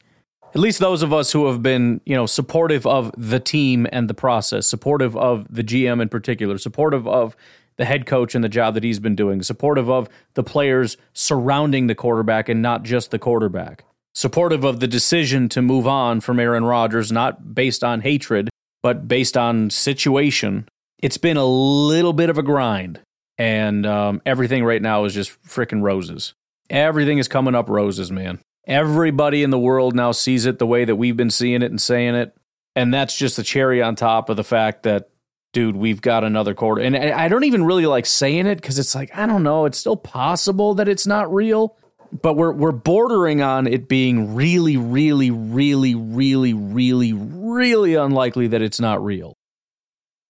at 0.56 0.62
least 0.62 0.80
those 0.80 1.04
of 1.04 1.12
us 1.12 1.34
who 1.34 1.48
have 1.48 1.62
been, 1.62 2.00
you 2.06 2.16
know, 2.16 2.26
supportive 2.26 2.88
of 2.88 3.12
the 3.18 3.40
team 3.40 3.86
and 3.92 4.10
the 4.10 4.14
process, 4.14 4.66
supportive 4.66 5.16
of 5.18 5.46
the 5.54 5.64
GM 5.64 6.02
in 6.02 6.08
particular, 6.08 6.58
supportive 6.58 7.06
of 7.06 7.36
the 7.76 7.86
head 7.86 8.06
coach 8.06 8.34
and 8.34 8.44
the 8.44 8.50
job 8.50 8.74
that 8.74 8.84
he's 8.84 9.00
been 9.00 9.16
doing, 9.16 9.44
supportive 9.44 9.90
of 9.90 10.10
the 10.34 10.44
players 10.44 10.98
surrounding 11.14 11.88
the 11.88 11.94
quarterback 11.94 12.50
and 12.50 12.62
not 12.62 12.84
just 12.84 13.12
the 13.12 13.20
quarterback, 13.20 13.84
supportive 14.16 14.64
of 14.64 14.80
the 14.80 14.88
decision 14.88 15.50
to 15.50 15.62
move 15.62 15.86
on 15.86 16.22
from 16.22 16.40
Aaron 16.40 16.64
Rodgers, 16.64 17.12
not 17.12 17.54
based 17.54 17.84
on 17.84 18.02
hatred, 18.02 18.50
but 18.84 19.08
based 19.08 19.38
on 19.38 19.70
situation. 19.70 20.68
It's 21.00 21.18
been 21.18 21.38
a 21.38 21.46
little 21.46 22.14
bit 22.14 22.30
of 22.30 22.38
a 22.38 22.44
grind, 22.44 23.00
and 23.38 23.86
um, 23.86 24.22
everything 24.26 24.64
right 24.64 24.82
now 24.82 25.06
is 25.06 25.14
just 25.14 25.32
freaking 25.44 25.84
roses. 25.84 26.34
Everything 26.70 27.20
is 27.20 27.28
coming 27.28 27.56
up 27.56 27.70
roses, 27.70 28.12
man. 28.12 28.40
Everybody 28.66 29.44
in 29.44 29.52
the 29.52 29.60
world 29.60 29.96
now 29.96 30.12
sees 30.12 30.46
it 30.46 30.60
the 30.60 30.68
way 30.68 30.86
that 30.86 30.96
we've 30.96 31.16
been 31.16 31.30
seeing 31.30 31.62
it 31.62 31.72
and 31.72 31.82
saying 31.82 32.16
it. 32.16 32.36
And 32.76 32.94
that's 32.94 33.18
just 33.18 33.38
the 33.38 33.44
cherry 33.44 33.82
on 33.82 33.96
top 33.96 34.30
of 34.30 34.38
the 34.38 34.44
fact 34.44 34.84
that 34.84 35.10
dude, 35.54 35.76
we've 35.76 36.02
got 36.02 36.24
another 36.24 36.54
quarter. 36.54 36.82
And 36.82 36.96
I 36.96 37.28
don't 37.30 37.46
even 37.46 37.64
really 37.64 37.86
like 37.86 38.06
saying 38.06 38.46
it 38.46 38.56
because 38.56 38.78
it's 38.78 38.94
like, 38.94 39.10
I 39.18 39.26
don't 39.26 39.44
know, 39.44 39.66
it's 39.66 39.80
still 39.80 39.96
possible 39.96 40.76
that 40.76 40.88
it's 40.88 41.08
not 41.08 41.34
real. 41.34 41.76
But 42.12 42.36
we're 42.36 42.52
we're 42.52 42.72
bordering 42.72 43.42
on 43.42 43.68
it 43.68 43.88
being 43.88 44.36
really, 44.36 44.78
really, 44.78 45.30
really, 45.32 45.96
really, 45.96 46.54
really, 46.54 47.14
really 47.14 47.96
unlikely 47.96 48.48
that 48.48 48.62
it's 48.62 48.80
not 48.80 49.04
real. 49.04 49.34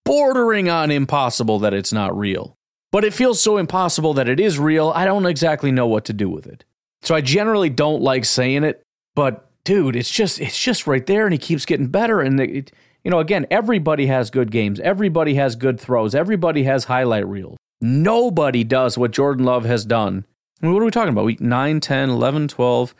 Bordering 0.06 0.70
on 0.70 0.90
impossible 0.90 1.60
that 1.60 1.74
it's 1.74 1.92
not 1.92 2.18
real. 2.18 2.58
But 2.92 3.04
it 3.04 3.14
feels 3.14 3.42
so 3.42 3.58
impossible 3.58 4.14
that 4.14 4.30
it 4.30 4.40
is 4.40 4.58
real, 4.58 4.92
I 4.96 5.06
don't 5.06 5.26
exactly 5.26 5.72
know 5.72 5.88
what 5.88 6.06
to 6.06 6.14
do 6.14 6.30
with 6.30 6.48
it. 6.48 6.64
So 7.02 7.14
I 7.14 7.22
generally 7.22 7.70
don't 7.70 8.02
like 8.02 8.26
saying 8.26 8.64
it, 8.64 8.82
but 9.16 9.50
dude, 9.64 9.96
it's 9.96 10.10
just 10.10 10.40
it's 10.40 10.58
just 10.58 10.88
right 10.88 11.06
there 11.06 11.26
and 11.26 11.34
he 11.34 11.38
keeps 11.38 11.66
getting 11.66 11.88
better 11.88 12.22
and 12.22 12.40
it, 12.40 12.72
you 13.04 13.12
know, 13.12 13.20
again, 13.20 13.46
everybody 13.52 14.08
has 14.08 14.30
good 14.30 14.52
games. 14.52 14.80
Everybody 14.80 15.36
has 15.36 15.56
good 15.56 15.80
throws. 15.80 16.16
Everybody 16.16 16.64
has 16.64 16.86
highlight 16.86 17.28
reels. 17.28 17.58
Nobody 17.82 18.64
does 18.64 18.98
what 18.98 19.12
Jordan 19.12 19.46
Love 19.46 19.66
has 19.66 19.86
done. 19.86 20.26
I 20.62 20.66
mean, 20.66 20.74
what 20.74 20.82
are 20.82 20.86
we 20.86 20.92
talking 20.92 21.10
about? 21.10 21.26
Week 21.26 21.42
9, 21.42 21.80
10, 21.80 22.10
11, 22.10 22.48
12, 22.48 22.96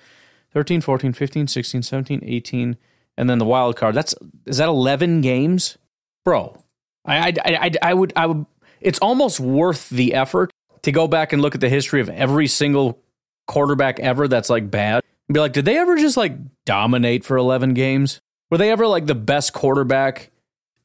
13, 0.54 0.82
14, 0.82 1.14
15, 1.14 1.48
16, 1.48 1.82
17, 1.82 2.22
18, 2.24 2.78
and 3.18 3.30
then 3.30 3.40
the 3.40 3.46
wild 3.46 3.76
card. 3.76 3.96
That's 3.96 4.14
is 4.46 4.58
that 4.58 4.68
11 4.68 5.22
games? 5.22 5.78
Bro, 6.24 6.64
I, 7.06 7.30
I, 7.30 7.34
I, 7.46 7.72
I 7.82 7.94
would, 7.94 8.14
I 8.16 8.26
would, 8.28 8.46
it's 8.82 9.00
almost 9.00 9.40
worth 9.40 9.90
the 9.90 10.14
effort 10.14 10.52
to 10.84 10.92
go 10.92 11.08
back 11.08 11.34
and 11.34 11.42
look 11.42 11.56
at 11.56 11.62
the 11.62 11.70
history 11.70 12.02
of 12.02 12.10
every 12.10 12.48
single 12.48 13.00
quarterback 13.48 14.00
ever 14.00 14.28
that's 14.28 14.50
like 14.50 14.70
bad 14.70 15.04
and 15.28 15.34
be 15.34 15.40
like, 15.40 15.54
did 15.54 15.66
they 15.66 15.78
ever 15.78 15.98
just 15.98 16.18
like 16.18 16.34
dominate 16.66 17.26
for 17.26 17.38
11 17.38 17.74
games? 17.74 18.20
Were 18.52 18.58
they 18.58 18.72
ever 18.72 18.88
like 18.88 19.08
the 19.08 19.16
best 19.16 19.54
quarterback 19.54 20.32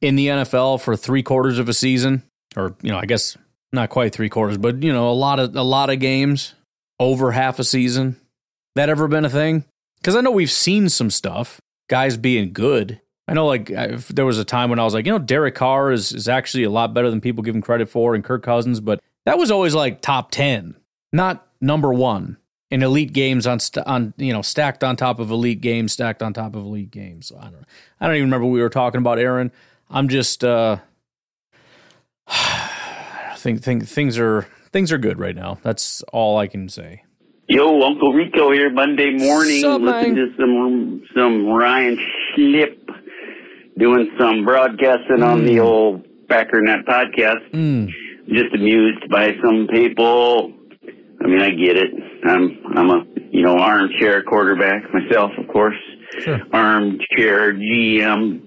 in 0.01 0.15
the 0.15 0.27
NFL 0.27 0.81
for 0.81 0.95
three 0.95 1.23
quarters 1.23 1.59
of 1.59 1.69
a 1.69 1.73
season? 1.73 2.23
Or, 2.55 2.75
you 2.81 2.91
know, 2.91 2.97
I 2.97 3.05
guess 3.05 3.37
not 3.71 3.89
quite 3.89 4.13
three 4.13 4.29
quarters, 4.29 4.57
but 4.57 4.83
you 4.83 4.91
know, 4.91 5.09
a 5.09 5.13
lot 5.13 5.39
of 5.39 5.55
a 5.55 5.63
lot 5.63 5.89
of 5.89 5.99
games 5.99 6.53
over 6.99 7.31
half 7.31 7.59
a 7.59 7.63
season. 7.63 8.17
That 8.75 8.89
ever 8.89 9.07
been 9.07 9.25
a 9.25 9.29
thing? 9.29 9.65
Because 9.97 10.15
I 10.15 10.21
know 10.21 10.31
we've 10.31 10.51
seen 10.51 10.89
some 10.89 11.09
stuff, 11.09 11.61
guys 11.87 12.17
being 12.17 12.53
good. 12.53 12.99
I 13.27 13.33
know, 13.33 13.45
like 13.45 13.67
there 14.09 14.25
was 14.25 14.39
a 14.39 14.43
time 14.45 14.69
when 14.69 14.79
I 14.79 14.83
was 14.83 14.93
like, 14.93 15.05
you 15.05 15.11
know, 15.11 15.19
Derek 15.19 15.55
Carr 15.55 15.91
is 15.91 16.11
is 16.11 16.27
actually 16.27 16.63
a 16.63 16.69
lot 16.69 16.93
better 16.93 17.09
than 17.09 17.21
people 17.21 17.43
give 17.43 17.55
him 17.55 17.61
credit 17.61 17.87
for, 17.89 18.15
and 18.15 18.23
Kirk 18.23 18.43
Cousins, 18.43 18.79
but 18.79 19.01
that 19.25 19.37
was 19.37 19.49
always 19.51 19.73
like 19.73 20.01
top 20.01 20.31
ten, 20.31 20.75
not 21.13 21.47
number 21.61 21.93
one 21.93 22.37
in 22.69 22.81
elite 22.81 23.13
games 23.13 23.45
on 23.45 23.59
st- 23.59 23.85
on 23.85 24.13
you 24.17 24.33
know 24.33 24.41
stacked 24.41 24.83
on 24.83 24.95
top 24.95 25.19
of 25.19 25.29
elite 25.31 25.61
games, 25.61 25.93
stacked 25.93 26.23
on 26.23 26.33
top 26.33 26.55
of 26.55 26.63
elite 26.63 26.91
games. 26.91 27.27
So 27.27 27.37
I 27.37 27.43
don't 27.43 27.65
I 28.01 28.07
don't 28.07 28.15
even 28.15 28.27
remember 28.27 28.47
we 28.47 28.61
were 28.61 28.69
talking 28.69 28.97
about, 28.97 29.19
Aaron. 29.19 29.51
I'm 29.89 30.09
just 30.09 30.43
uh 30.43 30.77
I 32.27 33.35
think 33.37 33.61
think 33.63 33.87
things 33.87 34.17
are 34.17 34.47
things 34.73 34.91
are 34.91 34.97
good 34.97 35.19
right 35.19 35.35
now. 35.35 35.59
That's 35.61 36.01
all 36.11 36.37
I 36.37 36.47
can 36.47 36.67
say. 36.67 37.03
Yo, 37.47 37.81
Uncle 37.81 38.11
Rico 38.13 38.51
here 38.51 38.71
Monday 38.71 39.11
morning. 39.11 39.61
Sup, 39.61 39.81
Listen 39.81 40.15
man? 40.15 40.15
to 40.15 40.33
some 40.37 41.03
some 41.15 41.47
Ryan 41.47 41.97
Schlip 42.35 42.77
doing 43.77 44.09
some 44.19 44.43
broadcasting 44.43 45.23
on 45.23 45.45
the 45.45 45.59
old 45.59 46.05
Packernet 46.27 46.85
podcast. 46.85 47.49
Mm. 47.51 47.89
Just 48.29 48.55
amused 48.55 49.09
by 49.09 49.35
some 49.43 49.67
people. 49.71 50.53
I 51.23 51.27
mean, 51.27 51.41
I 51.41 51.49
get 51.51 51.77
it. 51.77 51.91
I'm 52.25 52.57
I'm 52.75 52.89
a 52.89 53.03
you 53.31 53.43
know 53.43 53.57
armchair 53.57 54.23
quarterback 54.23 54.83
myself, 54.93 55.31
of 55.37 55.47
course. 55.47 55.77
Sure. 56.19 56.39
Armchair 56.53 57.53
GM. 57.53 58.41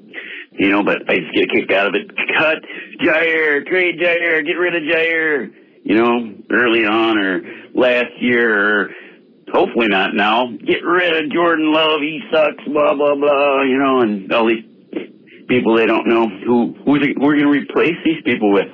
You 0.59 0.71
know, 0.71 0.83
but 0.83 1.03
I 1.09 1.19
just 1.19 1.35
get 1.35 1.45
a 1.45 1.55
kick 1.55 1.71
out 1.71 1.89
of 1.89 1.95
it. 1.95 2.11
Cut 2.39 2.59
Jaire, 3.03 3.67
trade 3.67 4.01
Jaire, 4.01 4.45
get 4.47 4.55
rid 4.55 4.75
of 4.75 4.83
Jaire. 4.85 5.53
You 5.87 5.95
know, 5.95 6.35
early 6.51 6.85
on 6.85 7.17
or 7.17 7.43
last 7.73 8.11
year 8.19 8.51
or 8.51 8.91
hopefully 9.53 9.87
not 9.87 10.15
now. 10.15 10.51
Get 10.51 10.83
rid 10.85 11.25
of 11.25 11.31
Jordan 11.31 11.73
Love. 11.73 12.01
He 12.01 12.21
sucks. 12.33 12.65
Blah 12.67 12.95
blah 12.95 13.15
blah. 13.15 13.63
You 13.63 13.79
know, 13.79 14.01
and 14.01 14.33
all 14.33 14.49
these 14.49 14.65
people 15.49 15.77
they 15.77 15.87
don't 15.87 16.09
know 16.09 16.27
who 16.29 16.75
who 16.85 16.91
we're 16.91 17.39
going 17.39 17.45
to 17.45 17.49
replace 17.49 17.95
these 18.05 18.23
people 18.25 18.53
with. 18.53 18.67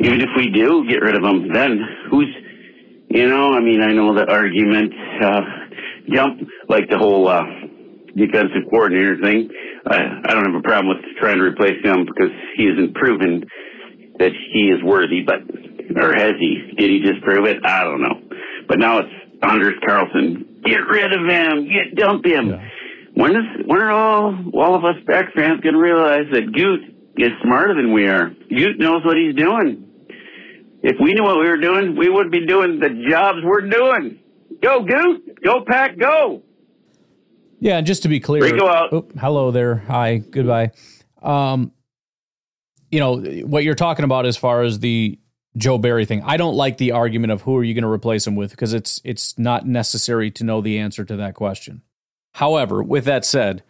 Even 0.00 0.20
if 0.20 0.28
we 0.36 0.50
do 0.50 0.86
get 0.88 1.02
rid 1.02 1.16
of 1.16 1.22
them, 1.22 1.52
then 1.52 1.80
who's 2.10 2.28
you 3.10 3.28
know? 3.28 3.52
I 3.52 3.60
mean, 3.60 3.82
I 3.82 3.92
know 3.92 4.14
the 4.14 4.30
argument 4.30 4.92
uh, 5.20 5.40
jump 6.14 6.48
like 6.68 6.88
the 6.88 6.98
whole 6.98 7.26
uh, 7.26 7.42
defensive 8.14 8.70
coordinator 8.70 9.18
thing. 9.20 9.50
I, 9.84 9.96
I 9.96 10.34
don't 10.34 10.44
have 10.44 10.54
a 10.54 10.62
problem 10.62 10.94
with 10.94 11.04
trying 11.18 11.38
to 11.38 11.44
replace 11.44 11.82
him 11.82 12.06
because 12.06 12.30
he 12.56 12.66
hasn't 12.66 12.94
proven 12.94 13.44
that 14.18 14.30
he 14.52 14.70
is 14.70 14.82
worthy, 14.84 15.22
but 15.26 15.38
or 15.96 16.14
has 16.14 16.34
he? 16.38 16.72
Did 16.76 16.90
he 16.90 17.00
just 17.00 17.22
prove 17.22 17.46
it? 17.46 17.64
I 17.64 17.84
don't 17.84 18.00
know. 18.00 18.20
But 18.68 18.78
now 18.78 18.98
it's 18.98 19.08
Anders 19.42 19.74
Carlson. 19.84 20.60
Get 20.64 20.80
rid 20.88 21.12
of 21.12 21.26
him. 21.26 21.68
Get 21.68 21.94
dump 21.96 22.24
him. 22.24 22.58
When 23.14 23.32
is 23.32 23.66
when 23.66 23.80
are 23.80 23.90
all 23.90 24.34
all 24.54 24.74
of 24.74 24.84
us 24.84 24.96
back 25.06 25.34
fans 25.34 25.60
going 25.60 25.74
to 25.74 25.80
realize 25.80 26.26
that 26.32 26.52
Gute 26.52 26.94
is 27.16 27.30
smarter 27.42 27.74
than 27.74 27.92
we 27.92 28.06
are? 28.06 28.30
Gute 28.50 28.78
knows 28.78 29.04
what 29.04 29.16
he's 29.16 29.34
doing. 29.34 29.84
If 30.82 30.96
we 31.02 31.14
knew 31.14 31.24
what 31.24 31.38
we 31.38 31.48
were 31.48 31.56
doing, 31.56 31.96
we 31.96 32.08
would 32.08 32.30
be 32.30 32.46
doing 32.46 32.78
the 32.78 32.90
jobs 33.10 33.38
we're 33.42 33.68
doing. 33.68 34.20
Go 34.62 34.84
Gute. 34.84 35.42
Go 35.42 35.64
Pack. 35.66 35.98
Go. 35.98 36.42
Yeah, 37.60 37.78
and 37.78 37.86
just 37.86 38.04
to 38.04 38.08
be 38.08 38.20
clear, 38.20 38.42
Rico 38.42 38.68
out. 38.68 38.92
Oh, 38.92 39.08
hello 39.18 39.50
there. 39.50 39.76
Hi, 39.88 40.18
goodbye. 40.18 40.70
Um, 41.20 41.72
you 42.90 43.00
know 43.00 43.16
what 43.16 43.64
you're 43.64 43.74
talking 43.74 44.04
about 44.04 44.26
as 44.26 44.36
far 44.36 44.62
as 44.62 44.78
the 44.78 45.18
Joe 45.56 45.78
Barry 45.78 46.04
thing. 46.04 46.22
I 46.24 46.36
don't 46.36 46.54
like 46.54 46.76
the 46.76 46.92
argument 46.92 47.32
of 47.32 47.42
who 47.42 47.56
are 47.56 47.64
you 47.64 47.74
going 47.74 47.82
to 47.82 47.90
replace 47.90 48.26
him 48.26 48.36
with 48.36 48.50
because 48.50 48.72
it's 48.72 49.00
it's 49.04 49.38
not 49.38 49.66
necessary 49.66 50.30
to 50.32 50.44
know 50.44 50.60
the 50.60 50.78
answer 50.78 51.04
to 51.04 51.16
that 51.16 51.34
question. 51.34 51.82
However, 52.34 52.82
with 52.82 53.04
that 53.06 53.24
said, 53.24 53.62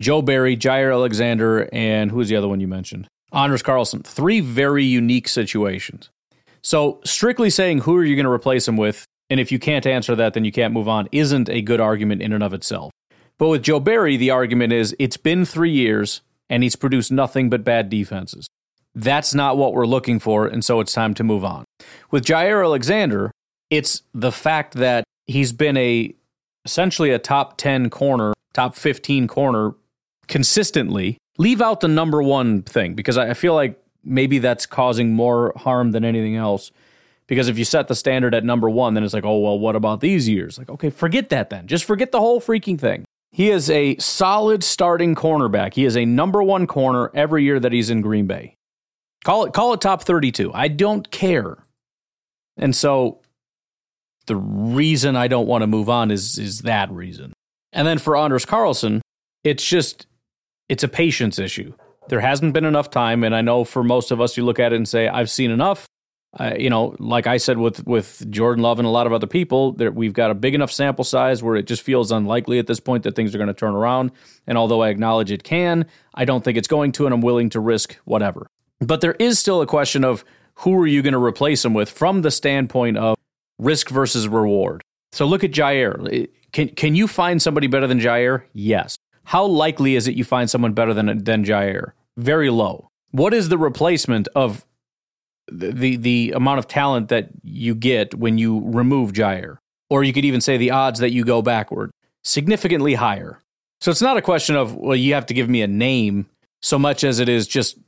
Joe 0.00 0.22
Barry, 0.22 0.56
Jaire 0.56 0.92
Alexander, 0.92 1.68
and 1.72 2.10
who's 2.10 2.28
the 2.28 2.36
other 2.36 2.48
one 2.48 2.60
you 2.60 2.68
mentioned? 2.68 3.08
Anders 3.32 3.62
Carlson, 3.62 4.02
three 4.02 4.40
very 4.40 4.84
unique 4.84 5.28
situations. 5.28 6.10
So, 6.62 7.00
strictly 7.04 7.50
saying 7.50 7.80
who 7.80 7.96
are 7.96 8.04
you 8.04 8.16
going 8.16 8.24
to 8.24 8.30
replace 8.30 8.66
him 8.66 8.76
with, 8.76 9.04
and 9.28 9.38
if 9.38 9.52
you 9.52 9.58
can't 9.58 9.86
answer 9.86 10.14
that, 10.16 10.34
then 10.34 10.44
you 10.44 10.52
can't 10.52 10.72
move 10.72 10.88
on, 10.88 11.08
isn't 11.12 11.50
a 11.50 11.60
good 11.60 11.80
argument 11.80 12.22
in 12.22 12.32
and 12.32 12.42
of 12.42 12.54
itself. 12.54 12.90
But 13.38 13.48
with 13.48 13.62
Joe 13.62 13.80
Barry, 13.80 14.16
the 14.16 14.30
argument 14.30 14.72
is 14.72 14.94
it's 14.98 15.16
been 15.16 15.44
three 15.44 15.72
years 15.72 16.22
and 16.48 16.62
he's 16.62 16.76
produced 16.76 17.10
nothing 17.10 17.50
but 17.50 17.64
bad 17.64 17.90
defenses. 17.90 18.46
That's 18.94 19.34
not 19.34 19.56
what 19.56 19.74
we're 19.74 19.86
looking 19.86 20.18
for, 20.18 20.46
and 20.46 20.64
so 20.64 20.80
it's 20.80 20.92
time 20.92 21.14
to 21.14 21.24
move 21.24 21.44
on. 21.44 21.64
With 22.10 22.24
Jaire 22.24 22.64
Alexander, 22.64 23.30
it's 23.70 24.02
the 24.14 24.30
fact 24.30 24.74
that 24.74 25.04
he's 25.26 25.52
been 25.52 25.76
a 25.76 26.14
essentially 26.64 27.10
a 27.10 27.18
top 27.18 27.58
10 27.58 27.90
corner, 27.90 28.32
top 28.52 28.74
15 28.76 29.28
corner 29.28 29.74
consistently. 30.28 31.18
Leave 31.36 31.60
out 31.60 31.80
the 31.80 31.88
number 31.88 32.22
one 32.22 32.62
thing 32.62 32.94
because 32.94 33.18
I 33.18 33.34
feel 33.34 33.54
like 33.54 33.80
maybe 34.04 34.38
that's 34.38 34.66
causing 34.66 35.12
more 35.12 35.52
harm 35.56 35.90
than 35.90 36.04
anything 36.04 36.36
else. 36.36 36.70
Because 37.26 37.48
if 37.48 37.58
you 37.58 37.64
set 37.64 37.88
the 37.88 37.94
standard 37.94 38.34
at 38.34 38.44
number 38.44 38.68
one, 38.68 38.94
then 38.94 39.02
it's 39.02 39.14
like, 39.14 39.24
oh, 39.24 39.38
well, 39.38 39.58
what 39.58 39.76
about 39.76 40.00
these 40.00 40.28
years? 40.28 40.58
Like, 40.58 40.68
okay, 40.68 40.90
forget 40.90 41.30
that 41.30 41.50
then. 41.50 41.66
Just 41.66 41.84
forget 41.84 42.12
the 42.12 42.20
whole 42.20 42.40
freaking 42.40 42.78
thing. 42.78 43.04
He 43.32 43.50
is 43.50 43.70
a 43.70 43.96
solid 43.96 44.62
starting 44.62 45.14
cornerback. 45.14 45.74
He 45.74 45.86
is 45.86 45.96
a 45.96 46.04
number 46.04 46.42
one 46.42 46.66
corner 46.66 47.10
every 47.14 47.42
year 47.42 47.58
that 47.58 47.72
he's 47.72 47.90
in 47.90 48.00
Green 48.02 48.26
Bay. 48.26 48.54
Call 49.24 49.46
it 49.46 49.52
call 49.52 49.72
it 49.72 49.80
top 49.80 50.02
32. 50.02 50.52
I 50.54 50.68
don't 50.68 51.10
care. 51.10 51.58
And 52.56 52.76
so 52.76 53.20
the 54.26 54.36
reason 54.36 55.16
I 55.16 55.28
don't 55.28 55.46
want 55.46 55.62
to 55.62 55.66
move 55.66 55.88
on 55.88 56.10
is 56.10 56.38
is 56.38 56.60
that 56.60 56.90
reason. 56.92 57.32
And 57.72 57.88
then 57.88 57.98
for 57.98 58.16
Anders 58.16 58.44
Carlson, 58.44 59.02
it's 59.42 59.66
just 59.66 60.06
it's 60.68 60.84
a 60.84 60.88
patience 60.88 61.38
issue. 61.38 61.72
There 62.08 62.20
hasn't 62.20 62.52
been 62.52 62.66
enough 62.66 62.90
time, 62.90 63.24
and 63.24 63.34
I 63.34 63.40
know 63.40 63.64
for 63.64 63.82
most 63.82 64.10
of 64.10 64.20
us, 64.20 64.36
you 64.36 64.44
look 64.44 64.58
at 64.58 64.72
it 64.72 64.76
and 64.76 64.88
say, 64.88 65.08
"I've 65.08 65.30
seen 65.30 65.50
enough." 65.50 65.86
Uh, 66.38 66.52
you 66.58 66.68
know, 66.68 66.96
like 66.98 67.26
I 67.26 67.38
said 67.38 67.58
with 67.58 67.86
with 67.86 68.30
Jordan 68.30 68.62
Love 68.62 68.78
and 68.78 68.86
a 68.86 68.90
lot 68.90 69.06
of 69.06 69.12
other 69.12 69.26
people, 69.26 69.72
that 69.74 69.94
we've 69.94 70.12
got 70.12 70.30
a 70.30 70.34
big 70.34 70.54
enough 70.54 70.70
sample 70.70 71.04
size 71.04 71.42
where 71.42 71.56
it 71.56 71.66
just 71.66 71.82
feels 71.82 72.12
unlikely 72.12 72.58
at 72.58 72.66
this 72.66 72.80
point 72.80 73.04
that 73.04 73.16
things 73.16 73.34
are 73.34 73.38
going 73.38 73.48
to 73.48 73.54
turn 73.54 73.74
around. 73.74 74.10
And 74.46 74.58
although 74.58 74.82
I 74.82 74.90
acknowledge 74.90 75.32
it 75.32 75.44
can, 75.44 75.86
I 76.12 76.26
don't 76.26 76.44
think 76.44 76.58
it's 76.58 76.68
going 76.68 76.92
to, 76.92 77.06
and 77.06 77.14
I'm 77.14 77.22
willing 77.22 77.50
to 77.50 77.60
risk 77.60 77.96
whatever. 78.04 78.48
But 78.86 79.00
there 79.00 79.16
is 79.18 79.38
still 79.38 79.60
a 79.60 79.66
question 79.66 80.04
of 80.04 80.24
who 80.56 80.78
are 80.80 80.86
you 80.86 81.02
going 81.02 81.12
to 81.12 81.22
replace 81.22 81.64
him 81.64 81.74
with 81.74 81.90
from 81.90 82.22
the 82.22 82.30
standpoint 82.30 82.96
of 82.96 83.16
risk 83.58 83.88
versus 83.90 84.28
reward. 84.28 84.82
So 85.12 85.26
look 85.26 85.44
at 85.44 85.50
Jaire. 85.50 86.28
Can 86.52 86.68
can 86.68 86.94
you 86.94 87.06
find 87.08 87.40
somebody 87.40 87.66
better 87.66 87.86
than 87.86 88.00
Jaire? 88.00 88.44
Yes. 88.52 88.96
How 89.24 89.44
likely 89.44 89.94
is 89.94 90.06
it 90.06 90.16
you 90.16 90.24
find 90.24 90.50
someone 90.50 90.72
better 90.72 90.92
than 90.92 91.22
than 91.24 91.44
Jaire? 91.44 91.92
Very 92.16 92.50
low. 92.50 92.88
What 93.10 93.32
is 93.32 93.48
the 93.48 93.58
replacement 93.58 94.28
of 94.34 94.64
the, 95.46 95.72
the 95.72 95.96
the 95.96 96.32
amount 96.34 96.58
of 96.58 96.68
talent 96.68 97.08
that 97.08 97.28
you 97.42 97.74
get 97.74 98.14
when 98.14 98.38
you 98.38 98.62
remove 98.64 99.12
Jaire? 99.12 99.58
Or 99.90 100.02
you 100.02 100.12
could 100.12 100.24
even 100.24 100.40
say 100.40 100.56
the 100.56 100.70
odds 100.70 100.98
that 101.00 101.12
you 101.12 101.24
go 101.24 101.42
backward 101.42 101.90
significantly 102.22 102.94
higher. 102.94 103.42
So 103.80 103.90
it's 103.90 104.02
not 104.02 104.16
a 104.16 104.22
question 104.22 104.56
of 104.56 104.74
well 104.74 104.96
you 104.96 105.14
have 105.14 105.26
to 105.26 105.34
give 105.34 105.48
me 105.48 105.62
a 105.62 105.68
name 105.68 106.26
so 106.60 106.78
much 106.78 107.04
as 107.04 107.20
it 107.20 107.28
is 107.28 107.46
just 107.46 107.78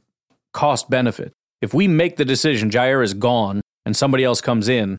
cost 0.57 0.89
benefit. 0.89 1.33
If 1.61 1.75
we 1.75 1.87
make 1.87 2.17
the 2.17 2.25
decision 2.25 2.71
Jaire 2.71 3.05
is 3.05 3.15
gone 3.15 3.61
and 3.85 3.95
somebody 3.95 4.25
else 4.25 4.41
comes 4.41 4.69
in, 4.69 4.97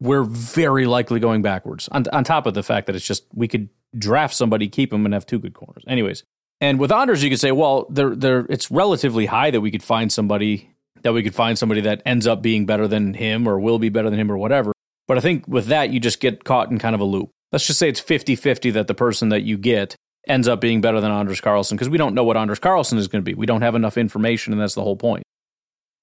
we're 0.00 0.24
very 0.24 0.86
likely 0.86 1.20
going 1.20 1.42
backwards. 1.42 1.88
On, 1.92 2.04
on 2.12 2.24
top 2.24 2.46
of 2.46 2.54
the 2.54 2.62
fact 2.62 2.86
that 2.86 2.96
it's 2.96 3.06
just 3.06 3.26
we 3.34 3.46
could 3.46 3.68
draft 3.96 4.34
somebody, 4.34 4.68
keep 4.68 4.92
him, 4.92 5.04
and 5.04 5.14
have 5.14 5.26
two 5.26 5.38
good 5.38 5.54
corners. 5.54 5.84
Anyways, 5.86 6.24
and 6.60 6.78
with 6.78 6.90
Anders, 6.90 7.22
you 7.22 7.30
could 7.30 7.38
say, 7.38 7.52
well, 7.52 7.86
they're, 7.90 8.16
they're, 8.16 8.46
it's 8.48 8.70
relatively 8.70 9.26
high 9.26 9.50
that 9.50 9.60
we 9.60 9.70
could 9.70 9.82
find 9.82 10.10
somebody 10.10 10.70
that 11.02 11.12
we 11.12 11.22
could 11.22 11.34
find 11.34 11.58
somebody 11.58 11.82
that 11.82 12.00
ends 12.06 12.26
up 12.26 12.40
being 12.40 12.64
better 12.64 12.88
than 12.88 13.12
him 13.12 13.46
or 13.46 13.60
will 13.60 13.78
be 13.78 13.90
better 13.90 14.08
than 14.08 14.18
him 14.18 14.32
or 14.32 14.38
whatever. 14.38 14.72
But 15.06 15.18
I 15.18 15.20
think 15.20 15.46
with 15.46 15.66
that, 15.66 15.90
you 15.90 16.00
just 16.00 16.18
get 16.18 16.44
caught 16.44 16.70
in 16.70 16.78
kind 16.78 16.94
of 16.94 17.00
a 17.02 17.04
loop. 17.04 17.28
Let's 17.52 17.66
just 17.66 17.78
say 17.78 17.90
it's 17.90 18.00
50 18.00 18.36
50 18.36 18.70
that 18.70 18.86
the 18.86 18.94
person 18.94 19.28
that 19.28 19.42
you 19.42 19.58
get 19.58 19.96
ends 20.26 20.48
up 20.48 20.60
being 20.60 20.80
better 20.80 21.00
than 21.00 21.10
Anders 21.10 21.40
Carlson 21.40 21.76
because 21.76 21.88
we 21.88 21.98
don't 21.98 22.14
know 22.14 22.24
what 22.24 22.36
Anders 22.36 22.58
Carlson 22.58 22.98
is 22.98 23.08
going 23.08 23.22
to 23.22 23.28
be. 23.28 23.34
We 23.34 23.46
don't 23.46 23.62
have 23.62 23.74
enough 23.74 23.96
information, 23.96 24.52
and 24.52 24.60
that's 24.60 24.74
the 24.74 24.82
whole 24.82 24.96
point. 24.96 25.24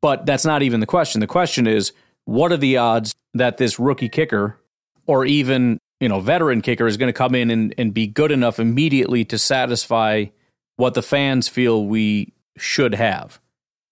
But 0.02 0.26
that's 0.26 0.46
not 0.46 0.64
even 0.64 0.80
the 0.80 0.86
question. 0.86 1.22
The 1.22 1.28
question 1.28 1.68
is, 1.68 1.92
what 2.26 2.52
are 2.52 2.58
the 2.58 2.78
odds 2.78 3.14
that 3.34 3.58
this 3.58 3.80
rookie 3.80 4.10
kicker 4.10 4.60
or 5.08 5.26
even 5.26 5.78
you 6.00 6.10
know 6.10 6.20
veteran 6.20 6.62
kicker 6.62 6.88
is 6.88 6.98
going 6.98 7.08
to 7.08 7.14
come 7.14 7.36
in 7.36 7.50
and, 7.50 7.74
and 7.78 7.94
be 7.94 8.08
good 8.08 8.32
enough 8.32 8.60
immediately 8.60 9.26
to 9.26 9.38
satisfy 9.38 10.26
what 10.78 10.94
the 10.94 11.02
fans 11.02 11.48
feel 11.48 11.86
we 11.86 12.34
should 12.58 12.96
have? 12.96 13.40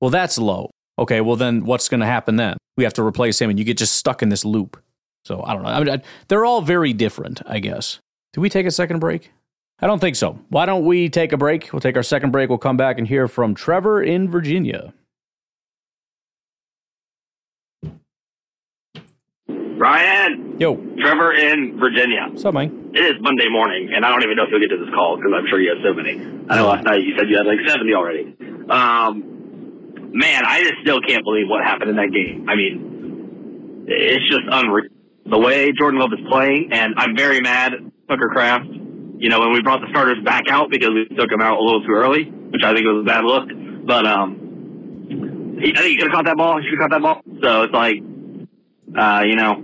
Well 0.02 0.10
that's 0.10 0.38
low. 0.38 0.72
Okay 0.98 1.22
well 1.22 1.36
then 1.36 1.66
what's 1.66 1.90
going 1.90 2.02
to 2.02 2.06
happen 2.06 2.36
then? 2.36 2.58
We 2.78 2.84
have 2.84 2.94
to 2.94 3.04
replace 3.04 3.40
him 3.40 3.50
and 3.50 3.60
you 3.60 3.66
get 3.66 3.78
just 3.78 3.96
stuck 3.96 4.22
in 4.22 4.30
this 4.30 4.46
loop. 4.46 4.82
So 5.26 5.44
i 5.44 5.54
don't 5.54 5.64
know. 5.64 5.70
I 5.70 5.80
mean, 5.80 5.90
I, 5.90 6.02
they're 6.28 6.46
all 6.46 6.62
very 6.62 6.94
different 6.94 7.42
i 7.46 7.60
guess. 7.60 8.00
Do 8.34 8.42
we 8.42 8.50
take 8.50 8.66
a 8.66 8.72
second 8.72 9.00
break 9.00 9.32
i 9.82 9.88
don't 9.88 10.00
think 10.00 10.16
so 10.16 10.38
why 10.50 10.66
don't 10.66 10.86
we 10.86 11.10
take 11.10 11.32
a 11.34 11.38
break 11.38 11.72
we'll 11.72 11.80
take 11.80 11.96
our 11.96 12.04
second 12.04 12.32
break 12.32 12.50
we'll 12.50 12.58
come 12.58 12.78
back 12.78 12.98
and 12.98 13.08
hear 13.08 13.28
from 13.28 13.54
trevor 13.56 14.02
in 14.02 14.30
virginia 14.30 14.94
Ryan. 19.80 20.60
Yo. 20.60 20.76
Trevor 21.00 21.34
in 21.34 21.80
Virginia. 21.80 22.28
What's 22.30 22.44
up, 22.44 22.54
man? 22.54 22.92
It 22.94 23.00
is 23.00 23.14
Monday 23.22 23.48
morning, 23.50 23.92
and 23.96 24.06
I 24.06 24.10
don't 24.10 24.24
even 24.24 24.36
know 24.36 24.44
if 24.44 24.50
you'll 24.52 24.60
get 24.60 24.70
to 24.72 24.78
this 24.78 24.94
call 24.94 25.16
because 25.16 25.32
I'm 25.34 25.48
sure 25.48 25.62
you 25.62 25.70
have 25.70 25.80
so 25.82 25.94
many. 25.94 26.20
I 26.50 26.58
know 26.58 26.68
last 26.68 26.84
night 26.84 27.02
you 27.02 27.16
said 27.18 27.30
you 27.30 27.38
had 27.38 27.46
like 27.46 27.60
70 27.66 27.94
already. 27.94 28.36
Um, 28.70 30.12
man, 30.12 30.44
I 30.46 30.64
just 30.64 30.82
still 30.82 31.00
can't 31.00 31.24
believe 31.24 31.48
what 31.48 31.64
happened 31.64 31.92
in 31.92 31.96
that 31.96 32.12
game. 32.12 32.46
I 32.50 32.56
mean, 32.56 33.86
it's 33.88 34.28
just 34.28 34.44
unreal. 34.52 34.90
The 35.26 35.40
way 35.40 35.72
Jordan 35.72 36.02
Love 36.02 36.12
is 36.12 36.26
playing, 36.30 36.70
and 36.74 36.96
I'm 36.98 37.16
very 37.16 37.40
mad 37.40 37.74
at 37.74 37.80
Tucker 38.10 38.30
Kraft. 38.34 38.68
You 39.20 39.30
know, 39.30 39.40
when 39.42 39.52
we 39.52 39.62
brought 39.62 39.82
the 39.82 39.88
starters 39.90 40.24
back 40.24 40.44
out 40.50 40.70
because 40.72 40.90
we 40.90 41.16
took 41.16 41.30
them 41.30 41.42
out 41.42 41.60
a 41.60 41.62
little 41.62 41.84
too 41.84 41.92
early, 41.92 42.24
which 42.24 42.64
I 42.64 42.74
think 42.74 42.86
was 42.86 43.04
a 43.04 43.06
bad 43.06 43.26
look. 43.26 43.50
But 43.86 44.08
um, 44.08 45.58
he, 45.60 45.76
I 45.76 45.82
think 45.82 45.92
he 45.92 45.98
could 45.98 46.08
have 46.08 46.14
caught 46.14 46.26
that 46.26 46.38
ball. 46.38 46.58
He 46.58 46.64
should 46.70 46.80
have 46.80 46.90
caught 46.90 46.96
that 46.96 47.02
ball. 47.02 47.22
So 47.44 47.64
it's 47.64 47.74
like, 47.74 48.00
uh, 48.96 49.24
you 49.28 49.36
know, 49.36 49.60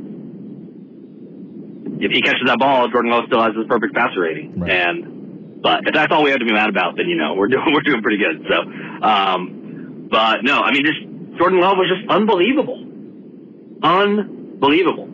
if 1.99 2.11
he 2.11 2.21
catches 2.21 2.43
that 2.47 2.59
ball, 2.59 2.89
Jordan 2.89 3.11
Love 3.11 3.23
still 3.27 3.41
has 3.41 3.55
his 3.55 3.65
perfect 3.67 3.95
passer 3.95 4.21
rating. 4.21 4.59
Right. 4.59 4.71
And 4.71 5.61
but 5.61 5.87
if 5.87 5.93
that's 5.93 6.11
all 6.11 6.23
we 6.23 6.29
have 6.31 6.39
to 6.39 6.45
be 6.45 6.53
mad 6.53 6.69
about, 6.69 6.97
then 6.97 7.07
you 7.07 7.15
know 7.15 7.33
we're 7.33 7.47
doing 7.53 7.73
we're 7.73 7.81
doing 7.81 8.01
pretty 8.01 8.17
good. 8.17 8.45
So, 8.49 8.55
um, 9.07 10.07
but 10.11 10.43
no, 10.43 10.59
I 10.59 10.71
mean, 10.71 10.85
just 10.85 11.01
Jordan 11.39 11.59
Love 11.59 11.77
was 11.77 11.87
just 11.89 12.09
unbelievable, 12.09 12.83
unbelievable. 13.81 15.09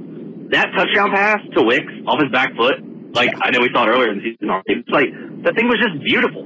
That 0.49 0.73
touchdown 0.75 1.11
pass 1.11 1.39
to 1.55 1.63
Wicks 1.63 1.93
off 2.07 2.19
his 2.19 2.31
back 2.31 2.55
foot, 2.57 2.83
like 3.13 3.29
I 3.41 3.49
know 3.51 3.61
we 3.61 3.69
saw 3.73 3.83
it 3.85 3.89
earlier 3.89 4.11
in 4.11 4.17
the 4.19 4.23
season. 4.23 4.61
It's 4.65 4.89
like 4.89 5.09
the 5.43 5.53
thing 5.53 5.67
was 5.67 5.79
just 5.79 6.03
beautiful. 6.03 6.43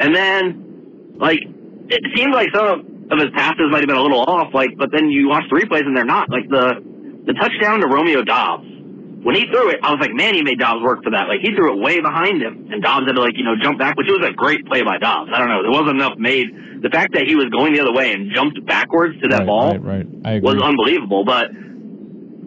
And 0.00 0.14
then, 0.14 1.16
like 1.18 1.40
it 1.88 2.00
seemed 2.16 2.34
like 2.34 2.48
some 2.54 3.08
of 3.10 3.18
his 3.18 3.30
passes 3.34 3.70
might 3.70 3.80
have 3.80 3.88
been 3.88 3.96
a 3.96 4.02
little 4.02 4.22
off, 4.22 4.52
like, 4.52 4.76
but 4.76 4.90
then 4.92 5.10
you 5.10 5.28
watch 5.28 5.44
the 5.50 5.56
replays 5.56 5.86
and 5.86 5.96
they're 5.96 6.04
not. 6.04 6.30
Like 6.30 6.48
the 6.48 6.82
the 7.26 7.34
touchdown 7.34 7.80
to 7.80 7.86
Romeo 7.86 8.22
Doubs 8.22 8.68
when 9.22 9.34
he 9.34 9.46
threw 9.50 9.70
it, 9.70 9.80
I 9.82 9.90
was 9.90 10.00
like, 10.00 10.14
man, 10.14 10.34
he 10.34 10.42
made 10.42 10.58
Doubs 10.58 10.82
work 10.82 11.02
for 11.02 11.10
that. 11.10 11.26
Like 11.26 11.40
he 11.40 11.54
threw 11.54 11.74
it 11.74 11.82
way 11.82 12.00
behind 12.00 12.40
him, 12.40 12.68
and 12.70 12.82
Doubs 12.82 13.06
had 13.06 13.16
to 13.16 13.20
like 13.20 13.36
you 13.36 13.44
know 13.44 13.54
jump 13.60 13.78
back, 13.78 13.96
which 13.96 14.06
was 14.06 14.24
a 14.24 14.32
great 14.32 14.64
play 14.66 14.82
by 14.82 14.98
Doubs. 14.98 15.30
I 15.34 15.38
don't 15.38 15.48
know, 15.48 15.62
there 15.62 15.74
wasn't 15.74 15.98
enough 15.98 16.18
made. 16.18 16.48
The 16.82 16.90
fact 16.90 17.14
that 17.14 17.26
he 17.26 17.34
was 17.34 17.50
going 17.50 17.74
the 17.74 17.80
other 17.80 17.92
way 17.92 18.12
and 18.12 18.30
jumped 18.32 18.64
backwards 18.64 19.20
to 19.20 19.28
that 19.28 19.42
right, 19.42 19.46
ball 19.46 19.78
right, 19.78 20.06
right. 20.24 20.42
was 20.42 20.62
unbelievable. 20.62 21.24
But 21.24 21.50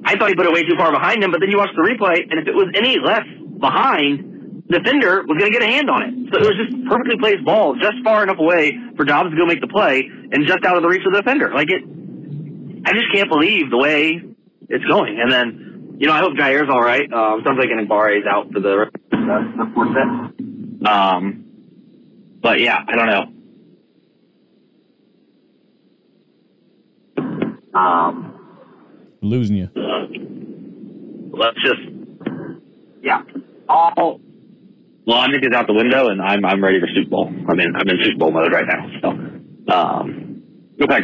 I 0.05 0.15
thought 0.15 0.29
he 0.29 0.35
put 0.35 0.47
it 0.47 0.53
way 0.53 0.63
too 0.63 0.77
far 0.77 0.91
behind 0.91 1.21
him. 1.21 1.31
But 1.31 1.41
then 1.41 1.51
you 1.51 1.57
watch 1.57 1.75
the 1.75 1.83
replay, 1.83 2.23
and 2.23 2.39
if 2.39 2.47
it 2.47 2.55
was 2.55 2.71
any 2.73 2.97
less 3.03 3.27
behind, 3.61 4.63
the 4.67 4.79
defender 4.79 5.23
was 5.23 5.37
going 5.37 5.51
to 5.51 5.59
get 5.59 5.63
a 5.63 5.71
hand 5.71 5.89
on 5.89 6.03
it. 6.03 6.13
So 6.33 6.39
it 6.39 6.47
was 6.47 6.57
just 6.57 6.71
perfectly 6.89 7.17
placed 7.17 7.45
ball, 7.45 7.75
just 7.75 8.03
far 8.03 8.23
enough 8.23 8.39
away 8.39 8.77
for 8.97 9.05
Doubs 9.05 9.29
to 9.31 9.37
go 9.37 9.45
make 9.45 9.61
the 9.61 9.67
play, 9.67 10.09
and 10.31 10.45
just 10.45 10.65
out 10.65 10.75
of 10.75 10.83
the 10.83 10.89
reach 10.89 11.05
of 11.05 11.13
the 11.13 11.21
defender. 11.21 11.53
Like 11.53 11.69
it, 11.69 11.83
I 12.85 12.93
just 12.93 13.11
can't 13.13 13.29
believe 13.29 13.69
the 13.69 13.77
way 13.77 14.21
it's 14.69 14.85
going. 14.85 15.19
And 15.19 15.31
then 15.31 15.71
you 16.01 16.07
know, 16.07 16.13
I 16.13 16.19
hope 16.19 16.35
Jaire's 16.35 16.67
all 16.67 16.81
right. 16.81 17.07
Um, 17.13 17.43
sounds 17.45 17.59
like 17.59 17.69
Enagbare 17.69 18.19
is 18.19 18.25
out 18.27 18.51
for 18.51 18.59
the 18.59 18.89
the 19.11 19.71
fourth 19.75 19.89
set. 19.93 20.89
Um, 20.89 21.45
but 22.41 22.59
yeah, 22.59 22.83
I 22.87 22.95
don't 22.95 23.05
know. 23.05 23.31
Um, 27.79 28.33
losing 29.21 29.57
you. 29.57 29.69
Uh, 29.75 30.07
let's 31.37 31.61
just, 31.61 31.81
yeah, 33.03 33.21
all 33.71 34.21
logic 35.05 35.43
is 35.43 35.53
out 35.53 35.67
the 35.67 35.73
window, 35.73 36.09
and 36.09 36.21
I'm 36.21 36.45
I'm 36.45 36.63
ready 36.63 36.79
for 36.79 36.87
Super 36.87 37.09
Bowl. 37.09 37.27
I 37.27 37.53
mean, 37.53 37.73
I'm 37.75 37.87
in 37.87 37.97
Super 38.03 38.17
Bowl 38.17 38.31
mode 38.31 38.51
right 38.51 38.65
now. 38.65 38.89
So, 39.01 39.73
um, 39.73 40.43
go 40.79 40.87
back. 40.87 41.03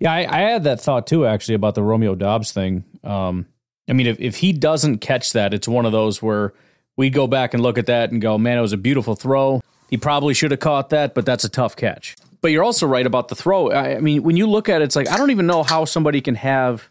Yeah, 0.00 0.12
I, 0.12 0.26
I, 0.30 0.40
had 0.50 0.64
that 0.64 0.80
thought 0.80 1.06
too, 1.06 1.26
actually, 1.26 1.56
about 1.56 1.74
the 1.74 1.82
Romeo 1.82 2.14
Doubs 2.14 2.52
thing. 2.52 2.84
Um, 3.02 3.46
I 3.88 3.92
mean, 3.92 4.06
if, 4.06 4.20
if 4.20 4.36
he 4.36 4.52
doesn't 4.52 4.98
catch 4.98 5.32
that, 5.32 5.52
it's 5.52 5.66
one 5.66 5.84
of 5.84 5.90
those 5.92 6.22
where 6.22 6.54
we 6.96 7.10
go 7.10 7.26
back 7.26 7.54
and 7.54 7.62
look 7.62 7.76
at 7.76 7.86
that 7.86 8.12
and 8.12 8.22
go, 8.22 8.38
man, 8.38 8.56
it 8.56 8.60
was 8.60 8.72
a 8.72 8.76
beautiful 8.76 9.16
throw. 9.16 9.60
He 9.90 9.96
probably 9.96 10.32
should 10.32 10.52
have 10.52 10.60
caught 10.60 10.90
that, 10.90 11.14
but 11.14 11.26
that's 11.26 11.44
a 11.44 11.48
tough 11.48 11.74
catch. 11.74 12.16
But 12.40 12.52
you're 12.52 12.62
also 12.62 12.86
right 12.86 13.04
about 13.04 13.28
the 13.28 13.34
throw. 13.34 13.70
I, 13.70 13.96
I 13.96 14.00
mean, 14.00 14.22
when 14.22 14.36
you 14.36 14.46
look 14.46 14.68
at 14.68 14.80
it, 14.80 14.84
it's 14.84 14.96
like 14.96 15.08
I 15.08 15.16
don't 15.16 15.30
even 15.30 15.46
know 15.46 15.62
how 15.62 15.84
somebody 15.84 16.20
can 16.20 16.36
have 16.36 16.88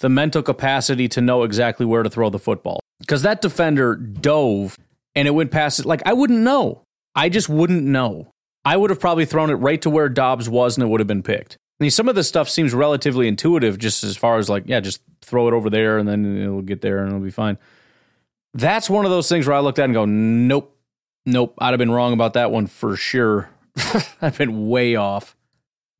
the 0.00 0.08
mental 0.08 0.42
capacity 0.42 1.08
to 1.08 1.20
know 1.20 1.42
exactly 1.42 1.86
where 1.86 2.02
to 2.02 2.10
throw 2.10 2.30
the 2.30 2.38
football 2.38 2.80
because 3.00 3.22
that 3.22 3.40
defender 3.40 3.94
dove 3.94 4.78
and 5.14 5.26
it 5.26 5.32
went 5.32 5.50
past 5.50 5.80
it. 5.80 5.86
Like 5.86 6.02
I 6.06 6.12
wouldn't 6.12 6.40
know. 6.40 6.82
I 7.14 7.28
just 7.28 7.48
wouldn't 7.48 7.82
know. 7.82 8.30
I 8.64 8.76
would 8.76 8.90
have 8.90 9.00
probably 9.00 9.24
thrown 9.24 9.50
it 9.50 9.54
right 9.54 9.80
to 9.82 9.90
where 9.90 10.08
Doubs 10.08 10.48
was 10.48 10.76
and 10.76 10.84
it 10.84 10.88
would 10.88 11.00
have 11.00 11.06
been 11.06 11.22
picked. 11.22 11.54
I 11.54 11.84
mean, 11.84 11.90
some 11.90 12.08
of 12.08 12.14
this 12.14 12.26
stuff 12.26 12.48
seems 12.48 12.74
relatively 12.74 13.28
intuitive, 13.28 13.78
just 13.78 14.02
as 14.02 14.16
far 14.16 14.38
as 14.38 14.48
like, 14.48 14.64
yeah, 14.66 14.80
just 14.80 15.02
throw 15.22 15.46
it 15.46 15.54
over 15.54 15.70
there 15.70 15.98
and 15.98 16.08
then 16.08 16.40
it'll 16.40 16.62
get 16.62 16.80
there 16.80 16.98
and 16.98 17.08
it'll 17.08 17.20
be 17.20 17.30
fine. 17.30 17.58
That's 18.54 18.88
one 18.88 19.04
of 19.04 19.10
those 19.10 19.28
things 19.28 19.46
where 19.46 19.56
I 19.56 19.60
looked 19.60 19.78
at 19.78 19.84
and 19.84 19.94
go, 19.94 20.04
nope, 20.04 20.74
nope, 21.26 21.54
I'd 21.58 21.70
have 21.70 21.78
been 21.78 21.90
wrong 21.90 22.12
about 22.12 22.32
that 22.34 22.50
one 22.50 22.66
for 22.66 22.96
sure. 22.96 23.50
I've 24.22 24.38
been 24.38 24.68
way 24.68 24.96
off. 24.96 25.36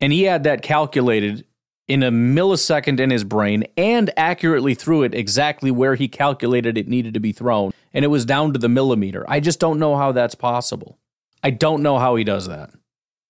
And 0.01 0.13
he 0.13 0.23
had 0.23 0.45
that 0.45 0.63
calculated 0.63 1.45
in 1.89 2.03
a 2.03 2.11
millisecond 2.11 2.99
in 2.99 3.11
his 3.11 3.25
brain 3.25 3.65
and 3.77 4.13
accurately 4.17 4.75
threw 4.75 5.03
it 5.03 5.15
exactly 5.15 5.71
where 5.71 5.95
he 5.95 6.09
calculated 6.09 6.77
it 6.77 6.89
needed 6.89 7.15
to 7.15 7.21
be 7.21 7.33
thrown. 7.33 7.73
And 7.93 8.05
it 8.05 8.09
was 8.09 8.25
down 8.25 8.53
to 8.53 8.59
the 8.59 8.69
millimeter. 8.69 9.25
I 9.29 9.41
just 9.41 9.61
don't 9.61 9.79
know 9.79 9.97
how 9.97 10.13
that's 10.13 10.35
possible. 10.35 10.99
I 11.43 11.51
don't 11.51 11.83
know 11.83 11.99
how 11.99 12.17
he 12.17 12.25
does 12.25 12.49
that. 12.49 12.71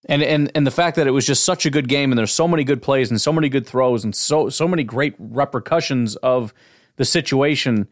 And 0.09 0.23
and 0.23 0.51
and 0.55 0.67
the 0.67 0.71
fact 0.71 0.97
that 0.97 1.07
it 1.07 1.11
was 1.11 1.27
just 1.27 1.45
such 1.45 1.67
a 1.67 1.71
good 1.71 1.89
game 1.89 2.13
and 2.13 2.19
there's 2.19 2.33
so 2.33 2.47
many 2.47 2.63
good 2.63 2.81
plays 2.81 3.11
and 3.11 3.21
so 3.21 3.33
many 3.33 3.49
good 3.49 3.67
throws 3.67 4.05
and 4.05 4.15
so 4.15 4.49
so 4.49 4.69
many 4.69 4.85
great 4.85 5.15
repercussions 5.19 6.15
of 6.17 6.55
the 6.95 7.05
situation 7.05 7.89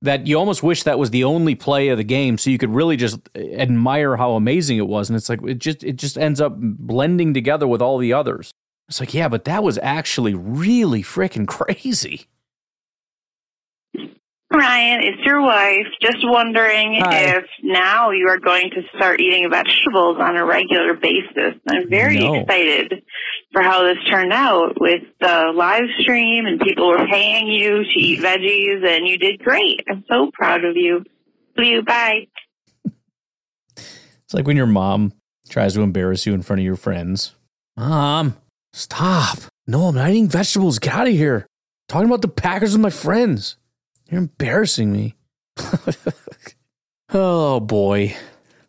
that 0.00 0.28
you 0.28 0.38
almost 0.38 0.62
wish 0.62 0.84
that 0.84 0.98
was 0.98 1.10
the 1.10 1.24
only 1.24 1.56
play 1.56 1.88
of 1.88 1.98
the 1.98 2.04
game 2.04 2.38
so 2.38 2.48
you 2.48 2.58
could 2.58 2.70
really 2.70 2.96
just 2.96 3.18
admire 3.34 4.16
how 4.16 4.34
amazing 4.34 4.78
it 4.78 4.86
was 4.86 5.10
and 5.10 5.16
it's 5.16 5.28
like 5.28 5.42
it 5.42 5.58
just 5.58 5.82
it 5.82 5.96
just 5.96 6.16
ends 6.16 6.40
up 6.40 6.54
blending 6.56 7.34
together 7.34 7.66
with 7.66 7.82
all 7.82 7.98
the 7.98 8.12
others 8.12 8.54
it's 8.88 9.00
like 9.00 9.12
yeah 9.14 9.28
but 9.28 9.44
that 9.44 9.62
was 9.62 9.78
actually 9.82 10.34
really 10.34 11.02
freaking 11.02 11.46
crazy 11.46 12.26
Ryan, 14.50 15.00
it's 15.02 15.22
your 15.26 15.42
wife. 15.42 15.86
Just 16.00 16.16
wondering 16.22 17.00
Hi. 17.02 17.36
if 17.36 17.44
now 17.62 18.10
you 18.12 18.28
are 18.28 18.38
going 18.38 18.70
to 18.70 18.80
start 18.96 19.20
eating 19.20 19.48
vegetables 19.50 20.16
on 20.18 20.36
a 20.38 20.44
regular 20.44 20.94
basis. 20.94 21.54
I'm 21.68 21.88
very 21.90 22.18
No. 22.18 22.34
excited 22.40 23.02
for 23.52 23.62
how 23.62 23.82
this 23.84 23.98
turned 24.08 24.32
out 24.32 24.80
with 24.80 25.02
the 25.20 25.52
live 25.54 25.84
stream 26.00 26.46
and 26.46 26.58
people 26.60 26.88
were 26.88 27.06
paying 27.10 27.46
you 27.48 27.84
to 27.84 28.00
eat 28.00 28.20
veggies 28.20 28.86
and 28.86 29.06
you 29.06 29.18
did 29.18 29.38
great. 29.40 29.82
I'm 29.88 30.02
so 30.10 30.30
proud 30.32 30.64
of 30.64 30.76
you. 30.76 31.04
Love 31.58 31.66
you. 31.66 31.82
Bye. 31.82 32.28
it's 33.76 34.32
like 34.32 34.46
when 34.46 34.56
your 34.56 34.66
mom 34.66 35.12
tries 35.50 35.74
to 35.74 35.82
embarrass 35.82 36.24
you 36.26 36.32
in 36.32 36.40
front 36.42 36.60
of 36.60 36.64
your 36.64 36.76
friends 36.76 37.34
mom 37.76 38.34
stop. 38.72 39.38
No 39.66 39.88
i'm 39.88 39.94
not 39.94 40.10
eating 40.10 40.28
vegetables. 40.28 40.78
Get 40.78 40.94
out 40.94 41.06
of 41.08 41.12
here. 41.12 41.46
Talking 41.88 42.06
about 42.08 42.22
the 42.22 42.28
packers 42.28 42.72
with 42.72 42.80
my 42.80 42.90
friends. 42.90 43.56
You're 44.10 44.20
embarrassing 44.20 44.92
me. 44.92 45.14
Oh 47.10 47.58
boy. 47.60 48.14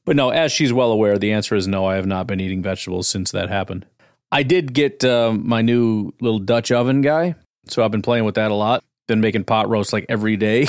But 0.06 0.16
no 0.16 0.30
as 0.30 0.52
she's 0.52 0.72
well 0.74 0.92
aware 0.92 1.18
the 1.18 1.34
answer 1.34 1.56
is 1.56 1.68
no 1.68 1.86
i 1.86 1.96
have 1.96 2.06
not 2.06 2.26
been 2.26 2.40
eating 2.40 2.64
vegetables 2.64 3.08
since 3.08 3.32
that 3.32 3.50
happened. 3.50 3.86
I 4.32 4.44
did 4.44 4.74
get 4.74 5.04
um, 5.04 5.48
my 5.48 5.62
new 5.62 6.14
little 6.22 6.40
dutch 6.40 6.72
oven 6.72 7.02
guy. 7.02 7.36
So 7.68 7.84
i've 7.84 7.92
been 7.92 8.02
playing 8.02 8.24
with 8.24 8.36
that 8.36 8.52
a 8.52 8.56
lot. 8.56 8.84
Been 9.08 9.22
making 9.22 9.44
pot 9.44 9.68
roast 9.70 9.92
like 9.92 10.06
every 10.08 10.38
day. 10.38 10.68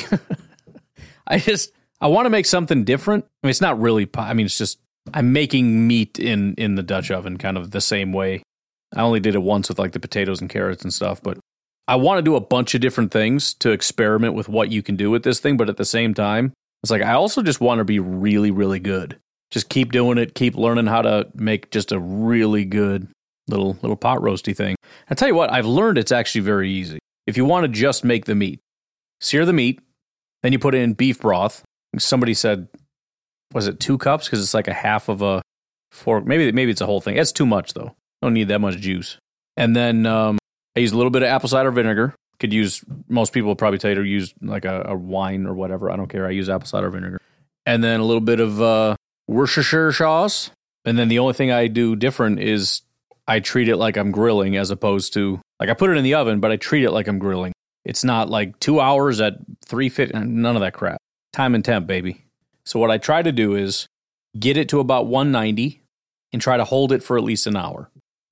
I 1.26 1.38
just 1.38 1.70
I 2.00 2.08
want 2.08 2.26
to 2.26 2.30
make 2.30 2.46
something 2.46 2.84
different. 2.84 3.24
I 3.24 3.46
mean, 3.46 3.50
it's 3.50 3.60
not 3.60 3.78
really. 3.80 4.06
po- 4.06 4.22
I 4.22 4.32
mean, 4.32 4.46
it's 4.46 4.58
just 4.58 4.78
I'm 5.14 5.32
making 5.32 5.86
meat 5.86 6.18
in 6.18 6.54
in 6.54 6.74
the 6.74 6.82
Dutch 6.82 7.10
oven, 7.10 7.36
kind 7.36 7.56
of 7.56 7.70
the 7.70 7.80
same 7.80 8.12
way. 8.12 8.42
I 8.94 9.02
only 9.02 9.20
did 9.20 9.34
it 9.34 9.42
once 9.42 9.68
with 9.68 9.78
like 9.78 9.92
the 9.92 10.00
potatoes 10.00 10.40
and 10.40 10.50
carrots 10.50 10.82
and 10.82 10.92
stuff, 10.92 11.22
but 11.22 11.38
I 11.86 11.96
want 11.96 12.18
to 12.18 12.22
do 12.22 12.36
a 12.36 12.40
bunch 12.40 12.74
of 12.74 12.80
different 12.80 13.12
things 13.12 13.54
to 13.54 13.70
experiment 13.70 14.34
with 14.34 14.48
what 14.48 14.70
you 14.70 14.82
can 14.82 14.96
do 14.96 15.10
with 15.10 15.22
this 15.22 15.40
thing. 15.40 15.56
But 15.56 15.68
at 15.68 15.76
the 15.76 15.84
same 15.84 16.14
time, 16.14 16.52
it's 16.82 16.90
like 16.90 17.02
I 17.02 17.12
also 17.12 17.42
just 17.42 17.60
want 17.60 17.78
to 17.78 17.84
be 17.84 17.98
really, 17.98 18.50
really 18.50 18.80
good. 18.80 19.18
Just 19.50 19.68
keep 19.68 19.92
doing 19.92 20.18
it. 20.18 20.34
Keep 20.34 20.56
learning 20.56 20.86
how 20.86 21.02
to 21.02 21.28
make 21.34 21.70
just 21.70 21.92
a 21.92 21.98
really 21.98 22.64
good 22.64 23.08
little 23.48 23.76
little 23.82 23.96
pot 23.96 24.18
roasty 24.18 24.56
thing. 24.56 24.76
I 25.08 25.14
tell 25.14 25.28
you 25.28 25.34
what, 25.34 25.52
I've 25.52 25.66
learned 25.66 25.98
it's 25.98 26.12
actually 26.12 26.42
very 26.42 26.70
easy. 26.70 26.98
If 27.26 27.36
you 27.36 27.44
want 27.44 27.64
to 27.64 27.68
just 27.68 28.04
make 28.04 28.24
the 28.24 28.34
meat, 28.34 28.60
sear 29.20 29.44
the 29.44 29.52
meat, 29.52 29.80
then 30.42 30.52
you 30.52 30.58
put 30.58 30.74
in 30.74 30.94
beef 30.94 31.20
broth. 31.20 31.64
Somebody 31.98 32.34
said, 32.34 32.68
was 33.52 33.66
it 33.66 33.80
two 33.80 33.98
cups? 33.98 34.26
Because 34.26 34.42
it's 34.42 34.54
like 34.54 34.68
a 34.68 34.72
half 34.72 35.08
of 35.08 35.22
a 35.22 35.42
fork. 35.90 36.24
Maybe 36.24 36.50
maybe 36.52 36.70
it's 36.70 36.80
a 36.80 36.86
whole 36.86 37.00
thing. 37.00 37.16
That's 37.16 37.32
too 37.32 37.46
much 37.46 37.74
though. 37.74 37.94
Don't 38.22 38.34
need 38.34 38.48
that 38.48 38.60
much 38.60 38.76
juice. 38.78 39.16
And 39.56 39.74
then 39.74 40.06
um, 40.06 40.38
I 40.76 40.80
use 40.80 40.92
a 40.92 40.96
little 40.96 41.10
bit 41.10 41.22
of 41.22 41.28
apple 41.28 41.48
cider 41.48 41.70
vinegar. 41.70 42.14
Could 42.38 42.52
use 42.52 42.82
most 43.08 43.32
people 43.32 43.54
probably 43.54 43.78
tell 43.78 43.90
you 43.90 43.96
to 43.96 44.02
use 44.02 44.32
like 44.40 44.64
a, 44.64 44.86
a 44.88 44.96
wine 44.96 45.46
or 45.46 45.54
whatever. 45.54 45.90
I 45.90 45.96
don't 45.96 46.08
care. 46.08 46.26
I 46.26 46.30
use 46.30 46.48
apple 46.48 46.66
cider 46.66 46.90
vinegar. 46.90 47.20
And 47.66 47.84
then 47.84 48.00
a 48.00 48.04
little 48.04 48.22
bit 48.22 48.40
of 48.40 48.60
uh, 48.60 48.96
Worcestershire 49.28 49.92
sauce. 49.92 50.50
And 50.84 50.98
then 50.98 51.08
the 51.08 51.18
only 51.18 51.34
thing 51.34 51.52
I 51.52 51.66
do 51.66 51.96
different 51.96 52.40
is 52.40 52.82
I 53.28 53.40
treat 53.40 53.68
it 53.68 53.76
like 53.76 53.96
I'm 53.96 54.10
grilling 54.10 54.56
as 54.56 54.70
opposed 54.70 55.12
to 55.14 55.40
like 55.60 55.68
I 55.68 55.74
put 55.74 55.90
it 55.90 55.96
in 55.96 56.04
the 56.04 56.14
oven, 56.14 56.40
but 56.40 56.50
I 56.50 56.56
treat 56.56 56.84
it 56.84 56.90
like 56.90 57.06
I'm 57.06 57.18
grilling. 57.18 57.52
It's 57.84 58.04
not 58.04 58.28
like 58.28 58.58
two 58.60 58.80
hours 58.80 59.20
at 59.20 59.34
350, 59.66 60.18
none 60.26 60.56
of 60.56 60.62
that 60.62 60.74
crap. 60.74 61.00
Time 61.32 61.54
and 61.54 61.64
temp, 61.64 61.86
baby. 61.86 62.24
So, 62.64 62.78
what 62.78 62.90
I 62.90 62.98
try 62.98 63.22
to 63.22 63.32
do 63.32 63.54
is 63.54 63.86
get 64.38 64.56
it 64.56 64.68
to 64.70 64.80
about 64.80 65.06
190 65.06 65.82
and 66.32 66.42
try 66.42 66.56
to 66.56 66.64
hold 66.64 66.92
it 66.92 67.02
for 67.02 67.16
at 67.16 67.24
least 67.24 67.46
an 67.46 67.56
hour. 67.56 67.89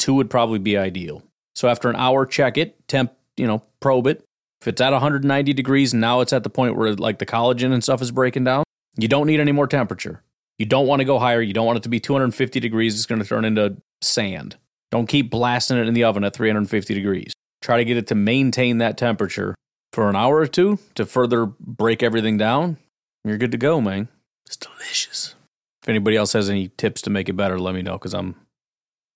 Two 0.09 0.15
would 0.15 0.31
probably 0.31 0.59
be 0.59 0.79
ideal. 0.79 1.23
So, 1.55 1.69
after 1.69 1.91
an 1.91 1.97
hour, 1.97 2.25
check 2.25 2.57
it, 2.57 2.89
temp, 2.89 3.13
you 3.37 3.47
know, 3.47 3.63
probe 3.79 4.07
it. 4.07 4.25
If 4.63 4.69
it's 4.69 4.81
at 4.81 4.93
190 4.93 5.53
degrees 5.53 5.93
now 5.93 6.23
it's 6.23 6.33
at 6.33 6.45
the 6.45 6.49
point 6.49 6.79
where 6.79 6.95
like 6.95 7.19
the 7.19 7.27
collagen 7.27 7.75
and 7.75 7.85
stuff 7.85 8.01
is 8.01 8.11
breaking 8.11 8.45
down, 8.45 8.65
you 8.97 9.07
don't 9.07 9.27
need 9.27 9.39
any 9.39 9.53
more 9.53 9.67
temperature. 9.67 10.23
You 10.59 10.65
don't 10.65 10.87
want 10.87 11.01
to 11.01 11.05
go 11.05 11.19
higher. 11.19 11.43
You 11.43 11.53
don't 11.53 11.67
want 11.67 11.77
it 11.77 11.83
to 11.83 11.91
be 11.91 12.01
250 12.01 12.59
degrees. 12.59 12.95
It's 12.95 13.05
going 13.05 13.21
to 13.21 13.29
turn 13.29 13.45
into 13.45 13.77
sand. 14.01 14.57
Don't 14.91 15.07
keep 15.07 15.31
blasting 15.31 15.77
it 15.77 15.87
in 15.87 15.93
the 15.93 16.05
oven 16.05 16.25
at 16.25 16.33
350 16.33 16.95
degrees. 16.95 17.35
Try 17.61 17.77
to 17.77 17.85
get 17.85 17.99
it 17.99 18.07
to 18.07 18.15
maintain 18.15 18.79
that 18.79 18.97
temperature 18.97 19.55
for 19.93 20.09
an 20.09 20.17
hour 20.17 20.37
or 20.39 20.47
two 20.47 20.79
to 20.95 21.05
further 21.05 21.45
break 21.45 22.03
everything 22.03 22.39
down. 22.39 22.79
You're 23.27 23.37
good 23.37 23.53
to 23.53 23.59
go, 23.59 23.83
man. 23.83 24.09
It's 24.47 24.57
delicious. 24.57 25.35
If 25.83 25.91
anybody 25.91 26.17
else 26.17 26.33
has 26.33 26.49
any 26.49 26.69
tips 26.79 27.03
to 27.03 27.11
make 27.11 27.29
it 27.29 27.35
better, 27.35 27.59
let 27.61 27.75
me 27.75 27.83
know 27.83 27.99
because 27.99 28.15
I'm, 28.15 28.37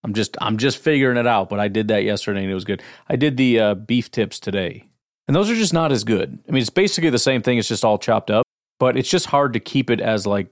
I'm 0.05 0.15
just, 0.15 0.37
I'm 0.41 0.57
just 0.57 0.79
figuring 0.79 1.17
it 1.17 1.27
out. 1.27 1.49
But 1.49 1.61
I 1.61 1.69
did 1.69 1.89
that 1.89 2.05
yesterday 2.05 2.43
and 2.43 2.51
it 2.51 2.55
was 2.55 2.65
good. 2.65 2.83
I 3.09 3.17
did 3.17 3.37
the 3.37 3.61
uh, 3.61 3.75
beef 3.75 4.11
tips 4.11 4.41
today, 4.41 4.89
and 5.29 5.37
those 5.37 5.51
are 5.51 5.55
just 5.55 5.73
not 5.73 5.93
as 5.93 6.05
good. 6.05 6.39
I 6.49 6.53
mean, 6.53 6.61
it's 6.61 6.71
basically 6.71 7.11
the 7.11 7.19
same 7.19 7.43
thing. 7.43 7.59
It's 7.59 7.69
just 7.69 7.85
all 7.85 7.99
chopped 7.99 8.31
up, 8.31 8.45
but 8.81 8.97
it's 8.97 9.11
just 9.11 9.27
hard 9.27 9.53
to 9.53 9.61
keep 9.61 9.91
it 9.91 10.01
as 10.01 10.27
like, 10.27 10.49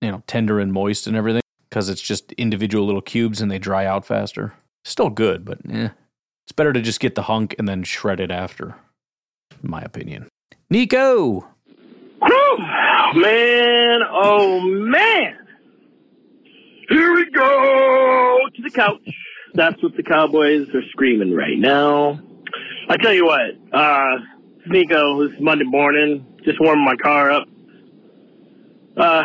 you 0.00 0.10
know, 0.10 0.22
tender 0.26 0.60
and 0.60 0.72
moist 0.72 1.06
and 1.06 1.16
everything 1.16 1.42
because 1.68 1.88
it's 1.88 2.00
just 2.02 2.32
individual 2.32 2.86
little 2.86 3.02
cubes 3.02 3.40
and 3.40 3.50
they 3.50 3.58
dry 3.58 3.86
out 3.86 4.06
faster. 4.06 4.54
Still 4.84 5.10
good, 5.10 5.44
but 5.44 5.58
eh. 5.68 5.88
It's 6.44 6.52
better 6.52 6.72
to 6.72 6.80
just 6.80 7.00
get 7.00 7.16
the 7.16 7.22
hunk 7.22 7.56
and 7.58 7.68
then 7.68 7.82
shred 7.82 8.20
it 8.20 8.30
after, 8.30 8.76
in 9.62 9.68
my 9.68 9.80
opinion. 9.82 10.28
Nico! 10.70 11.48
Man, 13.14 14.00
oh 14.10 14.60
man. 14.60 15.45
Here 16.88 17.14
we 17.14 17.30
go 17.30 18.38
to 18.54 18.62
the 18.62 18.70
couch. 18.70 19.00
That's 19.54 19.82
what 19.82 19.96
the 19.96 20.02
Cowboys 20.02 20.68
are 20.74 20.82
screaming 20.90 21.34
right 21.34 21.58
now. 21.58 22.20
I 22.88 22.96
tell 22.96 23.12
you 23.12 23.24
what, 23.24 23.50
uh, 23.72 24.18
Nico, 24.66 25.26
this 25.28 25.36
Monday 25.40 25.64
morning, 25.64 26.24
just 26.44 26.60
warming 26.60 26.84
my 26.84 26.96
car 26.96 27.30
up. 27.30 27.48
Uh, 28.96 29.22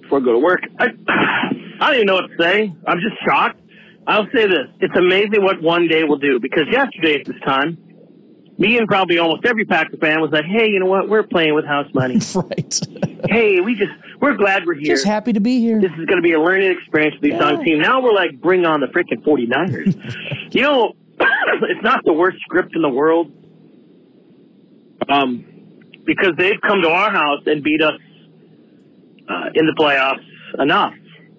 before 0.00 0.18
I 0.18 0.24
go 0.24 0.32
to 0.32 0.38
work. 0.38 0.60
I, 0.78 0.86
I 1.80 1.86
don't 1.86 1.94
even 1.96 2.06
know 2.06 2.14
what 2.14 2.28
to 2.28 2.36
say. 2.38 2.72
I'm 2.86 3.00
just 3.00 3.16
shocked. 3.24 3.60
I'll 4.06 4.26
say 4.34 4.46
this. 4.46 4.68
It's 4.80 4.96
amazing 4.96 5.42
what 5.42 5.62
one 5.62 5.88
day 5.88 6.04
will 6.04 6.18
do 6.18 6.38
because 6.40 6.64
yesterday 6.70 7.20
at 7.20 7.26
this 7.26 7.40
time, 7.44 7.76
me 8.58 8.76
and 8.78 8.86
probably 8.86 9.18
almost 9.18 9.44
every 9.44 9.64
Packer 9.64 9.96
fan 9.96 10.20
was 10.20 10.30
like, 10.30 10.44
hey, 10.44 10.68
you 10.68 10.78
know 10.78 10.86
what? 10.86 11.08
We're 11.08 11.22
playing 11.22 11.54
with 11.54 11.64
house 11.64 11.88
money. 11.94 12.20
right. 12.34 12.80
hey, 13.28 13.60
we 13.60 13.74
just, 13.74 13.92
we're 14.20 14.36
glad 14.36 14.66
we're 14.66 14.74
here. 14.74 14.94
Just 14.94 15.06
happy 15.06 15.32
to 15.32 15.40
be 15.40 15.60
here. 15.60 15.80
This 15.80 15.90
is 15.92 16.06
going 16.06 16.16
to 16.16 16.22
be 16.22 16.32
a 16.32 16.40
learning 16.40 16.70
experience 16.70 17.16
for 17.16 17.22
these 17.22 17.34
young 17.34 17.64
team. 17.64 17.80
Now 17.80 18.00
we're 18.02 18.14
like, 18.14 18.40
bring 18.40 18.64
on 18.66 18.80
the 18.80 18.86
freaking 18.86 19.22
49ers. 19.24 20.54
you 20.54 20.62
know, 20.62 20.92
it's 21.18 21.82
not 21.82 22.04
the 22.04 22.12
worst 22.12 22.38
script 22.42 22.74
in 22.74 22.82
the 22.82 22.88
world. 22.88 23.32
Um, 25.08 25.44
because 26.04 26.32
they've 26.36 26.60
come 26.60 26.82
to 26.82 26.88
our 26.88 27.10
house 27.10 27.40
and 27.46 27.62
beat 27.62 27.82
us 27.82 27.98
uh, 29.28 29.50
in 29.54 29.66
the 29.66 29.74
playoffs 29.78 30.24
enough. 30.60 30.94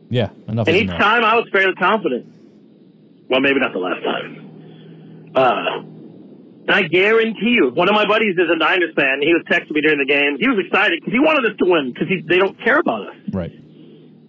Yeah, 0.10 0.30
enough 0.48 0.68
and 0.68 0.76
each 0.76 0.84
enough. 0.84 1.00
time 1.00 1.24
I 1.24 1.36
was 1.36 1.48
fairly 1.52 1.74
confident. 1.76 2.28
Well, 3.30 3.40
maybe 3.40 3.60
not 3.60 3.74
the 3.74 3.80
last 3.80 4.04
time. 4.04 5.32
Uh, 5.36 5.93
I 6.70 6.84
guarantee 6.84 7.56
you, 7.60 7.72
one 7.74 7.90
of 7.90 7.96
my 7.96 8.06
buddies 8.08 8.36
is 8.38 8.50
a 8.50 8.56
Niners 8.56 8.94
fan. 8.96 9.22
He 9.22 9.34
was 9.34 9.44
texting 9.50 9.72
me 9.72 9.82
during 9.82 10.00
the 10.00 10.06
game. 10.06 10.38
He 10.40 10.48
was 10.48 10.64
excited 10.66 11.00
because 11.00 11.14
he 11.14 11.20
wanted 11.20 11.52
us 11.52 11.58
to 11.60 11.66
win 11.66 11.94
because 11.94 12.08
they 12.28 12.38
don't 12.38 12.58
care 12.64 12.80
about 12.80 13.08
us. 13.08 13.16
Right. 13.32 13.52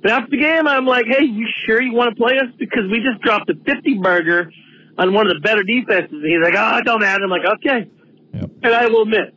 But 0.02 0.10
after 0.10 0.30
the 0.30 0.38
game, 0.38 0.66
I'm 0.66 0.84
like, 0.84 1.06
hey, 1.06 1.24
you 1.24 1.46
sure 1.64 1.80
you 1.80 1.94
want 1.94 2.10
to 2.10 2.16
play 2.16 2.36
us? 2.38 2.52
Because 2.58 2.90
we 2.90 3.00
just 3.00 3.20
dropped 3.22 3.48
a 3.50 3.54
50 3.54 3.98
burger 4.02 4.50
on 4.98 5.14
one 5.14 5.26
of 5.26 5.34
the 5.34 5.40
better 5.40 5.62
defenses. 5.62 6.12
And 6.12 6.24
he's 6.24 6.42
like, 6.42 6.54
oh, 6.56 6.78
it 6.78 6.84
don't 6.84 7.00
matter. 7.00 7.24
I'm 7.24 7.30
like, 7.30 7.46
okay. 7.46 7.88
And 8.32 8.74
I 8.74 8.86
will 8.86 9.02
admit, 9.02 9.34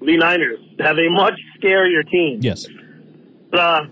the 0.00 0.16
Niners 0.16 0.58
have 0.80 0.98
a 0.98 1.08
much 1.10 1.38
scarier 1.58 2.08
team. 2.10 2.40
Yes. 2.42 2.66
Uh, 3.52 3.82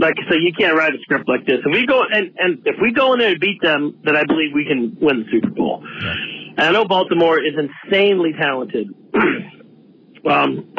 like 0.00 0.14
so, 0.28 0.34
you 0.34 0.52
can't 0.58 0.76
write 0.76 0.94
a 0.94 0.98
script 1.02 1.28
like 1.28 1.46
this. 1.46 1.58
If 1.64 1.72
we 1.72 1.86
go 1.86 2.02
and 2.02 2.32
and 2.38 2.62
if 2.64 2.76
we 2.80 2.92
go 2.92 3.12
in 3.12 3.18
there 3.18 3.32
and 3.32 3.40
beat 3.40 3.60
them, 3.62 3.98
then 4.04 4.16
I 4.16 4.24
believe 4.24 4.52
we 4.54 4.64
can 4.64 4.96
win 5.00 5.20
the 5.20 5.30
Super 5.30 5.50
Bowl. 5.50 5.84
And 6.56 6.60
I 6.60 6.72
know 6.72 6.86
Baltimore 6.86 7.38
is 7.38 7.52
insanely 7.56 8.32
talented. 8.38 8.88
um, 10.28 10.72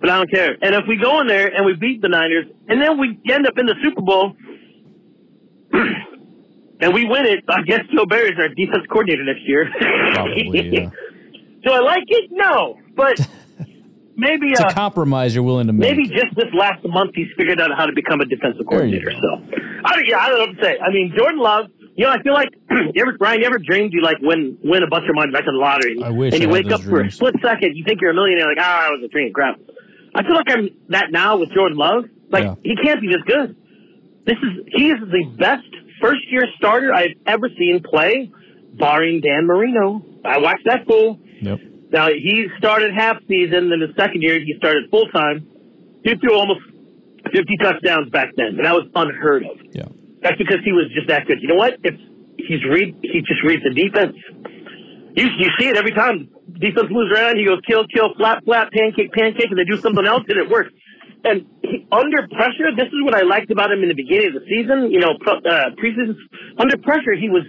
but 0.00 0.10
I 0.10 0.16
don't 0.18 0.30
care. 0.30 0.56
And 0.60 0.74
if 0.74 0.84
we 0.88 0.96
go 0.96 1.20
in 1.20 1.28
there 1.28 1.48
and 1.48 1.64
we 1.64 1.74
beat 1.74 2.02
the 2.02 2.08
Niners, 2.08 2.46
and 2.68 2.82
then 2.82 2.98
we 2.98 3.18
end 3.30 3.46
up 3.46 3.56
in 3.56 3.66
the 3.66 3.76
Super 3.82 4.02
Bowl, 4.02 4.34
and 5.72 6.92
we 6.92 7.04
win 7.04 7.26
it, 7.26 7.44
I 7.48 7.62
guess 7.62 7.80
Joe 7.94 8.06
Barry's 8.06 8.38
our 8.38 8.48
defense 8.48 8.84
coordinator 8.90 9.24
next 9.24 9.46
year. 9.46 9.70
Probably, 10.12 10.70
yeah. 10.70 10.90
Do 11.62 11.72
I 11.72 11.80
like 11.80 12.04
it? 12.08 12.30
No, 12.32 12.78
but 12.96 13.20
maybe 14.16 14.48
It's 14.50 14.60
uh, 14.60 14.68
a 14.68 14.72
compromise 14.74 15.34
you're 15.34 15.44
willing 15.44 15.66
to 15.68 15.72
make. 15.72 15.90
maybe 15.96 16.08
just 16.08 16.34
this 16.36 16.52
last 16.54 16.84
month 16.84 17.12
he's 17.14 17.28
figured 17.36 17.60
out 17.60 17.70
how 17.76 17.86
to 17.86 17.92
become 17.92 18.20
a 18.20 18.24
defensive 18.26 18.66
coordinator. 18.66 19.12
So, 19.12 19.28
I 19.84 19.94
don't, 19.96 20.06
yeah, 20.06 20.18
I 20.18 20.28
don't 20.28 20.38
know 20.38 20.46
what 20.46 20.56
to 20.58 20.62
say. 20.62 20.78
I 20.78 20.90
mean, 20.90 21.12
Jordan 21.16 21.38
Love. 21.40 21.66
You 21.96 22.06
know, 22.06 22.12
I 22.12 22.22
feel 22.22 22.32
like 22.32 22.48
you 22.70 23.02
ever, 23.02 23.16
Ryan, 23.20 23.40
you 23.40 23.46
ever 23.46 23.58
dreamed 23.58 23.92
you 23.92 24.00
like 24.00 24.16
win 24.22 24.56
win 24.64 24.82
a 24.82 24.86
bunch 24.86 25.04
of 25.08 25.14
money 25.14 25.32
back 25.32 25.42
in 25.46 25.52
the 25.54 25.60
lottery? 25.60 26.00
I 26.02 26.08
wish 26.10 26.32
And 26.32 26.42
you 26.42 26.48
I 26.48 26.52
wake 26.52 26.66
up 26.70 26.80
those 26.80 26.88
for 26.88 27.00
a 27.02 27.10
split 27.10 27.34
second, 27.42 27.76
you 27.76 27.84
think 27.84 28.00
you're 28.00 28.12
a 28.12 28.14
millionaire. 28.14 28.46
Like, 28.46 28.58
ah, 28.60 28.88
it 28.88 29.00
was 29.00 29.02
a 29.04 29.08
dream. 29.08 29.32
Crap. 29.34 29.58
I 30.14 30.22
feel 30.22 30.34
like 30.34 30.46
I'm 30.50 30.68
that 30.88 31.10
now 31.10 31.36
with 31.38 31.50
Jordan 31.52 31.76
Love. 31.76 32.04
Like, 32.30 32.44
Yeah. 32.44 32.54
he 32.62 32.76
can't 32.76 33.00
be 33.00 33.08
this 33.08 33.22
good. 33.26 33.56
This 34.24 34.36
is 34.38 34.64
he 34.68 34.90
is 34.90 35.00
the 35.10 35.24
best 35.36 35.66
first 36.00 36.20
year 36.30 36.44
starter 36.56 36.94
I've 36.94 37.16
ever 37.26 37.48
seen 37.58 37.82
play, 37.82 38.30
barring 38.78 39.20
Dan 39.20 39.46
Marino. 39.46 40.02
I 40.24 40.38
watched 40.38 40.64
that 40.66 40.86
fool. 40.86 41.18
Yep. 41.42 41.58
Now 41.90 42.08
he 42.08 42.46
started 42.58 42.94
half 42.94 43.18
season, 43.28 43.70
then 43.70 43.80
the 43.80 43.92
second 43.98 44.22
year 44.22 44.38
he 44.38 44.54
started 44.58 44.90
full 44.90 45.08
time. 45.08 45.46
He 46.04 46.14
threw 46.16 46.34
almost 46.34 46.60
fifty 47.32 47.56
touchdowns 47.60 48.10
back 48.10 48.30
then, 48.36 48.58
and 48.58 48.64
that 48.64 48.74
was 48.74 48.86
unheard 48.94 49.44
of. 49.44 49.58
Yeah. 49.72 49.88
That's 50.22 50.38
because 50.38 50.58
he 50.64 50.72
was 50.72 50.86
just 50.94 51.08
that 51.08 51.26
good. 51.26 51.42
You 51.42 51.48
know 51.48 51.56
what? 51.56 51.74
If 51.82 51.94
he's 52.38 52.64
read, 52.64 52.96
he 53.02 53.20
just 53.26 53.42
reads 53.44 53.62
the 53.64 53.74
defense. 53.74 54.14
You 55.16 55.26
you 55.38 55.48
see 55.58 55.68
it 55.68 55.76
every 55.76 55.92
time. 55.92 56.28
Defense 56.58 56.88
moves 56.90 57.10
around, 57.12 57.38
he 57.38 57.44
goes 57.44 57.60
kill, 57.66 57.86
kill, 57.86 58.14
flat, 58.14 58.44
flat, 58.44 58.70
pancake, 58.72 59.12
pancake, 59.12 59.50
and 59.50 59.58
they 59.58 59.64
do 59.64 59.76
something 59.76 60.04
else, 60.04 60.22
and 60.28 60.38
it 60.38 60.50
works. 60.50 60.70
And 61.24 61.46
he, 61.62 61.86
under 61.90 62.26
pressure, 62.28 62.74
this 62.76 62.86
is 62.86 63.00
what 63.04 63.14
I 63.14 63.22
liked 63.22 63.50
about 63.50 63.70
him 63.72 63.82
in 63.82 63.88
the 63.88 63.94
beginning 63.94 64.28
of 64.28 64.34
the 64.34 64.46
season. 64.48 64.90
You 64.90 65.00
know, 65.00 65.12
uh, 65.26 65.70
preseason. 65.76 66.16
Under 66.58 66.76
pressure, 66.78 67.14
he 67.14 67.28
was 67.28 67.44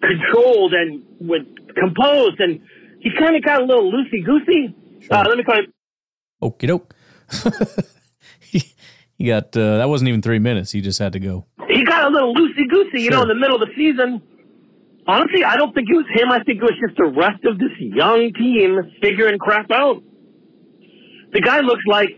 controlled 0.00 0.74
and 0.74 1.04
would 1.20 1.74
composed, 1.74 2.40
and 2.40 2.60
he 3.02 3.10
kind 3.18 3.36
of 3.36 3.42
got 3.44 3.60
a 3.62 3.64
little 3.64 3.90
loosey 3.92 4.24
goosey. 4.24 4.74
Uh, 5.10 5.24
let 5.28 5.36
me 5.36 5.44
call 5.44 5.58
it. 5.58 5.72
Okie 6.42 6.66
doke. 6.68 6.94
he, 8.40 8.62
he 9.16 9.26
got, 9.26 9.56
uh, 9.56 9.78
that 9.78 9.88
wasn't 9.88 10.08
even 10.08 10.22
three 10.22 10.38
minutes. 10.38 10.70
He 10.72 10.80
just 10.80 10.98
had 10.98 11.12
to 11.12 11.20
go. 11.20 11.46
He 11.68 11.84
got 11.84 12.04
a 12.04 12.08
little 12.10 12.34
loosey 12.34 12.68
goosey. 12.68 13.02
You 13.02 13.10
know, 13.10 13.22
in 13.22 13.28
the 13.28 13.34
middle 13.34 13.60
of 13.60 13.68
the 13.68 13.74
season. 13.76 14.22
Honestly, 15.06 15.42
I 15.44 15.56
don't 15.56 15.74
think 15.74 15.88
it 15.90 15.94
was 15.96 16.06
him. 16.14 16.30
I 16.30 16.38
think 16.44 16.58
it 16.58 16.62
was 16.62 16.78
just 16.86 16.96
the 16.96 17.06
rest 17.06 17.44
of 17.44 17.58
this 17.58 17.72
young 17.78 18.32
team 18.34 18.78
figuring 19.00 19.38
crap 19.38 19.70
out. 19.72 20.00
The 21.32 21.40
guy 21.40 21.60
looks 21.60 21.82
like 21.88 22.10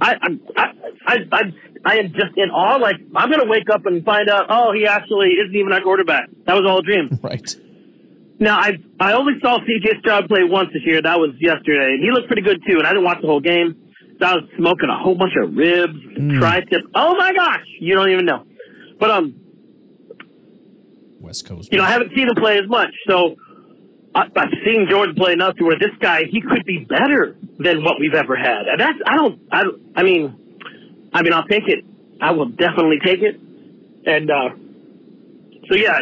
I 0.00 0.12
I'm- 0.20 0.40
I 0.56 0.64
I 1.06 1.16
I, 1.32 1.42
I 1.86 1.96
am 1.98 2.08
just 2.12 2.36
in 2.36 2.50
awe. 2.50 2.76
Like 2.76 2.96
I'm 3.16 3.30
gonna 3.30 3.46
wake 3.46 3.70
up 3.70 3.86
and 3.86 4.04
find 4.04 4.28
out. 4.28 4.46
Oh, 4.50 4.72
he 4.74 4.86
actually 4.86 5.28
isn't 5.42 5.54
even 5.56 5.72
our 5.72 5.80
quarterback. 5.80 6.28
That 6.46 6.54
was 6.54 6.64
all 6.68 6.80
a 6.80 6.82
dream. 6.82 7.08
Right. 7.22 7.48
Now 8.40 8.58
I 8.58 8.78
I 9.00 9.12
only 9.14 9.34
saw 9.40 9.58
CJ 9.58 9.98
Stroud 10.00 10.28
play 10.28 10.44
once 10.44 10.70
this 10.72 10.82
year. 10.84 11.02
That 11.02 11.18
was 11.18 11.30
yesterday, 11.40 11.94
and 11.94 12.02
he 12.02 12.10
looked 12.12 12.26
pretty 12.28 12.42
good 12.42 12.62
too. 12.66 12.78
And 12.78 12.86
I 12.86 12.90
didn't 12.90 13.04
watch 13.04 13.20
the 13.20 13.26
whole 13.26 13.40
game. 13.40 13.74
So 14.20 14.26
I 14.26 14.34
was 14.34 14.44
smoking 14.56 14.88
a 14.88 14.98
whole 14.98 15.14
bunch 15.16 15.32
of 15.42 15.54
ribs, 15.56 15.94
Mm. 16.18 16.38
tri-tip. 16.38 16.82
Oh 16.94 17.14
my 17.16 17.32
gosh, 17.32 17.64
you 17.80 17.94
don't 17.94 18.10
even 18.10 18.24
know. 18.26 18.44
But 18.98 19.10
um, 19.10 19.34
West 21.20 21.46
Coast. 21.46 21.70
you 21.72 21.78
know, 21.78 21.84
I 21.84 21.90
haven't 21.90 22.12
seen 22.14 22.28
him 22.28 22.34
play 22.36 22.58
as 22.58 22.68
much, 22.68 22.90
so 23.08 23.36
I, 24.14 24.22
I've 24.36 24.50
seen 24.64 24.86
Jordan 24.90 25.14
play 25.14 25.32
enough 25.32 25.56
to 25.56 25.64
where 25.64 25.78
this 25.78 25.90
guy 26.00 26.24
he 26.24 26.40
could 26.40 26.64
be 26.64 26.78
better 26.84 27.36
than 27.58 27.82
what 27.84 28.00
we've 28.00 28.14
ever 28.14 28.36
had. 28.36 28.66
And 28.68 28.80
that's 28.80 28.98
I 29.06 29.16
don't 29.16 29.40
I 29.52 29.64
don't, 29.64 29.82
I 29.96 30.02
mean 30.02 30.34
I 31.12 31.22
mean 31.22 31.32
I'll 31.32 31.46
take 31.46 31.68
it. 31.68 31.84
I 32.20 32.30
will 32.32 32.46
definitely 32.48 32.98
take 33.04 33.20
it. 33.22 33.38
And 34.06 34.30
uh 34.30 34.48
so 35.68 35.74
yeah, 35.76 35.98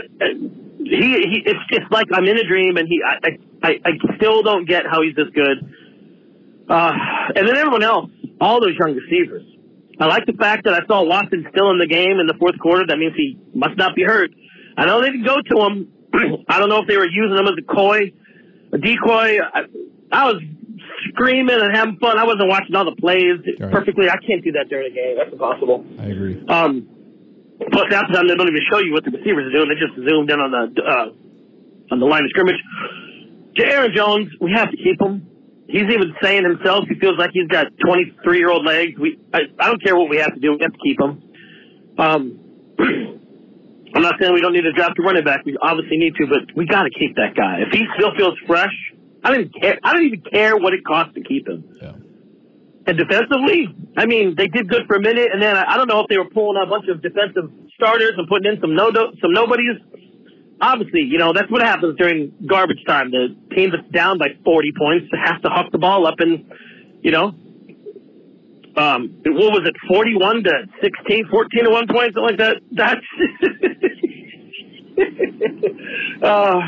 he 0.88 1.12
he 1.30 1.42
it's 1.44 1.60
it's 1.70 1.90
like 1.90 2.06
I'm 2.12 2.24
in 2.24 2.38
a 2.38 2.46
dream, 2.46 2.76
and 2.76 2.88
he 2.88 3.00
I 3.02 3.38
I, 3.62 3.80
I 3.84 4.16
still 4.16 4.42
don't 4.42 4.66
get 4.68 4.84
how 4.90 5.02
he's 5.02 5.14
this 5.14 5.28
good. 5.34 5.58
Uh, 6.68 6.92
and 7.34 7.48
then 7.48 7.56
everyone 7.56 7.82
else, 7.82 8.10
all 8.40 8.60
those 8.60 8.74
young 8.78 8.94
receivers. 8.94 9.44
I 9.98 10.06
like 10.06 10.26
the 10.26 10.34
fact 10.34 10.64
that 10.64 10.74
I 10.74 10.84
saw 10.86 11.04
Watson 11.04 11.46
still 11.50 11.70
in 11.70 11.78
the 11.78 11.86
game 11.86 12.18
in 12.20 12.26
the 12.26 12.34
fourth 12.38 12.58
quarter. 12.58 12.84
That 12.86 12.98
means 12.98 13.14
he 13.16 13.38
must 13.54 13.76
not 13.76 13.94
be 13.94 14.02
hurt. 14.02 14.30
I 14.76 14.84
know 14.84 15.00
they 15.00 15.10
didn't 15.10 15.24
go 15.24 15.36
to 15.40 15.64
him. 15.64 15.92
I 16.48 16.58
don't 16.58 16.68
know 16.68 16.82
if 16.82 16.88
they 16.88 16.96
were 16.96 17.08
using 17.08 17.36
him 17.36 17.46
as 17.46 17.54
a 17.58 17.62
coy, 17.62 18.12
a 18.72 18.78
decoy. 18.78 19.38
I, 19.40 19.62
I 20.12 20.32
was 20.32 20.42
screaming 21.08 21.58
and 21.60 21.74
having 21.74 21.98
fun. 21.98 22.18
I 22.18 22.24
wasn't 22.24 22.48
watching 22.48 22.74
all 22.74 22.84
the 22.84 22.96
plays 22.96 23.40
perfectly. 23.58 24.10
I 24.10 24.16
can't 24.18 24.44
do 24.44 24.52
that 24.52 24.68
during 24.68 24.92
a 24.92 24.94
game. 24.94 25.16
That's 25.16 25.32
impossible. 25.32 25.86
I 25.98 26.06
agree. 26.06 26.44
Um, 26.48 26.88
plus, 27.58 27.86
half 27.90 28.08
the 28.08 28.14
time 28.14 28.28
they 28.28 28.34
don't 28.34 28.48
even 28.48 28.62
show 28.70 28.78
you 28.78 28.92
what 28.92 29.04
the 29.04 29.10
receivers 29.10 29.46
are 29.48 29.54
doing. 29.54 29.68
They 29.68 29.80
just 29.80 29.94
zoomed 29.96 30.30
in 30.30 30.40
on 30.40 30.50
the 30.50 30.82
uh, 30.82 31.92
on 31.92 32.00
the 32.00 32.06
line 32.06 32.24
of 32.24 32.30
scrimmage. 32.30 32.60
To 33.56 33.64
Aaron 33.64 33.92
Jones, 33.94 34.28
we 34.40 34.52
have 34.52 34.70
to 34.70 34.76
keep 34.76 35.00
him. 35.00 35.26
He's 35.68 35.88
even 35.90 36.14
saying 36.22 36.44
himself 36.44 36.84
he 36.88 36.94
feels 37.00 37.18
like 37.18 37.30
he's 37.32 37.48
got 37.48 37.66
23 37.84 38.38
year 38.38 38.50
old 38.50 38.64
legs. 38.64 38.98
We 38.98 39.18
I, 39.32 39.40
I 39.58 39.66
don't 39.66 39.82
care 39.82 39.96
what 39.96 40.08
we 40.08 40.18
have 40.18 40.34
to 40.34 40.40
do. 40.40 40.52
We 40.52 40.58
have 40.62 40.72
to 40.72 40.82
keep 40.82 41.00
him. 41.00 41.22
Um, 41.98 42.40
I'm 43.94 44.02
not 44.02 44.16
saying 44.20 44.34
we 44.34 44.42
don't 44.42 44.52
need 44.52 44.68
to 44.68 44.72
draft 44.72 44.98
a 44.98 45.02
running 45.02 45.24
back. 45.24 45.44
We 45.44 45.56
obviously 45.60 45.96
need 45.96 46.14
to, 46.16 46.26
but 46.26 46.54
we 46.54 46.66
got 46.66 46.82
to 46.82 46.90
keep 46.90 47.16
that 47.16 47.34
guy. 47.34 47.60
If 47.66 47.72
he 47.72 47.86
still 47.96 48.14
feels 48.16 48.34
fresh, 48.46 48.74
I 49.24 49.30
don't 49.30 49.40
even 49.40 49.52
care. 49.60 49.78
I 49.82 49.92
don't 49.94 50.04
even 50.04 50.20
care 50.20 50.56
what 50.56 50.74
it 50.74 50.84
costs 50.84 51.14
to 51.14 51.22
keep 51.22 51.48
him. 51.48 51.64
And 52.86 52.96
defensively, 52.96 53.74
I 53.96 54.06
mean, 54.06 54.36
they 54.36 54.46
did 54.46 54.68
good 54.68 54.86
for 54.86 54.94
a 54.94 55.00
minute, 55.00 55.30
and 55.32 55.42
then 55.42 55.56
I, 55.56 55.74
I 55.74 55.76
don't 55.76 55.88
know 55.88 56.00
if 56.00 56.06
they 56.08 56.18
were 56.18 56.30
pulling 56.30 56.62
a 56.62 56.66
bunch 56.66 56.86
of 56.88 57.02
defensive 57.02 57.50
starters 57.74 58.12
and 58.16 58.28
putting 58.28 58.52
in 58.52 58.60
some 58.60 58.76
no 58.76 58.92
some 59.20 59.32
nobodies. 59.32 59.76
Obviously, 60.60 61.00
you 61.02 61.18
know 61.18 61.32
that's 61.32 61.50
what 61.50 61.62
happens 61.62 61.98
during 61.98 62.32
garbage 62.46 62.82
time. 62.86 63.10
The 63.10 63.34
team 63.54 63.70
that's 63.70 63.90
down 63.92 64.18
by 64.18 64.28
40 64.44 64.72
points 64.78 65.06
has 65.12 65.42
to 65.42 65.48
huck 65.50 65.72
the 65.72 65.78
ball 65.78 66.06
up, 66.06 66.20
and 66.20 66.48
you 67.02 67.10
know, 67.10 67.34
um, 68.76 69.20
what 69.24 69.52
was 69.52 69.66
it, 69.66 69.74
41 69.88 70.44
to 70.44 70.52
16, 70.80 71.28
14 71.28 71.64
to 71.64 71.70
one 71.70 71.88
point, 71.88 72.14
something 72.14 72.22
like 72.22 72.38
that. 72.38 72.56
That's 72.70 73.04
uh, 76.22 76.60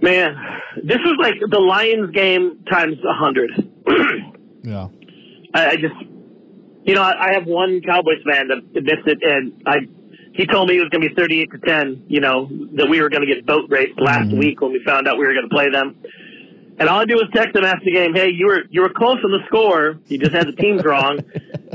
man, 0.00 0.36
this 0.84 0.98
was 1.04 1.16
like 1.20 1.34
the 1.50 1.58
Lions 1.58 2.12
game 2.12 2.64
times 2.70 2.96
a 3.04 3.12
hundred. 3.12 3.73
Yeah. 4.64 4.88
I, 5.54 5.66
I 5.70 5.76
just, 5.76 5.94
you 6.84 6.94
know, 6.94 7.02
I, 7.02 7.28
I 7.28 7.34
have 7.34 7.44
one 7.46 7.80
Cowboys 7.82 8.22
fan 8.28 8.48
that 8.48 8.58
admits 8.76 9.02
it, 9.06 9.18
and 9.22 9.62
I, 9.66 9.78
he 10.34 10.46
told 10.46 10.68
me 10.68 10.76
it 10.76 10.80
was 10.80 10.88
going 10.90 11.02
to 11.02 11.08
be 11.08 11.14
thirty-eight 11.14 11.50
to 11.52 11.58
ten. 11.58 12.04
You 12.08 12.20
know 12.20 12.48
that 12.74 12.88
we 12.88 13.00
were 13.00 13.08
going 13.08 13.26
to 13.26 13.32
get 13.32 13.46
boat 13.46 13.66
raced 13.68 14.00
last 14.00 14.28
mm-hmm. 14.28 14.38
week 14.38 14.60
when 14.60 14.72
we 14.72 14.82
found 14.84 15.06
out 15.06 15.16
we 15.16 15.26
were 15.26 15.32
going 15.32 15.48
to 15.48 15.54
play 15.54 15.70
them. 15.70 15.96
And 16.76 16.88
all 16.88 17.00
I 17.00 17.04
do 17.04 17.14
was 17.14 17.28
text 17.32 17.54
him 17.54 17.64
after 17.64 17.84
the 17.84 17.92
game, 17.92 18.14
"Hey, 18.14 18.30
you 18.30 18.46
were 18.46 18.62
you 18.68 18.80
were 18.80 18.88
close 18.88 19.18
on 19.22 19.30
the 19.30 19.46
score. 19.46 20.00
You 20.06 20.18
just 20.18 20.32
had 20.32 20.48
the 20.48 20.52
teams 20.52 20.84
wrong." 20.84 21.20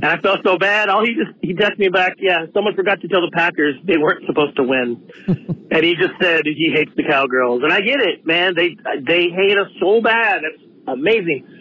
and 0.02 0.06
I 0.06 0.20
felt 0.20 0.40
so 0.44 0.58
bad. 0.58 0.90
All 0.90 1.06
he 1.06 1.14
just 1.14 1.32
he 1.42 1.54
texted 1.54 1.80
me 1.80 1.88
back, 1.88 2.16
"Yeah, 2.20 2.46
someone 2.54 2.76
forgot 2.76 3.00
to 3.02 3.08
tell 3.08 3.22
the 3.22 3.32
Packers 3.32 3.76
they 3.86 3.98
weren't 3.98 4.26
supposed 4.26 4.58
to 4.58 4.64
win." 4.64 5.10
and 5.72 5.84
he 5.84 5.96
just 5.96 6.14
said 6.22 6.42
he 6.46 6.72
hates 6.76 6.92
the 6.98 7.04
Cowgirls, 7.04 7.64
and 7.64 7.72
I 7.72 7.80
get 7.80 8.02
it, 8.02 8.26
man. 8.26 8.56
They 8.56 8.76
they 9.02 9.30
hate 9.30 9.58
us 9.58 9.72
so 9.80 10.02
bad. 10.02 10.42
It's 10.44 10.64
amazing. 10.86 11.59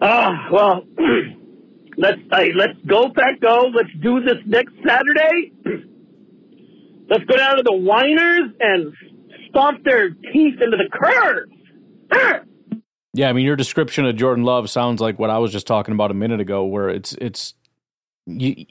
Oh 0.00 0.32
well, 0.52 0.82
let's 1.96 2.20
hey, 2.32 2.52
let's 2.54 2.78
go 2.86 3.10
Pack 3.10 3.40
go. 3.40 3.70
Let's 3.74 3.90
do 4.00 4.20
this 4.20 4.38
next 4.46 4.72
Saturday. 4.86 5.52
let's 7.10 7.24
go 7.24 7.36
down 7.36 7.56
to 7.56 7.62
the 7.62 7.74
Whiners 7.74 8.50
and 8.60 8.94
stomp 9.48 9.84
their 9.84 10.10
teeth 10.10 10.60
into 10.60 10.76
the 10.76 10.88
curb. 10.92 12.46
Yeah, 13.12 13.28
I 13.28 13.32
mean 13.32 13.44
your 13.44 13.56
description 13.56 14.06
of 14.06 14.14
Jordan 14.14 14.44
Love 14.44 14.70
sounds 14.70 15.00
like 15.00 15.18
what 15.18 15.30
I 15.30 15.38
was 15.38 15.50
just 15.50 15.66
talking 15.66 15.94
about 15.94 16.12
a 16.12 16.14
minute 16.14 16.40
ago, 16.40 16.64
where 16.64 16.88
it's 16.88 17.12
it's 17.14 17.54
you. 18.26 18.66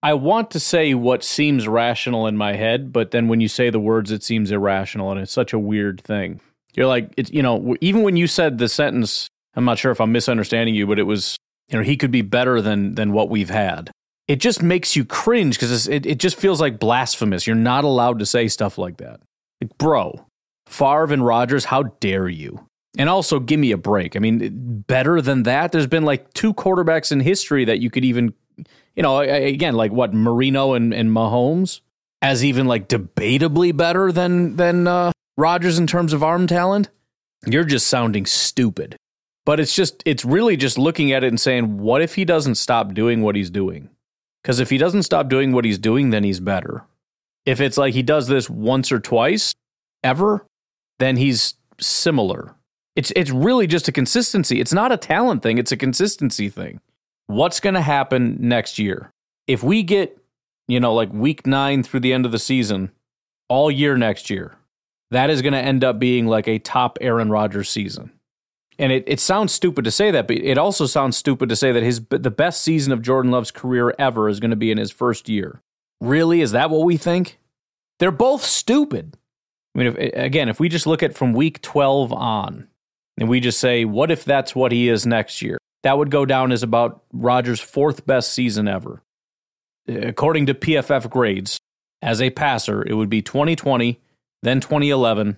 I 0.00 0.14
want 0.14 0.50
to 0.52 0.60
say 0.60 0.94
what 0.94 1.24
seems 1.24 1.66
rational 1.66 2.26
in 2.26 2.36
my 2.36 2.54
head, 2.54 2.92
but 2.92 3.10
then 3.10 3.28
when 3.28 3.40
you 3.40 3.48
say 3.48 3.70
the 3.70 3.80
words, 3.80 4.10
it 4.12 4.22
seems 4.22 4.50
irrational, 4.50 5.10
and 5.10 5.20
it's 5.20 5.32
such 5.32 5.52
a 5.52 5.58
weird 5.58 6.00
thing. 6.02 6.40
You're 6.74 6.86
like, 6.86 7.12
it's 7.16 7.32
you 7.32 7.42
know, 7.42 7.76
even 7.80 8.02
when 8.02 8.16
you 8.16 8.28
said 8.28 8.58
the 8.58 8.68
sentence, 8.68 9.28
I'm 9.54 9.64
not 9.64 9.78
sure 9.78 9.92
if 9.92 10.00
I'm 10.00 10.12
misunderstanding 10.12 10.74
you, 10.74 10.86
but 10.86 10.98
it 10.98 11.04
was 11.04 11.36
you 11.68 11.78
know 11.78 11.84
he 11.84 11.96
could 11.96 12.10
be 12.10 12.22
better 12.22 12.60
than 12.60 12.94
than 12.94 13.12
what 13.12 13.28
we've 13.28 13.50
had. 13.50 13.90
It 14.28 14.36
just 14.36 14.62
makes 14.62 14.96
you 14.96 15.04
cringe 15.04 15.58
because 15.58 15.88
it 15.88 16.06
it 16.06 16.18
just 16.18 16.36
feels 16.36 16.60
like 16.60 16.78
blasphemous. 16.78 17.46
You're 17.46 17.56
not 17.56 17.84
allowed 17.84 18.18
to 18.20 18.26
say 18.26 18.48
stuff 18.48 18.78
like 18.78 18.98
that, 18.98 19.20
like, 19.60 19.76
bro. 19.78 20.26
Favre 20.66 21.12
and 21.12 21.24
Rodgers, 21.24 21.66
how 21.66 21.82
dare 21.82 22.28
you? 22.28 22.66
And 22.98 23.08
also, 23.08 23.40
give 23.40 23.58
me 23.58 23.72
a 23.72 23.76
break. 23.76 24.16
I 24.16 24.18
mean, 24.18 24.84
better 24.86 25.20
than 25.20 25.44
that. 25.44 25.72
There's 25.72 25.86
been 25.86 26.04
like 26.04 26.32
two 26.34 26.52
quarterbacks 26.54 27.10
in 27.10 27.20
history 27.20 27.64
that 27.64 27.80
you 27.80 27.90
could 27.90 28.04
even, 28.04 28.34
you 28.94 29.02
know, 29.02 29.20
again, 29.20 29.74
like 29.74 29.92
what 29.92 30.12
Marino 30.12 30.74
and, 30.74 30.92
and 30.92 31.10
Mahomes, 31.10 31.80
as 32.20 32.44
even 32.44 32.66
like 32.66 32.88
debatably 32.88 33.74
better 33.74 34.12
than 34.12 34.56
than 34.56 34.86
uh, 34.86 35.12
in 35.38 35.86
terms 35.86 36.12
of 36.12 36.22
arm 36.22 36.46
talent. 36.46 36.90
You're 37.46 37.64
just 37.64 37.88
sounding 37.88 38.26
stupid. 38.26 38.96
But 39.44 39.58
it's 39.58 39.74
just, 39.74 40.02
it's 40.06 40.24
really 40.24 40.56
just 40.56 40.78
looking 40.78 41.12
at 41.12 41.24
it 41.24 41.28
and 41.28 41.40
saying, 41.40 41.78
what 41.78 42.00
if 42.00 42.14
he 42.14 42.24
doesn't 42.24 42.54
stop 42.54 42.94
doing 42.94 43.22
what 43.22 43.34
he's 43.34 43.50
doing? 43.50 43.90
Because 44.42 44.60
if 44.60 44.70
he 44.70 44.78
doesn't 44.78 45.02
stop 45.04 45.28
doing 45.28 45.52
what 45.52 45.64
he's 45.64 45.78
doing, 45.78 46.10
then 46.10 46.24
he's 46.24 46.40
better. 46.40 46.84
If 47.44 47.60
it's 47.60 47.76
like 47.76 47.94
he 47.94 48.02
does 48.02 48.28
this 48.28 48.48
once 48.48 48.92
or 48.92 49.00
twice, 49.00 49.52
ever, 50.04 50.46
then 50.98 51.16
he's 51.16 51.54
similar. 51.80 52.54
It's 52.94 53.12
it's 53.16 53.30
really 53.30 53.66
just 53.66 53.88
a 53.88 53.92
consistency. 53.92 54.60
It's 54.60 54.72
not 54.72 54.92
a 54.92 54.96
talent 54.96 55.42
thing, 55.42 55.58
it's 55.58 55.72
a 55.72 55.76
consistency 55.76 56.48
thing. 56.48 56.80
What's 57.26 57.60
going 57.60 57.74
to 57.74 57.80
happen 57.80 58.36
next 58.40 58.78
year? 58.78 59.10
If 59.46 59.62
we 59.62 59.82
get, 59.82 60.18
you 60.68 60.78
know, 60.78 60.92
like 60.92 61.12
week 61.12 61.46
9 61.46 61.82
through 61.82 62.00
the 62.00 62.12
end 62.12 62.26
of 62.26 62.32
the 62.32 62.38
season 62.38 62.90
all 63.48 63.70
year 63.70 63.96
next 63.96 64.28
year, 64.28 64.56
that 65.10 65.30
is 65.30 65.40
going 65.40 65.52
to 65.52 65.58
end 65.58 65.84
up 65.84 65.98
being 65.98 66.26
like 66.26 66.46
a 66.46 66.58
top 66.58 66.98
Aaron 67.00 67.30
Rodgers 67.30 67.68
season. 67.68 68.12
And 68.82 68.90
it, 68.90 69.04
it 69.06 69.20
sounds 69.20 69.52
stupid 69.52 69.84
to 69.84 69.92
say 69.92 70.10
that, 70.10 70.26
but 70.26 70.38
it 70.38 70.58
also 70.58 70.86
sounds 70.86 71.16
stupid 71.16 71.48
to 71.50 71.54
say 71.54 71.70
that 71.70 71.84
his 71.84 72.00
the 72.10 72.32
best 72.32 72.62
season 72.62 72.92
of 72.92 73.00
Jordan 73.00 73.30
Love's 73.30 73.52
career 73.52 73.94
ever 73.96 74.28
is 74.28 74.40
going 74.40 74.50
to 74.50 74.56
be 74.56 74.72
in 74.72 74.78
his 74.78 74.90
first 74.90 75.28
year. 75.28 75.62
Really, 76.00 76.40
is 76.40 76.50
that 76.50 76.68
what 76.68 76.84
we 76.84 76.96
think? 76.96 77.38
They're 78.00 78.10
both 78.10 78.42
stupid. 78.42 79.16
I 79.72 79.78
mean, 79.78 79.86
if, 79.86 80.14
again, 80.14 80.48
if 80.48 80.58
we 80.58 80.68
just 80.68 80.88
look 80.88 81.04
at 81.04 81.14
from 81.14 81.32
week 81.32 81.62
12 81.62 82.12
on, 82.12 82.66
and 83.16 83.28
we 83.28 83.38
just 83.38 83.60
say, 83.60 83.84
what 83.84 84.10
if 84.10 84.24
that's 84.24 84.52
what 84.52 84.72
he 84.72 84.88
is 84.88 85.06
next 85.06 85.42
year? 85.42 85.58
That 85.84 85.96
would 85.96 86.10
go 86.10 86.26
down 86.26 86.50
as 86.50 86.64
about 86.64 87.04
Rodgers' 87.12 87.60
fourth 87.60 88.04
best 88.04 88.32
season 88.32 88.66
ever. 88.66 89.00
According 89.86 90.46
to 90.46 90.54
PFF 90.54 91.08
grades, 91.08 91.60
as 92.02 92.20
a 92.20 92.30
passer, 92.30 92.82
it 92.84 92.94
would 92.94 93.10
be 93.10 93.22
2020, 93.22 94.00
then 94.42 94.60
2011, 94.60 95.36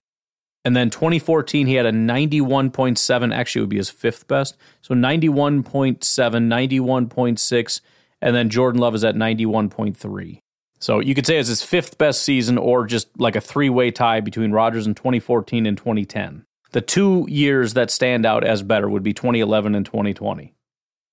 and 0.65 0.75
then 0.75 0.89
2014, 0.91 1.67
he 1.67 1.75
had 1.75 1.87
a 1.87 1.93
91.7. 1.93 3.35
Actually, 3.35 3.61
would 3.61 3.69
be 3.69 3.77
his 3.77 3.91
fifth 3.91 4.27
best. 4.27 4.57
So 4.81 4.95
91.7, 4.95 5.99
91.6, 6.01 7.81
and 8.23 8.35
then 8.35 8.49
Jordan 8.49 8.81
Love 8.81 8.95
is 8.95 9.05
at 9.05 9.15
91.3. 9.15 10.39
So 10.81 11.01
you 11.01 11.15
could 11.15 11.27
say 11.27 11.39
it's 11.39 11.49
his 11.49 11.62
fifth 11.62 11.99
best 11.99 12.23
season 12.23 12.59
or 12.59 12.87
just 12.87 13.09
like 13.19 13.37
a 13.37 13.41
three 13.41 13.69
way 13.69 13.91
tie 13.91 14.21
between 14.21 14.53
Rodgers 14.53 14.87
in 14.87 14.95
2014 14.95 15.67
and 15.67 15.77
2010. 15.77 16.45
The 16.73 16.81
two 16.81 17.27
years 17.29 17.75
that 17.75 17.91
stand 17.91 18.27
out 18.27 18.43
as 18.43 18.62
better 18.62 18.89
would 18.89 19.03
be 19.03 19.12
2011 19.12 19.75
and 19.75 19.87
2020. 19.87 20.53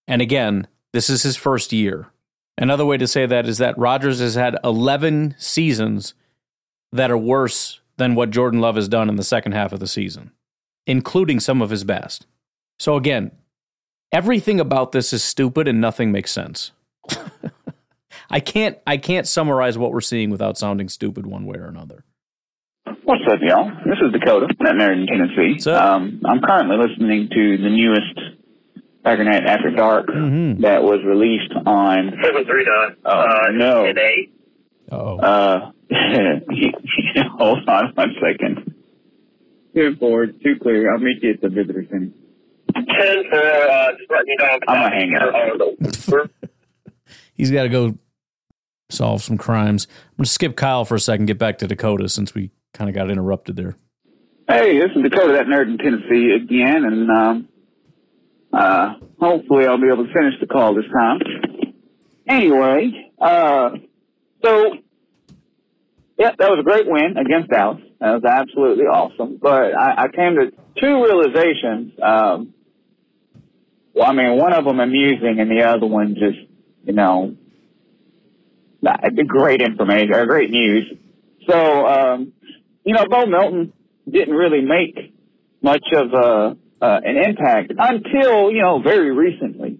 And 0.08 0.22
again, 0.22 0.68
this 0.94 1.10
is 1.10 1.24
his 1.24 1.36
first 1.36 1.72
year. 1.72 2.08
Another 2.58 2.86
way 2.86 2.98
to 2.98 3.08
say 3.08 3.26
that 3.26 3.48
is 3.48 3.60
that 3.60 3.78
Rodgers 3.78 4.20
has 4.20 4.36
had 4.36 4.58
11 4.64 5.36
seasons 5.38 6.14
that 6.92 7.12
are 7.12 7.18
worse 7.18 7.81
than 8.02 8.16
what 8.16 8.32
Jordan 8.32 8.60
Love 8.60 8.78
has 8.78 8.88
done 8.88 9.10
in 9.10 9.16
the 9.16 9.24
second 9.24 9.52
half 9.52 9.72
of 9.72 9.80
the 9.80 9.86
season, 9.88 10.32
including 10.88 11.40
some 11.40 11.62
of 11.62 11.70
his 11.70 11.84
best. 11.84 12.26
So 12.80 12.96
again, 12.96 13.30
everything 14.12 14.60
about 14.60 14.92
this 14.92 15.14
is 15.14 15.24
stupid 15.24 15.68
and 15.68 15.80
nothing 15.80 16.12
makes 16.12 16.32
sense. 16.32 16.72
I 18.32 18.40
can't 18.40 18.80
I 18.88 18.98
can't 18.98 19.28
summarize 19.28 19.78
what 19.78 19.92
we're 19.92 20.02
seeing 20.02 20.32
without 20.32 20.58
sounding 20.58 20.90
stupid 20.90 21.28
one 21.28 21.46
way 21.46 21.58
or 21.60 21.66
another. 21.68 22.04
What's 23.04 23.22
up, 23.30 23.40
y'all? 23.44 23.70
This 23.86 24.00
is 24.04 24.12
Dakota 24.12 24.48
at 24.66 24.76
Meriden, 24.76 25.06
Tennessee. 25.06 25.70
Um, 25.70 26.22
I'm 26.26 26.42
currently 26.42 26.78
listening 26.78 27.30
to 27.30 27.58
the 27.58 27.70
newest 27.70 28.18
Packernet 29.06 29.46
After 29.46 29.70
Dark 29.70 30.08
Mm-hmm. 30.08 30.62
that 30.62 30.82
was 30.82 31.02
released 31.06 31.54
on. 31.68 32.18
Seven 32.24 32.46
three 32.46 32.66
nine. 32.66 32.96
Oh, 33.06 33.12
uh, 33.12 33.52
no. 33.52 33.86
Today. 34.92 35.02
Oh. 35.02 35.18
Uh, 35.18 35.72
hold 37.38 37.68
on 37.68 37.94
one 37.96 38.16
second. 38.22 38.76
Two 39.74 39.96
forward, 39.96 40.40
two 40.44 40.56
clear. 40.62 40.92
I'll 40.92 41.00
meet 41.00 41.24
you 41.24 41.32
at 41.32 41.42
the 41.42 41.50
visitor 41.50 41.86
center. 41.90 42.12
Ten 42.74 43.24
for 43.30 43.38
uh, 43.38 43.92
just 43.98 44.12
letting 44.12 44.28
you 44.28 44.38
know. 44.38 44.60
I'm 44.68 44.82
gonna 44.82 44.96
hang 44.96 45.16
up. 45.16 46.30
He's 47.36 47.52
got 47.52 47.64
to 47.64 47.70
go 47.70 47.98
solve 48.90 49.24
some 49.24 49.38
crimes. 49.38 49.88
I'm 49.90 50.18
going 50.18 50.26
to 50.26 50.32
skip 50.32 50.56
Kyle 50.56 50.86
for 50.86 50.96
a 50.96 51.00
second, 51.00 51.26
get 51.26 51.40
back 51.40 51.58
to 51.60 51.68
Dakota 51.68 52.08
since 52.08 52.36
we 52.36 52.52
kind 52.74 52.90
of 52.90 52.96
got 52.96 53.10
interrupted 53.10 53.56
there. 53.56 53.78
Hey, 54.48 54.78
this 54.80 54.92
is 54.96 55.04
Dakota, 55.04 55.34
that 55.34 55.48
nerd 55.48 55.68
in 55.68 55.78
Tennessee 55.78 56.32
again, 56.36 56.86
and 56.86 57.10
um, 57.10 57.50
uh, 58.54 58.96
hopefully 59.20 59.66
I'll 59.66 59.80
be 59.80 59.88
able 59.88 60.06
to 60.06 60.14
finish 60.14 60.34
the 60.40 60.46
call 60.46 60.76
this 60.76 60.86
time. 60.94 61.20
Anyway, 62.28 63.12
uh, 63.20 63.72
so 64.44 64.76
yeah, 66.18 66.32
that 66.38 66.50
was 66.50 66.60
a 66.60 66.64
great 66.64 66.88
win 66.88 67.18
against 67.18 67.50
Dallas. 67.50 67.82
That 68.00 68.14
was 68.14 68.24
absolutely 68.24 68.86
awesome. 68.86 69.40
But 69.42 69.76
I, 69.76 70.04
I 70.04 70.08
came 70.08 70.36
to 70.36 70.52
two 70.80 71.04
realizations. 71.04 71.94
Um, 72.02 72.54
well, 73.94 74.06
I 74.10 74.14
mean, 74.14 74.38
one 74.38 74.54
of 74.54 74.66
them 74.66 74.80
amusing, 74.80 75.40
and 75.40 75.50
the 75.50 75.64
other 75.64 75.88
one 75.88 76.16
just, 76.16 76.38
you 76.86 76.94
know, 76.94 77.36
great 79.28 79.62
information 79.62 80.14
or 80.14 80.26
great 80.26 80.50
news. 80.52 80.94
So, 81.48 81.88
um, 81.88 82.34
you 82.84 82.94
know, 82.94 83.06
Bo 83.10 83.26
Melton 83.26 83.74
didn't 84.10 84.36
really 84.36 84.62
make 84.62 85.14
much 85.62 85.86
of 85.94 86.14
a, 86.14 86.58
uh, 86.82 87.00
an 87.04 87.18
impact 87.18 87.74
until, 87.78 88.52
you 88.52 88.62
know, 88.62 88.82
very 88.82 89.12
recently. 89.12 89.71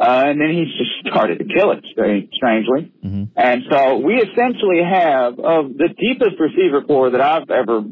Uh, 0.00 0.24
and 0.28 0.40
then 0.40 0.48
he 0.50 0.64
just 0.78 1.12
started 1.12 1.38
to 1.38 1.44
kill 1.44 1.72
it, 1.72 1.84
stra- 1.92 2.22
strangely. 2.32 2.90
And 3.36 3.62
so 3.70 3.98
we 3.98 4.14
essentially 4.16 4.82
have 4.82 5.38
of 5.38 5.76
the 5.76 5.88
deepest 5.98 6.40
receiver 6.40 6.80
corps 6.82 7.10
that 7.10 7.20
I've 7.20 7.50
ever 7.50 7.82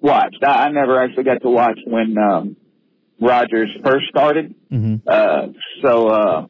watched. 0.00 0.42
I, 0.44 0.66
I 0.66 0.70
never 0.70 1.00
actually 1.00 1.24
got 1.24 1.40
to 1.42 1.50
watch 1.50 1.78
when 1.86 2.16
um, 2.18 2.56
Rodgers 3.20 3.70
first 3.84 4.06
started. 4.08 4.54
Uh, 5.08 5.48
so 5.82 6.08
uh, 6.08 6.46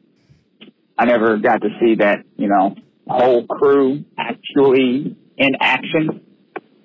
I 0.97 1.05
never 1.05 1.37
got 1.37 1.61
to 1.61 1.69
see 1.79 1.95
that, 1.95 2.25
you 2.35 2.47
know, 2.47 2.75
whole 3.07 3.45
crew 3.47 4.03
actually 4.17 5.15
in 5.37 5.49
action 5.61 6.21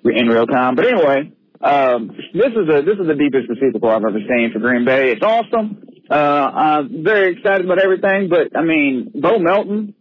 in 0.05 0.27
real 0.27 0.45
time. 0.47 0.75
But 0.75 0.85
anyway, 0.85 1.31
um, 1.61 2.07
this 2.33 2.51
is 2.51 2.69
a 2.69 2.81
this 2.83 2.97
is 2.99 3.07
the 3.07 3.15
deepest 3.15 3.49
receiver 3.49 3.79
corps 3.79 3.95
I've 3.95 4.03
ever 4.05 4.19
seen 4.19 4.51
for 4.53 4.59
Green 4.59 4.85
Bay. 4.85 5.11
It's 5.11 5.23
awesome. 5.23 5.81
Uh, 6.09 6.13
I'm 6.13 7.03
very 7.03 7.33
excited 7.33 7.65
about 7.65 7.79
everything. 7.79 8.29
But 8.29 8.57
I 8.57 8.63
mean, 8.63 9.11
Bo 9.15 9.39
Melton, 9.39 9.95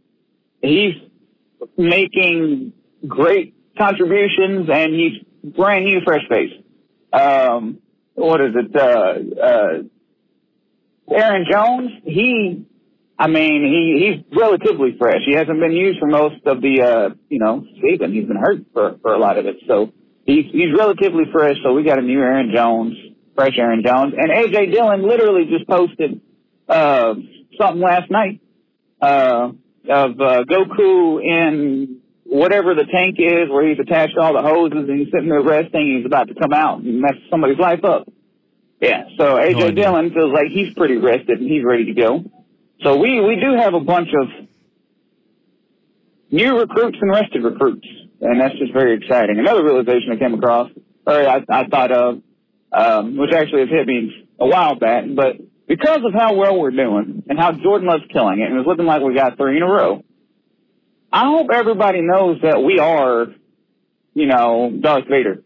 he's 0.61 0.95
making 1.77 2.73
great 3.07 3.55
contributions, 3.77 4.69
and 4.73 4.95
he's 4.95 5.23
brand 5.55 5.85
new, 5.85 6.01
fresh 6.05 6.27
face. 6.29 6.53
Um, 7.13 7.79
what 8.15 8.41
is 8.41 8.55
it? 8.55 8.75
Uh, 8.75 9.41
uh, 9.41 9.83
Aaron 11.11 11.47
Jones, 11.51 11.91
he, 12.05 12.65
I 13.19 13.27
mean, 13.29 13.63
he, 13.63 14.25
he's 14.27 14.39
relatively 14.39 14.97
fresh. 14.99 15.21
He 15.27 15.33
hasn't 15.33 15.61
been 15.61 15.73
used 15.73 15.99
for 16.01 16.07
most 16.07 16.47
of 16.47 16.63
the, 16.63 16.83
uh, 16.83 17.15
you 17.29 17.39
know, 17.39 17.67
season. 17.83 18.13
He's 18.13 18.27
been 18.27 18.37
hurt 18.37 18.65
for, 18.73 18.99
for 19.03 19.13
a 19.13 19.19
lot 19.19 19.37
of 19.37 19.47
it. 19.47 19.57
So 19.67 19.93
he's, 20.25 20.47
he's 20.51 20.73
relatively 20.77 21.25
fresh. 21.33 21.57
So 21.63 21.75
we 21.75 21.83
got 21.83 21.99
a 21.99 22.03
new 22.03 22.21
Aaron 22.21 22.53
Jones, 22.55 22.95
fresh 23.35 23.55
Aaron 23.59 23.83
Jones. 23.85 24.15
And 24.17 24.31
AJ 24.31 24.73
Dillon 24.73 25.03
literally 25.03 25.47
just 25.47 25.69
posted, 25.69 26.21
uh, 26.69 27.15
something 27.59 27.83
last 27.83 28.11
night, 28.11 28.41
uh, 29.01 29.53
of, 29.89 30.21
uh, 30.21 30.45
Goku 30.45 31.23
in 31.23 32.01
whatever 32.25 32.75
the 32.75 32.85
tank 32.85 33.17
is 33.19 33.49
where 33.51 33.67
he's 33.67 33.79
attached 33.79 34.15
to 34.15 34.21
all 34.21 34.33
the 34.33 34.43
hoses 34.43 34.89
and 34.89 34.99
he's 34.99 35.11
sitting 35.13 35.29
there 35.29 35.43
resting. 35.43 35.97
He's 35.99 36.07
about 36.07 36.29
to 36.29 36.35
come 36.35 36.53
out 36.53 36.81
and 36.81 37.01
mess 37.01 37.15
somebody's 37.31 37.59
life 37.59 37.85
up. 37.85 38.09
Yeah. 38.81 39.05
So 39.17 39.37
AJ 39.37 39.77
Dillon 39.77 40.13
feels 40.13 40.33
like 40.33 40.49
he's 40.49 40.75
pretty 40.75 40.97
rested 40.97 41.41
and 41.41 41.49
he's 41.49 41.65
ready 41.65 41.87
to 41.87 41.95
go. 41.95 42.25
So 42.83 42.97
we, 42.99 43.21
we 43.21 43.37
do 43.37 43.55
have 43.57 43.75
a 43.75 43.81
bunch 43.81 44.09
of 44.21 44.29
new 46.31 46.59
recruits 46.59 46.99
and 47.01 47.11
rested 47.11 47.45
recruits. 47.45 47.87
And 48.21 48.41
that's 48.41 48.59
just 48.59 48.73
very 48.73 48.97
exciting. 48.97 49.39
Another 49.39 49.63
realization 49.63 50.13
I 50.13 50.17
came 50.17 50.35
across, 50.35 50.71
or 51.07 51.15
I, 51.15 51.45
I 51.49 51.67
thought 51.67 51.93
of, 51.93 52.23
um, 52.75 53.17
which 53.17 53.33
actually 53.33 53.61
has 53.61 53.71
hit 53.71 53.87
me 53.87 54.27
a 54.39 54.47
while 54.47 54.75
back, 54.75 55.05
but 55.15 55.37
because 55.67 56.01
of 56.05 56.13
how 56.13 56.35
well 56.35 56.59
we're 56.59 56.71
doing 56.71 57.23
and 57.29 57.39
how 57.39 57.53
Jordan 57.53 57.89
Love's 57.89 58.05
killing 58.13 58.41
it, 58.41 58.51
and 58.51 58.59
it's 58.59 58.67
looking 58.67 58.85
like 58.85 59.03
we 59.03 59.15
got 59.15 59.37
three 59.37 59.57
in 59.57 59.63
a 59.63 59.67
row, 59.67 60.05
I 61.13 61.27
hope 61.27 61.49
everybody 61.53 62.01
knows 62.01 62.41
that 62.43 62.63
we 62.63 62.81
are, 62.81 63.29
you 64.15 64.27
know, 64.27 64.77
Darth 64.79 65.07
Vader. 65.09 65.43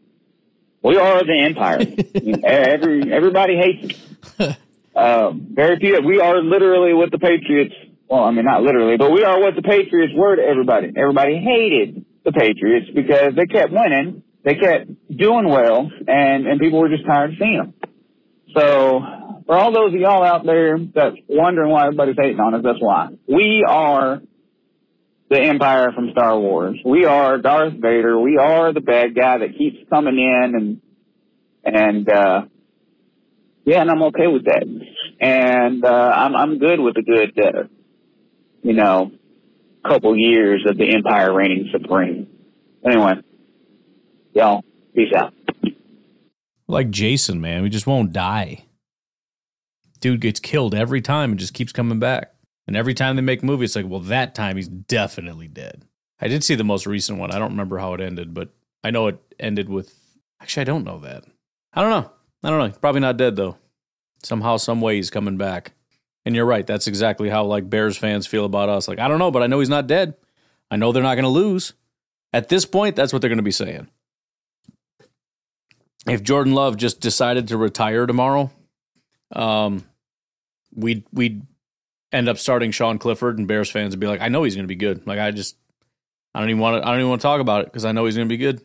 We 0.83 0.97
are 0.97 1.22
the 1.22 1.39
Empire. 1.39 1.81
Every 2.45 3.12
everybody 3.12 3.57
hates 3.57 4.01
us. 4.41 4.57
Um, 4.97 5.47
very 5.53 5.79
few. 5.79 6.01
We 6.05 6.20
are 6.20 6.43
literally 6.43 6.93
what 6.93 7.12
the 7.12 7.20
Patriots. 7.20 7.72
Well, 8.09 8.24
I 8.24 8.33
mean, 8.33 8.45
not 8.45 8.62
literally, 8.64 8.97
but 8.97 9.12
we 9.12 9.22
are 9.22 9.39
what 9.39 9.55
the 9.55 9.62
Patriots 9.62 10.12
were 10.12 10.35
to 10.35 10.43
everybody. 10.43 10.91
Everybody 10.97 11.39
hated 11.39 12.05
the 12.24 12.33
Patriots 12.33 12.91
because 12.93 13.37
they 13.37 13.47
kept 13.47 13.70
winning, 13.70 14.24
they 14.45 14.55
kept 14.55 14.89
doing 15.14 15.49
well, 15.49 15.91
and 16.07 16.47
and 16.47 16.61
people 16.61 16.80
were 16.80 16.89
just 16.89 17.07
tired 17.07 17.32
of 17.32 17.39
seeing 17.39 17.57
them. 17.57 17.74
So, 18.57 19.01
for 19.47 19.57
all 19.57 19.72
those 19.72 19.95
of 19.95 20.01
y'all 20.01 20.24
out 20.24 20.45
there 20.45 20.78
that's 20.78 21.16
wondering 21.28 21.70
why 21.70 21.86
everybody's 21.86 22.16
hating 22.18 22.41
on 22.41 22.55
us, 22.55 22.62
that's 22.64 22.80
why 22.80 23.09
we 23.26 23.64
are 23.68 24.22
the 25.30 25.41
Empire 25.41 25.93
from 25.93 26.11
Star 26.12 26.39
Wars. 26.39 26.78
We 26.84 27.05
are 27.05 27.39
Darth 27.39 27.74
Vader. 27.74 28.18
We 28.18 28.39
are 28.39 28.72
the 28.72 28.80
bad 28.80 29.14
guy 29.14 29.39
that 29.39 29.59
keeps 29.59 29.76
coming 29.91 30.18
in 30.18 30.55
and 30.55 30.80
and 31.64 32.09
uh 32.09 32.43
yeah, 33.64 33.82
and 33.82 33.91
I'm 33.91 34.03
okay 34.05 34.26
with 34.26 34.47
that. 34.47 34.64
And 35.20 35.84
uh 35.84 35.89
I'm 35.89 36.34
I'm 36.34 36.59
good 36.59 36.80
with 36.80 36.97
a 36.97 37.03
good 37.03 37.39
uh 37.39 37.64
you 38.62 38.72
know 38.72 39.12
couple 39.86 40.16
years 40.16 40.64
of 40.68 40.76
the 40.76 40.95
Empire 40.95 41.32
reigning 41.32 41.70
supreme. 41.72 42.28
Anyway, 42.84 43.14
y'all, 44.39 44.64
peace 44.95 45.12
out. 45.14 45.34
Like 46.68 46.91
Jason, 46.91 47.41
man, 47.41 47.62
we 47.62 47.68
just 47.68 47.86
won't 47.86 48.12
die. 48.12 48.64
Dude 50.01 50.20
gets 50.20 50.39
killed 50.39 50.74
every 50.74 51.01
time 51.01 51.30
and 51.30 51.41
just 51.41 51.55
keeps 51.55 51.72
coming 51.72 51.99
back. 51.99 52.32
And 52.66 52.76
every 52.76 52.95
time 52.95 53.16
they 53.16 53.22
make 53.22 53.43
a 53.43 53.47
movie, 53.47 53.64
it's 53.64 53.74
like, 53.74 53.89
well, 53.89 54.01
that 54.01 54.34
time 54.34 54.57
he's 54.57 54.68
definitely 54.68 55.49
dead. 55.49 55.84
I 56.20 56.28
did 56.28 56.45
see 56.45 56.55
the 56.55 56.64
most 56.64 56.86
recent 56.86 57.18
one. 57.18 57.32
I 57.32 57.39
don't 57.39 57.51
remember 57.51 57.78
how 57.78 57.95
it 57.95 58.01
ended, 58.01 58.34
but 58.34 58.51
I 58.84 58.91
know 58.91 59.09
it 59.09 59.18
ended 59.41 59.68
with. 59.68 59.95
Actually, 60.41 60.62
I 60.62 60.64
don't 60.64 60.84
know 60.84 61.01
that. 61.01 61.24
I 61.72 61.80
don't 61.80 61.91
know. 61.91 62.11
I 62.45 62.51
don't 62.51 62.59
know. 62.59 62.66
He's 62.66 62.78
probably 62.78 63.01
not 63.01 63.16
dead 63.16 63.34
though. 63.36 63.57
Somehow, 64.22 64.57
some 64.57 64.80
way, 64.80 64.97
he's 64.97 65.11
coming 65.11 65.36
back. 65.36 65.72
And 66.24 66.36
you're 66.36 66.45
right. 66.45 66.66
That's 66.66 66.86
exactly 66.86 67.30
how 67.30 67.45
like 67.45 67.70
Bears 67.70 67.97
fans 67.97 68.26
feel 68.26 68.45
about 68.45 68.68
us. 68.68 68.86
Like, 68.86 68.99
I 68.99 69.09
don't 69.09 69.18
know, 69.18 69.30
but 69.30 69.43
I 69.43 69.47
know 69.47 69.61
he's 69.61 69.68
not 69.68 69.86
dead. 69.86 70.14
I 70.70 70.76
know 70.76 70.93
they're 70.93 71.03
not 71.03 71.14
going 71.14 71.24
to 71.24 71.28
lose. 71.28 71.72
At 72.32 72.51
this 72.51 72.66
point, 72.66 72.95
that's 72.95 73.12
what 73.12 73.22
they're 73.22 73.30
going 73.30 73.39
to 73.39 73.43
be 73.43 73.51
saying. 73.51 73.89
If 76.09 76.22
Jordan 76.22 76.54
Love 76.54 76.76
just 76.76 77.00
decided 77.00 77.48
to 77.48 77.56
retire 77.56 78.06
tomorrow, 78.06 78.50
um, 79.32 79.84
we'd 80.74 81.04
we'd 81.12 81.42
end 82.12 82.28
up 82.28 82.38
starting 82.38 82.70
Sean 82.70 82.98
Clifford, 82.98 83.38
and 83.38 83.46
Bears 83.46 83.70
fans 83.70 83.92
would 83.92 84.00
be 84.00 84.06
like, 84.06 84.20
"I 84.20 84.28
know 84.28 84.42
he's 84.44 84.54
going 84.54 84.64
to 84.64 84.68
be 84.68 84.76
good." 84.76 85.06
Like, 85.06 85.18
I 85.18 85.30
just, 85.30 85.56
I 86.34 86.40
don't 86.40 86.50
even 86.50 86.61
want 86.61 86.82
to. 86.82 86.86
I 86.86 86.92
don't 86.92 87.00
even 87.00 87.11
want 87.11 87.20
to 87.20 87.26
talk 87.26 87.40
about 87.40 87.62
it 87.62 87.66
because 87.66 87.84
I 87.84 87.92
know 87.92 88.06
he's 88.06 88.16
going 88.16 88.28
to 88.28 88.32
be 88.32 88.38
good. 88.38 88.62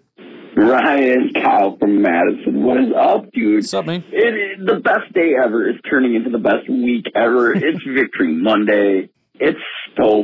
Ryan 0.55 1.31
Kyle 1.33 1.77
from 1.77 2.01
Madison. 2.01 2.63
What 2.63 2.77
is 2.77 2.89
up, 2.97 3.31
dude? 3.33 3.55
What's 3.55 3.73
up, 3.73 3.85
man? 3.85 4.03
It, 4.11 4.59
it, 4.59 4.65
the 4.65 4.79
best 4.79 5.11
day 5.13 5.33
ever 5.43 5.67
is 5.67 5.75
turning 5.89 6.15
into 6.15 6.29
the 6.29 6.37
best 6.37 6.69
week 6.69 7.05
ever. 7.15 7.53
It's 7.55 7.83
Victory 7.83 8.33
Monday. 8.33 9.09
It's 9.35 9.59
so 9.97 10.23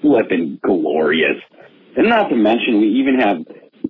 flipping 0.00 0.58
glorious. 0.64 1.36
And 1.96 2.08
not 2.08 2.28
to 2.28 2.36
mention, 2.36 2.80
we 2.80 2.88
even 3.00 3.18
have, 3.18 3.38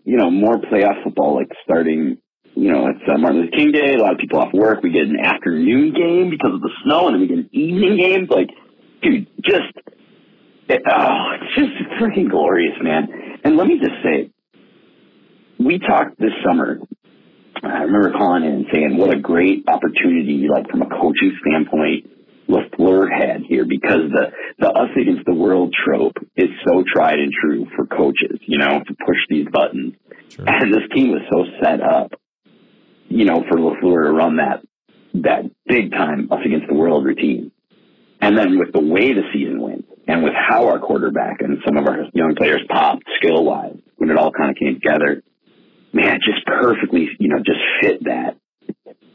you 0.05 0.17
know, 0.17 0.31
more 0.31 0.57
playoff 0.59 1.03
football 1.05 1.37
like 1.37 1.51
starting, 1.63 2.19
you 2.59 2.73
know, 2.73 2.89
it's 2.89 3.01
uh, 3.07 3.17
Martin 3.19 3.43
Luther 3.43 3.57
King 3.57 3.71
Day. 3.71 3.95
A 3.95 4.03
lot 4.03 4.13
of 4.13 4.19
people 4.19 4.41
off 4.41 4.53
work. 4.53 4.83
We 4.83 4.91
get 4.91 5.07
an 5.07 5.21
afternoon 5.23 5.95
game 5.95 6.31
because 6.31 6.53
of 6.55 6.61
the 6.61 6.71
snow, 6.85 7.07
and 7.07 7.15
then 7.15 7.21
we 7.21 7.29
get 7.29 7.39
an 7.39 7.51
evening 7.53 7.97
game. 7.97 8.27
Like, 8.29 8.51
dude, 9.01 9.29
just, 9.45 9.71
it, 10.69 10.83
oh, 10.91 11.25
it's 11.39 11.55
just 11.55 12.03
freaking 12.03 12.29
glorious, 12.29 12.75
man. 12.83 13.07
And 13.45 13.57
let 13.57 13.69
me 13.69 13.79
just 13.79 14.03
say, 14.03 14.31
we 15.59 15.79
talked 15.79 16.19
this 16.19 16.35
summer. 16.45 16.79
I 17.63 17.83
remember 17.83 18.13
calling 18.13 18.45
in 18.45 18.53
and 18.53 18.67
saying 18.73 18.97
what 18.97 19.15
a 19.15 19.21
great 19.21 19.65
opportunity, 19.69 20.47
like 20.51 20.69
from 20.69 20.83
a 20.83 20.89
coaching 20.89 21.37
standpoint, 21.47 22.11
LaFleur 22.49 23.09
had 23.11 23.43
here 23.49 23.67
because 23.67 24.11
the 24.11 24.33
the 24.59 24.69
us 24.69 24.91
against 25.01 25.27
the 25.27 25.35
world 25.35 25.75
trope 25.85 26.17
is 26.37 26.49
so 26.67 26.83
tried 26.93 27.19
and 27.19 27.33
true 27.33 27.67
for 27.77 27.87
coaches, 27.87 28.39
you 28.47 28.59
know, 28.59 28.81
to 28.87 28.95
push 29.07 29.19
these 29.29 29.47
buttons. 29.53 29.95
And 30.39 30.73
this 30.73 30.83
team 30.95 31.11
was 31.11 31.23
so 31.31 31.45
set 31.63 31.81
up, 31.83 32.13
you 33.09 33.25
know, 33.25 33.45
for 33.49 33.59
LaFleur 33.59 34.05
to 34.05 34.13
run 34.13 34.37
that 34.37 34.63
that 35.15 35.51
big 35.67 35.91
time 35.93 36.29
us 36.31 36.41
against 36.45 36.69
the 36.69 36.75
world 36.75 37.05
routine. 37.05 37.51
And 38.21 38.37
then 38.37 38.59
with 38.59 38.73
the 38.73 38.81
way 38.81 39.13
the 39.13 39.23
season 39.33 39.61
went 39.61 39.87
and 40.07 40.23
with 40.23 40.35
how 40.35 40.69
our 40.69 40.79
quarterback 40.79 41.41
and 41.41 41.59
some 41.65 41.77
of 41.77 41.87
our 41.87 42.05
young 42.13 42.35
players 42.37 42.61
popped 42.69 43.05
skill 43.17 43.45
wise 43.45 43.77
when 43.97 44.11
it 44.11 44.17
all 44.17 44.33
kind 44.33 44.51
of 44.51 44.57
came 44.57 44.75
together, 44.75 45.23
man, 45.93 46.19
just 46.25 46.45
perfectly, 46.47 47.09
you 47.19 47.29
know, 47.29 47.39
just 47.39 47.61
fit 47.81 48.05
that, 48.05 48.37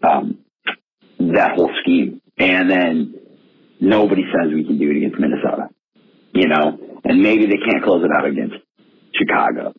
um, 0.02 0.40
that 1.20 1.56
whole 1.56 1.72
scheme. 1.82 2.22
And 2.38 2.70
then 2.70 3.16
nobody 3.80 4.24
says 4.24 4.52
we 4.54 4.64
can 4.64 4.78
do 4.78 4.90
it 4.90 4.98
against 4.98 5.20
Minnesota, 5.20 5.70
you 6.34 6.48
know, 6.48 6.80
and 7.04 7.22
maybe 7.22 7.46
they 7.46 7.58
can't 7.58 7.84
close 7.84 8.04
it 8.04 8.12
out 8.12 8.26
against 8.26 8.56
Chicago. 9.14 9.74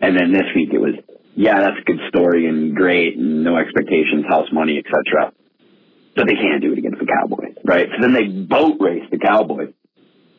And 0.00 0.16
then 0.16 0.32
this 0.32 0.44
week 0.54 0.70
it 0.72 0.80
was, 0.80 0.94
yeah, 1.36 1.60
that's 1.60 1.78
a 1.80 1.84
good 1.84 2.00
story 2.08 2.46
and 2.48 2.74
great 2.74 3.16
and 3.16 3.44
no 3.44 3.56
expectations, 3.56 4.24
house 4.28 4.48
money, 4.52 4.78
etc. 4.78 5.32
But 6.16 6.28
they 6.28 6.34
can't 6.34 6.62
do 6.62 6.72
it 6.72 6.78
against 6.78 7.00
the 7.00 7.06
Cowboys, 7.06 7.56
right? 7.64 7.88
So 7.90 8.00
then 8.00 8.12
they 8.12 8.28
boat 8.28 8.76
race 8.80 9.02
the 9.10 9.18
Cowboys. 9.18 9.72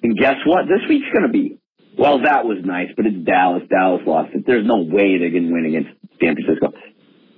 And 0.04 0.18
guess 0.18 0.38
what? 0.46 0.66
This 0.68 0.88
week's 0.88 1.12
going 1.12 1.26
to 1.26 1.32
be 1.32 1.60
well, 1.98 2.22
that 2.24 2.46
was 2.46 2.58
nice, 2.64 2.90
but 2.96 3.06
it's 3.06 3.26
Dallas. 3.26 3.64
Dallas 3.70 4.02
lost 4.06 4.34
it. 4.34 4.44
There's 4.46 4.66
no 4.66 4.84
way 4.84 5.18
they 5.18 5.32
can 5.32 5.52
win 5.52 5.66
against 5.66 5.90
San 6.20 6.36
Francisco. 6.36 6.74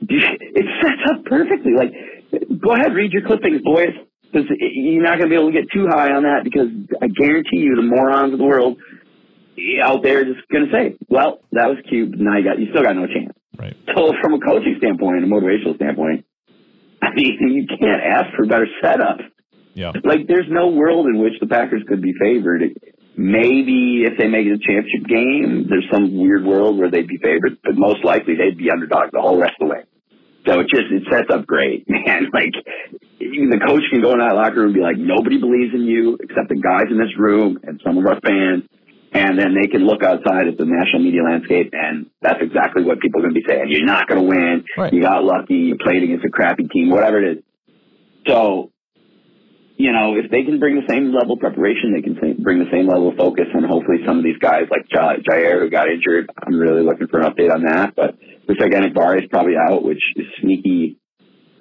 It 0.02 0.66
sets 0.82 1.02
up 1.12 1.26
perfectly. 1.26 1.74
Like, 1.78 1.94
go 2.60 2.74
ahead, 2.74 2.94
read 2.94 3.12
your 3.12 3.26
clippings, 3.26 3.62
boys, 3.62 3.94
because 4.24 4.48
you're 4.60 5.04
not 5.04 5.20
going 5.20 5.30
to 5.30 5.34
be 5.34 5.36
able 5.36 5.52
to 5.52 5.62
get 5.62 5.70
too 5.72 5.88
high 5.88 6.12
on 6.12 6.24
that 6.24 6.44
because 6.44 6.70
I 7.02 7.08
guarantee 7.08 7.58
you 7.58 7.76
the 7.76 7.84
morons 7.84 8.34
of 8.34 8.40
the 8.40 8.46
world 8.46 8.78
out 9.84 10.02
there 10.04 10.22
are 10.22 10.26
just 10.26 10.48
going 10.50 10.66
to 10.66 10.72
say, 10.72 10.98
well, 11.10 11.40
that 11.52 11.68
was 11.68 11.78
cute, 11.90 12.12
but 12.12 12.20
now 12.20 12.38
you 12.38 12.44
got, 12.44 12.60
you 12.60 12.68
still 12.72 12.84
got 12.84 12.96
no 12.96 13.06
chance. 13.06 13.37
Right. 13.58 13.76
So 13.96 14.14
from 14.22 14.34
a 14.34 14.40
coaching 14.40 14.76
standpoint 14.78 15.24
and 15.24 15.26
a 15.26 15.36
motivational 15.36 15.76
standpoint, 15.76 16.26
I 17.02 17.14
mean, 17.14 17.38
you 17.40 17.68
can't 17.68 18.02
ask 18.02 18.36
for 18.36 18.44
a 18.44 18.48
better 18.48 18.68
setup. 18.82 19.20
Yeah. 19.74 19.94
Like, 20.04 20.28
there's 20.28 20.48
no 20.50 20.70
world 20.70 21.06
in 21.06 21.22
which 21.22 21.34
the 21.40 21.48
Packers 21.48 21.84
could 21.88 22.02
be 22.02 22.14
favored. 22.20 22.64
Maybe 23.16 24.06
if 24.06 24.18
they 24.18 24.28
make 24.28 24.46
it 24.46 24.54
a 24.54 24.62
championship 24.62 25.08
game, 25.08 25.68
there's 25.70 25.86
some 25.92 26.18
weird 26.18 26.46
world 26.46 26.78
where 26.78 26.90
they'd 26.90 27.08
be 27.08 27.18
favored, 27.18 27.58
but 27.64 27.76
most 27.76 28.04
likely 28.04 28.36
they'd 28.36 28.58
be 28.58 28.70
underdogs 28.72 29.12
the 29.12 29.22
whole 29.22 29.40
rest 29.40 29.54
of 29.62 29.68
the 29.68 29.74
way. 29.74 29.84
So 30.48 30.62
it 30.62 30.70
just 30.70 30.88
it 30.90 31.04
sets 31.12 31.30
up 31.30 31.46
great, 31.46 31.86
man. 31.90 32.30
Like 32.32 32.54
even 33.20 33.50
the 33.50 33.60
coach 33.60 33.84
can 33.92 34.02
go 34.02 34.14
in 34.14 34.20
that 34.20 34.34
locker 34.34 34.62
room 34.62 34.72
and 34.72 34.74
be 34.74 34.82
like, 34.82 34.98
nobody 34.98 35.38
believes 35.38 35.74
in 35.74 35.84
you 35.84 36.18
except 36.22 36.50
the 36.50 36.56
guys 36.56 36.88
in 36.90 36.98
this 36.98 37.12
room 37.18 37.60
and 37.64 37.82
some 37.84 37.98
of 37.98 38.06
our 38.06 38.20
fans. 38.22 38.64
And 39.14 39.40
then 39.40 39.56
they 39.56 39.68
can 39.68 39.86
look 39.86 40.04
outside 40.04 40.48
at 40.48 40.58
the 40.58 40.66
national 40.66 41.02
media 41.02 41.24
landscape, 41.24 41.72
and 41.72 42.08
that's 42.22 42.40
exactly 42.42 42.84
what 42.84 43.00
people 43.00 43.22
are 43.22 43.24
going 43.24 43.34
to 43.34 43.40
be 43.40 43.46
saying. 43.48 43.68
You're 43.70 43.86
not 43.86 44.08
going 44.08 44.22
to 44.22 44.28
win. 44.28 44.66
Right. 44.78 44.92
You 44.92 45.02
got 45.02 45.24
lucky. 45.24 45.56
You 45.56 45.78
played 45.82 46.04
against 46.04 46.26
a 46.26 46.30
crappy 46.30 46.68
team, 46.68 46.90
whatever 46.90 47.24
it 47.24 47.38
is. 47.38 47.44
So 48.28 48.72
you 49.78 49.94
know, 49.94 50.18
if 50.18 50.32
they 50.32 50.42
can 50.44 50.60
bring 50.60 50.76
the 50.76 50.90
same 50.90 51.14
level 51.14 51.34
of 51.34 51.40
preparation, 51.40 51.94
they 51.94 52.02
can 52.02 52.18
bring 52.42 52.58
the 52.58 52.70
same 52.72 52.88
level 52.88 53.10
of 53.10 53.16
focus, 53.16 53.46
and 53.54 53.64
hopefully 53.64 54.00
some 54.06 54.18
of 54.18 54.24
these 54.24 54.38
guys 54.40 54.66
like 54.72 54.90
J- 54.90 55.22
Jaire 55.22 55.62
who 55.62 55.70
got 55.70 55.88
injured, 55.88 56.30
I'm 56.42 56.58
really 56.58 56.82
looking 56.82 57.08
for 57.08 57.22
an 57.22 57.32
update 57.32 57.54
on 57.54 57.64
that. 57.64 57.96
But 57.96 58.18
looks 58.50 58.60
like 58.60 58.72
Enagbare 58.72 59.22
is 59.22 59.30
probably 59.30 59.54
out, 59.56 59.84
which 59.84 60.02
is 60.16 60.26
sneaky, 60.42 60.98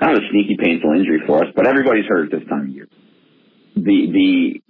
not 0.01 0.17
a 0.17 0.21
sneaky 0.31 0.57
painful 0.59 0.93
injury 0.93 1.21
for 1.27 1.45
us, 1.45 1.53
but 1.55 1.67
everybody's 1.67 2.07
hurt 2.09 2.31
this 2.31 2.43
time 2.49 2.63
of 2.63 2.69
year. 2.69 2.89
The 3.77 4.09
the 4.11 4.63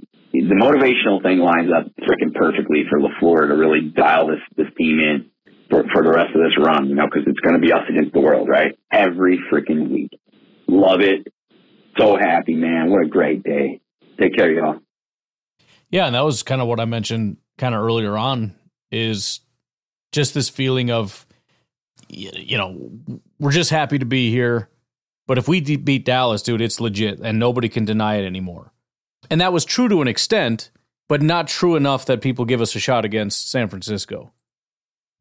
the 0.43 0.55
motivational 0.55 1.23
thing 1.23 1.39
lines 1.39 1.71
up 1.73 1.87
freaking 2.03 2.35
perfectly 2.35 2.85
for 2.89 2.99
LaFleur 3.01 3.49
to 3.49 3.55
really 3.55 3.93
dial 3.95 4.29
this 4.29 4.41
this 4.57 4.67
team 4.77 4.99
in 4.99 5.31
for 5.71 5.85
for 5.93 6.03
the 6.03 6.11
rest 6.11 6.35
of 6.35 6.43
this 6.43 6.57
run, 6.59 6.89
you 6.89 6.95
know, 6.95 7.07
because 7.07 7.27
it's 7.27 7.41
going 7.41 7.55
to 7.55 7.61
be 7.61 7.73
us 7.73 7.85
against 7.89 8.13
the 8.13 8.21
world, 8.21 8.49
right? 8.49 8.79
Every 8.93 9.41
freaking 9.51 9.91
week. 9.91 10.11
Love 10.69 11.01
it 11.01 11.29
so 11.99 12.17
happy, 12.17 12.55
man. 12.55 12.91
What 12.91 13.05
a 13.05 13.09
great 13.09 13.43
day. 13.43 13.81
Take 14.21 14.37
care, 14.37 14.53
y'all. 14.53 14.81
Yeah, 15.91 16.07
and 16.07 16.15
that 16.15 16.25
was 16.25 16.43
kind 16.43 16.61
of 16.61 16.69
what 16.69 16.81
I 16.81 16.85
mentioned 16.85 17.39
kind 17.59 17.75
of 17.75 17.83
earlier 17.83 18.17
on 18.17 18.55
is 18.91 19.41
just 20.13 20.35
this 20.35 20.49
feeling 20.49 20.91
of 20.91 21.27
you 22.09 22.57
know, 22.57 22.91
we're 23.41 23.51
just 23.51 23.71
happy 23.71 23.99
to 23.99 24.05
be 24.05 24.31
here, 24.31 24.69
but 25.27 25.39
if 25.39 25.49
we 25.49 25.61
beat 25.61 26.05
Dallas, 26.05 26.43
dude, 26.43 26.61
it's 26.61 26.81
legit 26.81 27.19
and 27.21 27.39
nobody 27.39 27.69
can 27.69 27.85
deny 27.85 28.17
it 28.17 28.25
anymore. 28.25 28.73
And 29.31 29.41
that 29.41 29.53
was 29.53 29.65
true 29.65 29.89
to 29.89 30.03
an 30.03 30.09
extent, 30.09 30.71
but 31.09 31.23
not 31.23 31.49
true 31.49 31.77
enough 31.77 32.07
that 32.07 32.21
people 32.21 32.45
give 32.45 32.61
us 32.61 32.75
a 32.75 32.81
shot 32.81 33.05
against 33.05 33.51
San 33.51 33.69
Francisco. 33.69 34.33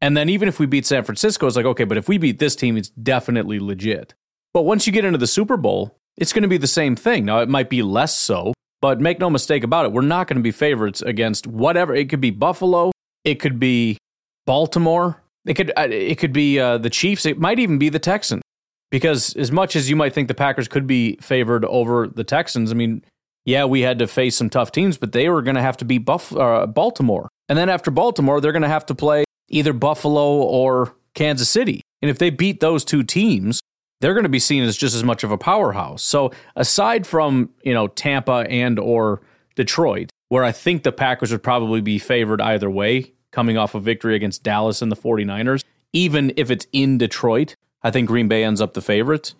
And 0.00 0.16
then 0.16 0.28
even 0.28 0.48
if 0.48 0.58
we 0.58 0.66
beat 0.66 0.84
San 0.86 1.04
Francisco, 1.04 1.46
it's 1.46 1.56
like, 1.56 1.64
okay, 1.64 1.84
but 1.84 1.96
if 1.96 2.08
we 2.08 2.18
beat 2.18 2.38
this 2.38 2.54
team, 2.54 2.76
it's 2.76 2.90
definitely 2.90 3.58
legit. 3.58 4.14
But 4.52 4.62
once 4.62 4.86
you 4.86 4.92
get 4.92 5.04
into 5.04 5.18
the 5.18 5.26
Super 5.26 5.56
Bowl, 5.56 5.98
it's 6.16 6.32
going 6.32 6.42
to 6.42 6.48
be 6.48 6.58
the 6.58 6.66
same 6.66 6.96
thing. 6.96 7.24
Now, 7.24 7.38
it 7.40 7.48
might 7.48 7.70
be 7.70 7.82
less 7.82 8.16
so, 8.16 8.52
but 8.82 9.00
make 9.00 9.18
no 9.18 9.30
mistake 9.30 9.64
about 9.64 9.86
it, 9.86 9.92
we're 9.92 10.02
not 10.02 10.28
going 10.28 10.36
to 10.36 10.42
be 10.42 10.50
favorites 10.50 11.00
against 11.02 11.46
whatever. 11.46 11.94
It 11.94 12.08
could 12.10 12.20
be 12.20 12.30
Buffalo, 12.30 12.92
it 13.24 13.36
could 13.36 13.58
be 13.58 13.96
Baltimore, 14.44 15.22
it 15.46 15.54
could 15.54 15.72
uh, 15.76 15.88
it 15.90 16.18
could 16.18 16.32
be 16.32 16.58
uh, 16.60 16.78
the 16.78 16.90
Chiefs, 16.90 17.24
it 17.24 17.38
might 17.38 17.58
even 17.58 17.78
be 17.78 17.88
the 17.88 17.98
Texans. 17.98 18.42
because 18.90 19.34
as 19.36 19.50
much 19.52 19.76
as 19.76 19.90
you 19.90 19.96
might 19.96 20.12
think 20.12 20.28
the 20.28 20.34
Packers 20.34 20.68
could 20.68 20.86
be 20.86 21.16
favored 21.20 21.64
over 21.64 22.08
the 22.08 22.24
Texans, 22.24 22.70
I 22.70 22.74
mean, 22.74 23.02
yeah, 23.46 23.64
we 23.64 23.80
had 23.80 24.00
to 24.00 24.06
face 24.08 24.36
some 24.36 24.50
tough 24.50 24.72
teams, 24.72 24.98
but 24.98 25.12
they 25.12 25.28
were 25.28 25.40
going 25.40 25.54
to 25.54 25.62
have 25.62 25.76
to 25.78 25.84
beat 25.84 25.98
Buff- 25.98 26.36
uh, 26.36 26.66
Baltimore. 26.66 27.28
And 27.48 27.56
then 27.56 27.68
after 27.68 27.90
Baltimore, 27.92 28.40
they're 28.40 28.52
going 28.52 28.62
to 28.62 28.68
have 28.68 28.86
to 28.86 28.94
play 28.94 29.24
either 29.48 29.72
Buffalo 29.72 30.34
or 30.34 30.94
Kansas 31.14 31.48
City. 31.48 31.80
And 32.02 32.10
if 32.10 32.18
they 32.18 32.30
beat 32.30 32.58
those 32.58 32.84
two 32.84 33.04
teams, 33.04 33.60
they're 34.00 34.14
going 34.14 34.24
to 34.24 34.28
be 34.28 34.40
seen 34.40 34.64
as 34.64 34.76
just 34.76 34.96
as 34.96 35.04
much 35.04 35.22
of 35.22 35.30
a 35.30 35.38
powerhouse. 35.38 36.02
So 36.02 36.32
aside 36.56 37.06
from, 37.06 37.50
you 37.62 37.72
know, 37.72 37.86
Tampa 37.86 38.46
and 38.50 38.80
or 38.80 39.22
Detroit, 39.54 40.10
where 40.28 40.44
I 40.44 40.50
think 40.50 40.82
the 40.82 40.92
Packers 40.92 41.30
would 41.30 41.42
probably 41.42 41.80
be 41.80 41.98
favored 41.98 42.40
either 42.40 42.68
way, 42.68 43.12
coming 43.30 43.56
off 43.56 43.76
a 43.76 43.80
victory 43.80 44.16
against 44.16 44.42
Dallas 44.42 44.82
and 44.82 44.90
the 44.90 44.96
49ers, 44.96 45.62
even 45.92 46.32
if 46.36 46.50
it's 46.50 46.66
in 46.72 46.98
Detroit, 46.98 47.54
I 47.86 47.92
think 47.92 48.08
Green 48.08 48.26
Bay 48.26 48.42
ends 48.42 48.60
up 48.60 48.74
the 48.74 48.82
favorite. 48.82 49.32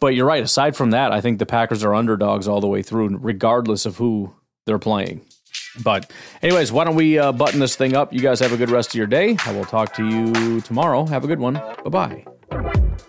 But 0.00 0.16
you're 0.16 0.26
right. 0.26 0.42
Aside 0.42 0.74
from 0.74 0.90
that, 0.90 1.12
I 1.12 1.20
think 1.20 1.38
the 1.38 1.46
Packers 1.46 1.84
are 1.84 1.94
underdogs 1.94 2.48
all 2.48 2.60
the 2.60 2.66
way 2.66 2.82
through, 2.82 3.16
regardless 3.18 3.86
of 3.86 3.98
who 3.98 4.34
they're 4.66 4.80
playing. 4.80 5.20
But, 5.84 6.10
anyways, 6.42 6.72
why 6.72 6.82
don't 6.82 6.96
we 6.96 7.16
uh, 7.16 7.30
button 7.30 7.60
this 7.60 7.76
thing 7.76 7.94
up? 7.94 8.12
You 8.12 8.18
guys 8.18 8.40
have 8.40 8.52
a 8.52 8.56
good 8.56 8.70
rest 8.70 8.88
of 8.88 8.96
your 8.96 9.06
day. 9.06 9.36
I 9.46 9.52
will 9.52 9.64
talk 9.64 9.94
to 9.94 10.04
you 10.04 10.60
tomorrow. 10.62 11.06
Have 11.06 11.22
a 11.22 11.28
good 11.28 11.38
one. 11.38 11.54
Bye 11.84 12.24
bye. 12.50 13.02